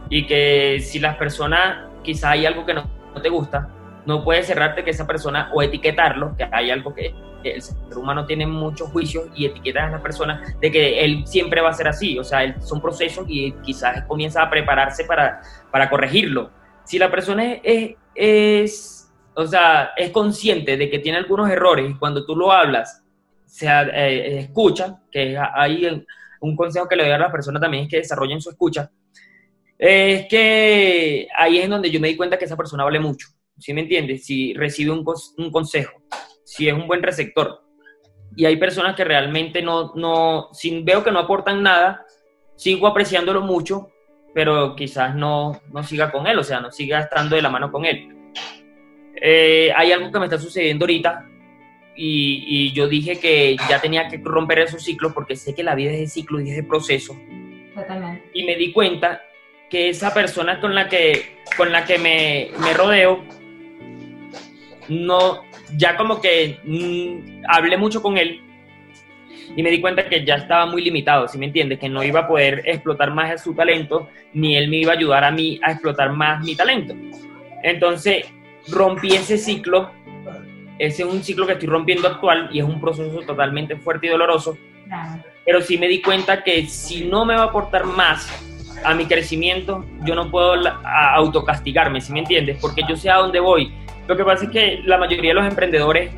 Y 0.09 0.25
que 0.25 0.79
si 0.81 0.99
las 0.99 1.15
personas, 1.15 1.87
quizá 2.03 2.31
hay 2.31 2.45
algo 2.45 2.65
que 2.65 2.73
no, 2.73 2.85
no 3.15 3.21
te 3.21 3.29
gusta, 3.29 3.69
no 4.05 4.23
puedes 4.23 4.47
cerrarte 4.47 4.83
que 4.83 4.91
esa 4.91 5.07
persona 5.07 5.49
o 5.53 5.61
etiquetarlo, 5.61 6.35
que 6.35 6.47
hay 6.51 6.71
algo 6.71 6.93
que 6.93 7.13
el 7.43 7.61
ser 7.61 7.97
humano 7.97 8.25
tiene 8.25 8.45
muchos 8.45 8.89
juicios 8.89 9.29
y 9.35 9.45
etiquetas 9.45 9.83
a 9.83 9.91
la 9.91 10.01
persona 10.01 10.55
de 10.59 10.71
que 10.71 11.03
él 11.03 11.25
siempre 11.25 11.61
va 11.61 11.69
a 11.69 11.73
ser 11.73 11.87
así, 11.87 12.17
o 12.19 12.23
sea, 12.23 12.59
son 12.61 12.81
procesos 12.81 13.25
y 13.27 13.51
quizás 13.63 14.03
comienza 14.05 14.43
a 14.43 14.49
prepararse 14.49 15.05
para, 15.05 15.41
para 15.71 15.89
corregirlo. 15.89 16.51
Si 16.83 16.97
la 16.97 17.09
persona 17.11 17.53
es, 17.63 17.95
es, 18.15 19.11
o 19.35 19.45
sea, 19.45 19.91
es 19.95 20.11
consciente 20.11 20.77
de 20.77 20.89
que 20.89 20.99
tiene 20.99 21.17
algunos 21.17 21.49
errores 21.49 21.89
y 21.89 21.97
cuando 21.97 22.25
tú 22.25 22.35
lo 22.35 22.51
hablas, 22.51 23.03
se 23.45 23.67
eh, 23.67 24.39
escucha, 24.39 25.01
que 25.11 25.37
hay 25.37 26.05
un 26.41 26.55
consejo 26.55 26.87
que 26.87 26.95
le 26.95 27.03
doy 27.03 27.11
a 27.13 27.17
las 27.17 27.31
personas 27.31 27.61
también 27.61 27.83
es 27.83 27.89
que 27.89 27.97
desarrollen 27.97 28.41
su 28.41 28.49
escucha, 28.49 28.91
es 29.77 30.27
que 30.27 31.27
ahí 31.37 31.59
es 31.59 31.69
donde 31.69 31.89
yo 31.89 31.99
me 31.99 32.09
di 32.09 32.17
cuenta 32.17 32.37
que 32.37 32.45
esa 32.45 32.57
persona 32.57 32.83
vale 32.83 32.99
mucho, 32.99 33.27
¿sí 33.57 33.73
me 33.73 33.81
entiendes? 33.81 34.25
Si 34.25 34.53
recibe 34.53 34.91
un 34.91 35.51
consejo 35.51 36.01
si 36.59 36.67
es 36.67 36.73
un 36.73 36.87
buen 36.87 37.01
receptor. 37.01 37.61
Y 38.35 38.45
hay 38.45 38.57
personas 38.57 38.93
que 38.95 39.05
realmente 39.05 39.61
no, 39.61 39.93
no, 39.95 40.49
si 40.51 40.81
veo 40.83 41.05
que 41.05 41.11
no 41.11 41.19
aportan 41.19 41.63
nada, 41.63 42.05
sigo 42.57 42.85
apreciándolo 42.85 43.41
mucho, 43.41 43.91
pero 44.33 44.75
quizás 44.75 45.15
no, 45.15 45.61
no 45.71 45.83
siga 45.83 46.11
con 46.11 46.27
él, 46.27 46.37
o 46.37 46.43
sea, 46.43 46.59
no 46.59 46.69
siga 46.69 46.99
estando 46.99 47.37
de 47.37 47.41
la 47.41 47.49
mano 47.49 47.71
con 47.71 47.85
él. 47.85 48.09
Eh, 49.21 49.71
hay 49.73 49.93
algo 49.93 50.11
que 50.11 50.19
me 50.19 50.25
está 50.25 50.37
sucediendo 50.37 50.83
ahorita 50.83 51.25
y, 51.95 52.43
y, 52.45 52.73
yo 52.73 52.87
dije 52.89 53.19
que 53.19 53.55
ya 53.69 53.79
tenía 53.79 54.09
que 54.09 54.19
romper 54.21 54.59
esos 54.59 54.83
ciclos 54.83 55.13
porque 55.13 55.37
sé 55.37 55.55
que 55.55 55.63
la 55.63 55.75
vida 55.75 55.91
es 55.91 55.99
de 55.99 56.07
ciclo 56.07 56.41
y 56.41 56.49
es 56.49 56.57
de 56.57 56.63
proceso. 56.63 57.15
Y 58.33 58.43
me 58.43 58.55
di 58.57 58.73
cuenta 58.73 59.21
que 59.69 59.89
esa 59.89 60.13
persona 60.13 60.59
con 60.59 60.75
la 60.75 60.89
que, 60.89 61.37
con 61.55 61.71
la 61.71 61.85
que 61.85 61.97
me, 61.97 62.51
me 62.59 62.73
rodeo 62.73 63.23
no, 64.89 65.43
ya 65.75 65.97
como 65.97 66.21
que 66.21 66.59
mm, 66.63 67.43
hablé 67.47 67.77
mucho 67.77 68.01
con 68.01 68.17
él 68.17 68.41
y 69.55 69.63
me 69.63 69.71
di 69.71 69.81
cuenta 69.81 70.07
que 70.07 70.23
ya 70.25 70.35
estaba 70.35 70.65
muy 70.65 70.83
limitado, 70.83 71.27
¿sí 71.27 71.37
me 71.37 71.47
entiendes? 71.47 71.79
Que 71.79 71.89
no 71.89 72.03
iba 72.03 72.21
a 72.21 72.27
poder 72.27 72.61
explotar 72.65 73.11
más 73.13 73.41
su 73.41 73.53
talento, 73.53 74.09
ni 74.33 74.55
él 74.55 74.69
me 74.69 74.77
iba 74.77 74.93
a 74.93 74.95
ayudar 74.95 75.23
a 75.23 75.31
mí 75.31 75.59
a 75.63 75.71
explotar 75.71 76.11
más 76.11 76.43
mi 76.43 76.55
talento. 76.55 76.95
Entonces, 77.63 78.25
rompí 78.69 79.15
ese 79.15 79.37
ciclo, 79.37 79.91
ese 80.77 81.03
es 81.03 81.09
un 81.09 81.23
ciclo 81.23 81.45
que 81.45 81.53
estoy 81.53 81.67
rompiendo 81.67 82.07
actual 82.07 82.49
y 82.51 82.59
es 82.59 82.65
un 82.65 82.79
proceso 82.79 83.21
totalmente 83.21 83.75
fuerte 83.75 84.07
y 84.07 84.09
doloroso, 84.09 84.57
pero 85.45 85.61
sí 85.61 85.77
me 85.77 85.87
di 85.87 86.01
cuenta 86.01 86.43
que 86.43 86.65
si 86.67 87.05
no 87.05 87.25
me 87.25 87.35
va 87.35 87.41
a 87.41 87.45
aportar 87.45 87.85
más 87.85 88.29
a 88.85 88.93
mi 88.93 89.05
crecimiento, 89.05 89.85
yo 90.05 90.15
no 90.15 90.31
puedo 90.31 90.53
autocastigarme, 90.85 92.01
¿sí 92.01 92.13
me 92.13 92.19
entiendes? 92.19 92.59
Porque 92.61 92.83
yo 92.87 92.95
sé 92.95 93.09
a 93.09 93.17
dónde 93.17 93.39
voy 93.39 93.73
lo 94.09 94.17
que 94.17 94.23
pasa 94.23 94.45
es 94.45 94.49
que 94.49 94.81
la 94.85 94.97
mayoría 94.97 95.29
de 95.29 95.35
los 95.35 95.45
emprendedores, 95.45 96.09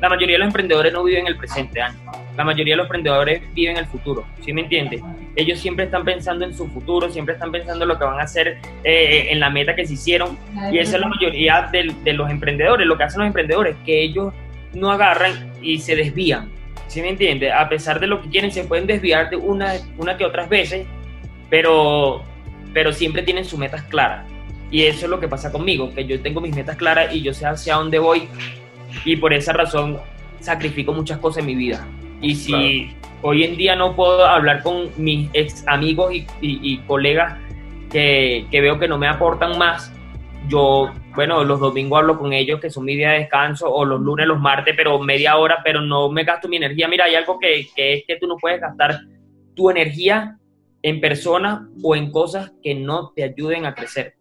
la 0.00 0.08
mayoría 0.08 0.34
de 0.34 0.38
los 0.40 0.48
emprendedores 0.48 0.92
no 0.92 1.04
viven 1.04 1.28
el 1.28 1.36
presente 1.36 1.80
año. 1.80 1.96
La 2.36 2.42
mayoría 2.42 2.72
de 2.72 2.78
los 2.78 2.86
emprendedores 2.86 3.40
viven 3.54 3.76
el 3.76 3.86
futuro, 3.86 4.26
¿sí 4.44 4.52
me 4.52 4.62
entiendes? 4.62 5.00
Ellos 5.36 5.60
siempre 5.60 5.84
están 5.84 6.04
pensando 6.04 6.44
en 6.44 6.52
su 6.52 6.66
futuro, 6.66 7.08
siempre 7.08 7.34
están 7.34 7.52
pensando 7.52 7.84
en 7.84 7.88
lo 7.88 7.96
que 7.96 8.04
van 8.04 8.18
a 8.18 8.24
hacer, 8.24 8.58
eh, 8.82 9.28
en 9.30 9.38
la 9.38 9.48
meta 9.48 9.76
que 9.76 9.86
se 9.86 9.94
hicieron. 9.94 10.36
Y 10.72 10.78
esa 10.78 10.96
es 10.96 11.00
la 11.00 11.06
mayoría 11.06 11.68
de, 11.70 11.94
de 12.02 12.12
los 12.14 12.28
emprendedores, 12.28 12.84
lo 12.84 12.98
que 12.98 13.04
hacen 13.04 13.20
los 13.20 13.28
emprendedores, 13.28 13.76
que 13.86 14.02
ellos 14.02 14.34
no 14.74 14.90
agarran 14.90 15.52
y 15.62 15.78
se 15.78 15.94
desvían. 15.94 16.50
¿Sí 16.88 17.00
me 17.00 17.10
entiendes? 17.10 17.52
A 17.52 17.68
pesar 17.68 18.00
de 18.00 18.08
lo 18.08 18.22
que 18.22 18.28
quieren, 18.28 18.50
se 18.50 18.64
pueden 18.64 18.88
desviar 18.88 19.30
de 19.30 19.36
una, 19.36 19.74
una 19.98 20.16
que 20.16 20.24
otras 20.24 20.48
veces, 20.48 20.84
pero, 21.48 22.24
pero 22.74 22.92
siempre 22.92 23.22
tienen 23.22 23.44
sus 23.44 23.56
metas 23.56 23.84
claras. 23.84 24.26
Y 24.70 24.82
eso 24.82 25.06
es 25.06 25.10
lo 25.10 25.20
que 25.20 25.28
pasa 25.28 25.52
conmigo, 25.52 25.92
que 25.94 26.06
yo 26.06 26.20
tengo 26.20 26.40
mis 26.40 26.54
metas 26.54 26.76
claras 26.76 27.14
y 27.14 27.22
yo 27.22 27.32
sé 27.32 27.46
hacia 27.46 27.76
dónde 27.76 27.98
voy 27.98 28.28
y 29.04 29.16
por 29.16 29.32
esa 29.32 29.52
razón 29.52 29.98
sacrifico 30.40 30.92
muchas 30.92 31.18
cosas 31.18 31.40
en 31.40 31.46
mi 31.46 31.54
vida. 31.54 31.86
Y 32.20 32.34
si 32.34 32.90
hoy 33.22 33.44
en 33.44 33.56
día 33.56 33.76
no 33.76 33.94
puedo 33.94 34.24
hablar 34.24 34.62
con 34.62 34.90
mis 34.96 35.28
ex 35.32 35.66
amigos 35.68 36.14
y, 36.40 36.78
colegas 36.86 37.38
que, 37.90 38.46
que, 38.50 38.60
veo 38.60 38.78
que 38.78 38.88
no 38.88 38.98
me 38.98 39.06
aportan 39.06 39.58
más, 39.58 39.92
yo, 40.48 40.92
bueno, 41.14 41.44
los 41.44 41.60
domingos 41.60 41.98
hablo 41.98 42.18
con 42.18 42.32
ellos, 42.32 42.60
que 42.60 42.70
son 42.70 42.84
mi 42.84 42.96
día 42.96 43.10
de 43.10 43.20
descanso, 43.20 43.72
o 43.72 43.84
los 43.84 44.00
lunes, 44.00 44.26
los 44.26 44.40
martes, 44.40 44.74
pero 44.76 44.98
media 44.98 45.36
hora, 45.36 45.58
pero 45.64 45.80
no 45.80 46.08
me 46.08 46.24
gasto 46.24 46.48
mi 46.48 46.56
energía. 46.56 46.88
Mira, 46.88 47.04
hay 47.04 47.14
algo 47.14 47.38
que, 47.38 47.68
que 47.74 47.94
es 47.94 48.04
que 48.06 48.16
tú 48.16 48.26
no 48.26 48.36
puedes 48.36 48.60
gastar 48.60 49.00
tu 49.54 49.70
energía 49.70 50.38
en 50.86 51.00
personas 51.00 51.62
o 51.82 51.96
en 51.96 52.12
cosas 52.12 52.52
que 52.62 52.72
no 52.72 53.10
te 53.10 53.24
ayuden 53.24 53.66
a 53.66 53.74
crecer. 53.74 54.14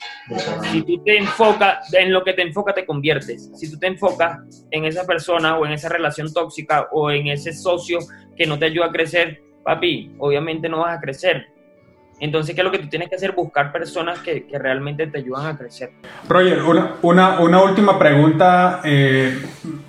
Si 0.71 0.82
tú 0.82 0.97
te 1.04 1.15
enfocas, 1.15 1.93
en 1.93 2.12
lo 2.12 2.23
que 2.23 2.34
te 2.34 2.41
enfoca 2.41 2.73
te 2.73 2.88
conviertes. 2.88 3.51
Si 3.54 3.69
tú 3.69 3.78
te 3.78 3.86
enfocas 3.86 4.39
en 4.71 4.84
esa 4.86 5.06
persona 5.06 5.60
o 5.60 5.65
en 5.67 5.73
esa 5.73 5.89
relación 5.89 6.34
tóxica 6.34 6.88
o 6.91 7.12
en 7.12 7.28
ese 7.28 7.54
socio 7.54 7.99
que 8.36 8.47
no 8.47 8.58
te 8.58 8.65
ayuda 8.65 8.88
a 8.88 8.91
crecer, 8.91 9.43
papi, 9.63 10.15
obviamente 10.17 10.67
no 10.67 10.80
vas 10.80 10.97
a 10.97 10.99
crecer. 10.99 11.45
Entonces, 12.19 12.56
¿qué 12.56 12.62
es 12.62 12.65
lo 12.65 12.71
que 12.71 12.80
tú 12.80 12.88
tienes 12.88 13.10
que 13.10 13.15
hacer? 13.17 13.34
Buscar 13.34 13.71
personas 13.71 14.17
que, 14.21 14.47
que 14.47 14.58
realmente 14.58 15.06
te 15.06 15.19
ayudan 15.19 15.45
a 15.45 15.56
crecer. 15.56 15.91
Roger, 16.28 16.63
una, 16.63 16.95
una, 17.04 17.39
una 17.41 17.62
última 17.62 17.99
pregunta, 17.99 18.82
eh, 18.84 19.38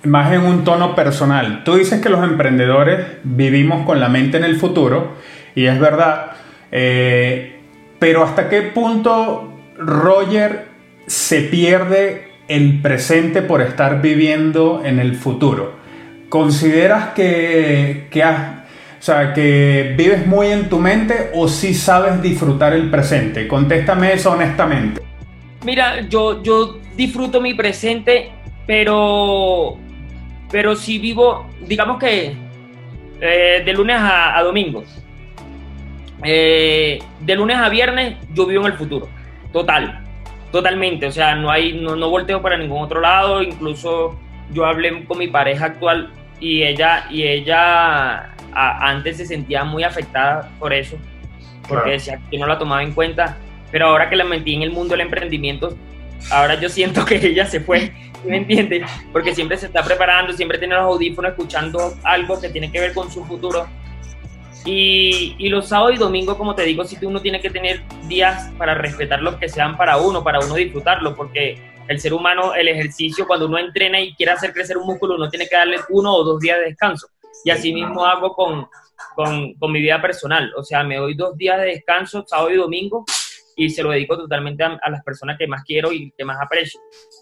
más 0.03 0.31
en 0.31 0.45
un 0.45 0.63
tono 0.63 0.93
personal. 0.93 1.63
Tú 1.63 1.73
dices 1.73 1.99
que 2.03 2.09
los 2.09 2.23
emprendedores 2.23 3.17
vivimos 3.23 3.83
con 3.83 3.99
la 3.99 4.09
mente 4.09 4.37
en 4.37 4.43
el 4.43 4.57
futuro, 4.57 5.15
y 5.55 5.65
es 5.65 5.79
verdad, 5.79 6.33
eh, 6.71 7.59
pero 7.99 8.23
hasta 8.23 8.49
qué 8.49 8.61
punto 8.63 9.53
Roger 9.77 10.67
se 11.05 11.41
pierde 11.41 12.27
el 12.47 12.81
presente 12.81 13.41
por 13.41 13.61
estar 13.61 14.01
viviendo 14.01 14.81
en 14.85 14.99
el 14.99 15.15
futuro. 15.15 15.75
¿Consideras 16.29 17.13
que, 17.13 18.07
o 18.13 19.01
sea, 19.01 19.33
que 19.33 19.93
vives 19.97 20.27
muy 20.27 20.47
en 20.47 20.69
tu 20.69 20.79
mente 20.79 21.31
o 21.33 21.47
si 21.47 21.67
sí 21.67 21.73
sabes 21.73 22.21
disfrutar 22.21 22.73
el 22.73 22.89
presente? 22.89 23.47
Contéstame 23.47 24.13
eso 24.13 24.31
honestamente. 24.31 25.01
Mira, 25.63 26.01
yo, 26.01 26.43
yo 26.43 26.79
disfruto 26.95 27.41
mi 27.41 27.53
presente, 27.53 28.31
pero, 28.65 29.77
pero 30.51 30.75
si 30.75 30.99
vivo, 30.99 31.47
digamos 31.65 31.97
que 31.97 32.33
eh, 33.21 33.61
de 33.65 33.73
lunes 33.73 33.97
a, 33.97 34.37
a 34.37 34.43
domingo 34.43 34.83
eh, 36.23 36.99
de 37.19 37.35
lunes 37.35 37.57
a 37.57 37.69
viernes 37.69 38.17
yo 38.33 38.45
vivo 38.45 38.65
en 38.65 38.73
el 38.73 38.77
futuro, 38.77 39.07
total, 39.53 40.03
totalmente, 40.51 41.05
o 41.05 41.11
sea, 41.11 41.35
no 41.35 41.51
hay, 41.51 41.73
no, 41.73 41.95
no 41.95 42.09
volteo 42.09 42.41
para 42.41 42.57
ningún 42.57 42.81
otro 42.81 43.01
lado, 43.01 43.41
incluso 43.41 44.19
yo 44.51 44.65
hablé 44.65 45.05
con 45.05 45.17
mi 45.17 45.27
pareja 45.27 45.65
actual 45.65 46.11
y 46.39 46.63
ella, 46.63 47.05
y 47.09 47.23
ella 47.23 48.33
antes 48.53 49.17
se 49.17 49.25
sentía 49.25 49.63
muy 49.63 49.83
afectada 49.83 50.49
por 50.59 50.73
eso, 50.73 50.97
porque 51.67 51.91
decía 51.91 52.19
que 52.29 52.37
no 52.37 52.47
la 52.47 52.57
tomaba 52.57 52.81
en 52.81 52.93
cuenta, 52.93 53.37
pero 53.71 53.87
ahora 53.87 54.09
que 54.09 54.15
la 54.15 54.23
metí 54.23 54.55
en 54.55 54.63
el 54.63 54.71
mundo 54.71 54.91
del 54.91 55.01
emprendimiento, 55.01 55.77
ahora 56.31 56.59
yo 56.59 56.69
siento 56.69 57.05
que 57.05 57.15
ella 57.15 57.45
se 57.45 57.59
fue, 57.59 57.91
¿me 58.25 58.37
entiendes? 58.37 58.89
Porque 59.11 59.35
siempre 59.35 59.57
se 59.57 59.67
está 59.67 59.83
preparando, 59.83 60.33
siempre 60.33 60.57
tiene 60.57 60.75
los 60.75 60.83
audífonos 60.83 61.31
escuchando 61.31 61.93
algo 62.03 62.39
que 62.39 62.49
tiene 62.49 62.71
que 62.71 62.79
ver 62.79 62.93
con 62.93 63.11
su 63.11 63.23
futuro. 63.25 63.67
Y, 64.65 65.49
los 65.49 65.69
sábados 65.69 65.95
y 65.95 65.97
domingos, 65.97 66.35
como 66.35 66.55
te 66.55 66.63
digo, 66.63 66.83
sí 66.83 66.97
que 66.97 67.05
uno 67.05 67.21
tiene 67.21 67.39
que 67.39 67.49
tener 67.49 67.81
días 68.07 68.51
para 68.57 68.73
respetar 68.73 69.21
los 69.21 69.35
que 69.35 69.49
sean 69.49 69.77
para 69.77 69.97
uno, 69.97 70.23
para 70.23 70.39
uno 70.39 70.55
disfrutarlo, 70.55 71.15
porque 71.15 71.57
el 71.87 71.99
ser 71.99 72.13
humano, 72.13 72.53
el 72.53 72.67
ejercicio, 72.67 73.25
cuando 73.25 73.45
uno 73.45 73.57
entrena 73.57 73.99
y 73.99 74.13
quiere 74.15 74.33
hacer 74.33 74.51
crecer 74.51 74.77
un 74.77 74.87
músculo, 74.87 75.15
uno 75.15 75.29
tiene 75.29 75.47
que 75.47 75.55
darle 75.55 75.77
uno 75.89 76.13
o 76.13 76.23
dos 76.23 76.39
días 76.39 76.57
de 76.59 76.65
descanso. 76.65 77.07
Y 77.45 77.49
así 77.49 77.73
mismo 77.73 78.05
hago 78.05 78.33
con, 78.33 78.67
con, 79.15 79.71
mi 79.71 79.79
vida 79.79 80.01
personal. 80.01 80.51
O 80.57 80.63
sea, 80.63 80.83
me 80.83 80.97
doy 80.97 81.15
dos 81.15 81.37
días 81.37 81.59
de 81.59 81.67
descanso, 81.67 82.23
sábado 82.27 82.51
y 82.51 82.55
domingo, 82.55 83.05
y 83.55 83.69
se 83.69 83.83
lo 83.83 83.91
dedico 83.91 84.17
totalmente 84.17 84.63
a, 84.63 84.89
las 84.89 85.03
personas 85.03 85.37
que 85.37 85.47
más 85.47 85.63
quiero 85.63 85.91
y 85.91 86.11
que 86.11 86.25
más 86.25 86.37
aprecio. 86.41 86.79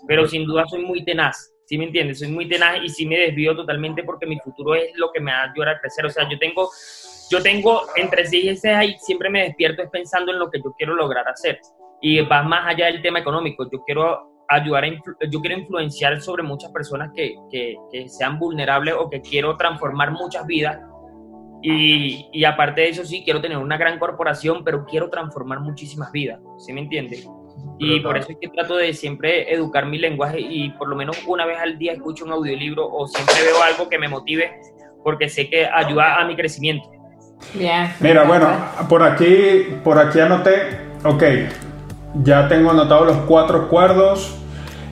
Pero 0.07 0.27
sin 0.27 0.45
duda 0.45 0.65
soy 0.67 0.83
muy 0.83 1.03
tenaz, 1.05 1.53
¿sí 1.65 1.77
me 1.77 1.85
entiendes? 1.85 2.19
Soy 2.19 2.29
muy 2.29 2.47
tenaz 2.47 2.77
y 2.83 2.89
sí 2.89 3.05
me 3.05 3.17
desvío 3.17 3.55
totalmente 3.55 4.03
porque 4.03 4.25
mi 4.25 4.39
futuro 4.39 4.75
es 4.75 4.91
lo 4.95 5.11
que 5.11 5.19
me 5.19 5.31
va 5.31 5.39
a 5.39 5.51
ayudar 5.51 5.69
a 5.69 5.79
crecer. 5.79 6.05
O 6.05 6.09
sea, 6.09 6.27
yo 6.29 6.37
tengo, 6.39 6.69
yo 7.29 7.41
tengo 7.41 7.81
entre 7.95 8.25
sí 8.25 8.49
y 8.49 8.55
seis 8.55 8.95
y 8.95 8.99
siempre 8.99 9.29
me 9.29 9.43
despierto 9.43 9.81
es 9.81 9.89
pensando 9.89 10.31
en 10.31 10.39
lo 10.39 10.49
que 10.49 10.59
yo 10.59 10.73
quiero 10.77 10.95
lograr 10.95 11.27
hacer. 11.27 11.59
Y 12.01 12.21
va 12.21 12.43
más 12.43 12.67
allá 12.67 12.85
del 12.87 13.01
tema 13.01 13.19
económico. 13.19 13.69
Yo 13.71 13.83
quiero 13.83 14.35
ayudar 14.47 14.83
a 14.83 14.87
yo 15.29 15.41
quiero 15.41 15.57
influenciar 15.57 16.21
sobre 16.21 16.43
muchas 16.43 16.71
personas 16.71 17.11
que, 17.15 17.35
que, 17.49 17.75
que, 17.91 18.07
sean 18.07 18.37
vulnerables 18.37 18.93
o 18.95 19.09
que 19.09 19.21
quiero 19.21 19.57
transformar 19.57 20.11
muchas 20.11 20.45
vidas. 20.45 20.79
Y, 21.63 22.29
y, 22.31 22.45
aparte 22.45 22.81
de 22.81 22.89
eso, 22.89 23.03
sí, 23.03 23.23
quiero 23.23 23.41
tener 23.41 23.57
una 23.57 23.75
gran 23.75 23.97
corporación, 23.97 24.63
pero 24.63 24.85
quiero 24.85 25.09
transformar 25.09 25.61
muchísimas 25.61 26.11
vidas, 26.11 26.39
¿sí 26.59 26.71
me 26.73 26.81
entiendes? 26.81 27.27
Y 27.77 27.99
por 27.99 28.17
eso 28.17 28.31
es 28.31 28.37
que 28.39 28.47
trato 28.47 28.77
de 28.77 28.93
siempre 28.93 29.53
educar 29.53 29.85
mi 29.85 29.97
lenguaje 29.97 30.39
y 30.39 30.69
por 30.71 30.87
lo 30.87 30.95
menos 30.95 31.17
una 31.27 31.45
vez 31.45 31.57
al 31.59 31.77
día 31.77 31.93
escucho 31.93 32.23
un 32.23 32.31
audiolibro 32.31 32.87
o 32.87 33.07
siempre 33.07 33.35
veo 33.43 33.61
algo 33.61 33.89
que 33.89 33.99
me 33.99 34.07
motive 34.07 34.61
porque 35.03 35.27
sé 35.29 35.49
que 35.49 35.67
ayuda 35.67 36.19
a 36.19 36.25
mi 36.25 36.35
crecimiento. 36.35 36.89
Yeah. 37.57 37.95
Mira, 37.99 38.23
bueno, 38.23 38.47
por 38.89 39.03
aquí, 39.03 39.77
por 39.83 39.99
aquí 39.99 40.19
anoté, 40.19 40.79
ok, 41.03 41.23
ya 42.23 42.47
tengo 42.47 42.71
anotado 42.71 43.05
los 43.05 43.17
cuatro 43.27 43.63
acuerdos, 43.63 44.35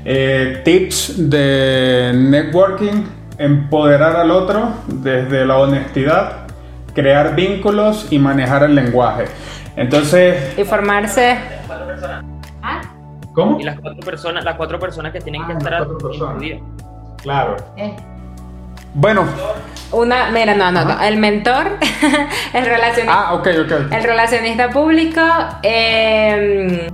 eh, 0.06 0.62
tips 0.64 1.30
de 1.30 2.12
networking, 2.14 3.06
empoderar 3.38 4.18
al 4.18 4.32
otro 4.32 4.74
desde 4.88 5.46
la 5.46 5.58
honestidad, 5.58 6.48
crear 6.94 7.36
vínculos 7.36 8.08
y 8.12 8.20
manejar 8.20 8.64
el 8.64 8.76
lenguaje. 8.76 9.26
Entonces... 9.76 10.58
Y 10.58 10.64
formarse... 10.64 11.38
¿Cómo? 13.34 13.60
Y 13.60 13.64
las 13.64 13.80
cuatro 13.80 14.00
personas, 14.02 14.44
las 14.44 14.56
cuatro 14.56 14.80
personas 14.80 15.12
que 15.12 15.20
tienen 15.22 15.46
que 15.46 15.54
Ah, 15.54 15.58
estar 15.58 15.78
cuatro 15.88 15.98
personas. 15.98 16.36
incluidas. 16.44 16.62
Claro. 17.22 17.56
Eh, 17.78 17.96
Bueno. 18.96 19.26
Una, 19.92 20.30
mira, 20.32 20.54
no, 20.56 20.72
no, 20.72 20.86
no. 20.86 21.02
El 21.02 21.18
mentor, 21.18 21.78
el 22.54 22.66
relacionista, 22.66 23.30
Ah, 23.30 23.34
ok, 23.34 23.48
ok. 23.64 23.72
el 23.92 24.04
relacionista 24.04 24.70
público, 24.70 25.22
eh, 25.64 26.88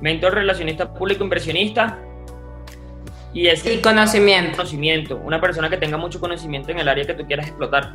Mentor, 0.00 0.34
relacionista 0.34 0.92
público, 0.92 1.24
inversionista. 1.24 1.98
Y 3.32 3.48
ese 3.48 3.74
y 3.74 3.82
conocimiento. 3.82 4.52
conocimiento, 4.56 5.16
una 5.24 5.40
persona 5.40 5.68
que 5.68 5.76
tenga 5.76 5.96
mucho 5.98 6.20
conocimiento 6.20 6.70
en 6.70 6.78
el 6.78 6.88
área 6.88 7.04
que 7.04 7.14
tú 7.14 7.26
quieras 7.26 7.46
explotar. 7.48 7.92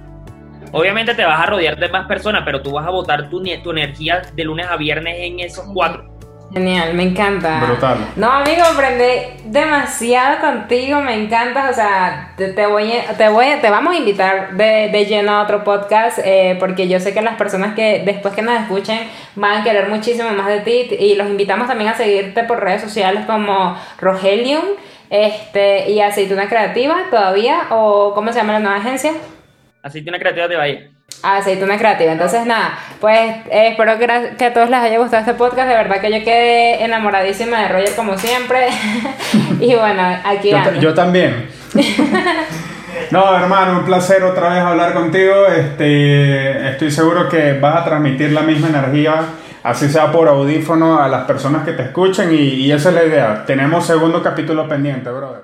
Obviamente 0.73 1.15
te 1.15 1.25
vas 1.25 1.39
a 1.41 1.45
rodear 1.47 1.77
de 1.77 1.89
más 1.89 2.07
personas, 2.07 2.43
pero 2.45 2.61
tú 2.61 2.71
vas 2.73 2.85
a 2.85 2.91
botar 2.91 3.29
tu, 3.29 3.41
tu 3.63 3.71
energía 3.71 4.21
de 4.33 4.43
lunes 4.43 4.67
a 4.69 4.77
viernes 4.77 5.15
en 5.17 5.39
esos 5.39 5.65
cuatro. 5.73 6.10
Genial, 6.53 6.93
me 6.95 7.03
encanta. 7.03 7.63
Brutal. 7.65 7.97
No, 8.17 8.29
amigo, 8.29 8.61
aprendí 8.63 9.41
demasiado 9.45 10.41
contigo, 10.41 10.99
me 10.99 11.13
encanta. 11.13 11.69
O 11.69 11.73
sea, 11.73 12.33
te, 12.35 12.49
te 12.49 12.65
voy, 12.65 12.91
te 13.17 13.29
voy, 13.29 13.45
te 13.61 13.69
vamos 13.69 13.95
a 13.95 13.97
invitar 13.97 14.53
de, 14.57 14.89
de 14.91 15.05
lleno 15.05 15.31
a 15.31 15.43
otro 15.43 15.63
podcast, 15.63 16.19
eh, 16.23 16.57
porque 16.59 16.89
yo 16.89 16.99
sé 16.99 17.13
que 17.13 17.21
las 17.21 17.37
personas 17.37 17.73
que 17.73 18.03
después 18.05 18.33
que 18.33 18.41
nos 18.41 18.59
escuchen 18.59 18.99
van 19.35 19.61
a 19.61 19.63
querer 19.63 19.87
muchísimo 19.87 20.29
más 20.31 20.47
de 20.47 20.59
ti 20.59 20.95
y 20.99 21.15
los 21.15 21.27
invitamos 21.27 21.67
también 21.67 21.89
a 21.89 21.95
seguirte 21.95 22.43
por 22.43 22.61
redes 22.61 22.81
sociales 22.81 23.25
como 23.25 23.77
Rogelium, 23.99 24.63
este 25.09 25.89
y 25.89 26.01
Aceituna 26.01 26.49
Creativa 26.49 26.97
todavía 27.09 27.67
o 27.69 28.13
cómo 28.13 28.33
se 28.33 28.39
llama 28.39 28.53
la 28.53 28.59
nueva 28.59 28.77
agencia. 28.77 29.13
Tiene 29.91 30.19
creativa 30.19 30.47
de 30.47 30.55
Bahía. 30.57 30.90
Aceituna 31.23 31.77
Creativa. 31.77 32.11
Entonces, 32.11 32.45
nada, 32.45 32.77
pues 32.99 33.19
eh, 33.49 33.69
espero 33.69 33.97
que, 33.97 34.35
que 34.37 34.45
a 34.45 34.53
todos 34.53 34.69
les 34.69 34.79
haya 34.79 34.97
gustado 34.97 35.21
este 35.21 35.33
podcast. 35.33 35.67
De 35.67 35.75
verdad 35.75 36.01
que 36.01 36.11
yo 36.11 36.23
quedé 36.23 36.83
enamoradísima 36.83 37.61
de 37.61 37.67
Roger 37.67 37.95
como 37.95 38.17
siempre. 38.17 38.67
y 39.59 39.75
bueno, 39.75 40.03
aquí 40.23 40.51
Yo, 40.51 40.73
yo 40.79 40.93
también. 40.93 41.49
No, 43.09 43.35
hermano, 43.35 43.79
un 43.79 43.85
placer 43.85 44.23
otra 44.23 44.49
vez 44.53 44.59
hablar 44.59 44.93
contigo. 44.93 45.47
Este, 45.47 46.69
estoy 46.69 46.91
seguro 46.91 47.27
que 47.27 47.53
vas 47.59 47.81
a 47.81 47.85
transmitir 47.85 48.31
la 48.31 48.41
misma 48.41 48.69
energía, 48.69 49.23
así 49.63 49.89
sea 49.89 50.11
por 50.11 50.27
audífono, 50.27 51.01
a 51.01 51.07
las 51.07 51.25
personas 51.25 51.65
que 51.65 51.73
te 51.73 51.83
escuchen 51.83 52.33
y, 52.33 52.37
y 52.37 52.71
esa 52.71 52.89
es 52.89 52.95
la 52.95 53.03
idea. 53.03 53.45
Tenemos 53.45 53.85
segundo 53.85 54.21
capítulo 54.21 54.67
pendiente, 54.67 55.09
brother. 55.09 55.41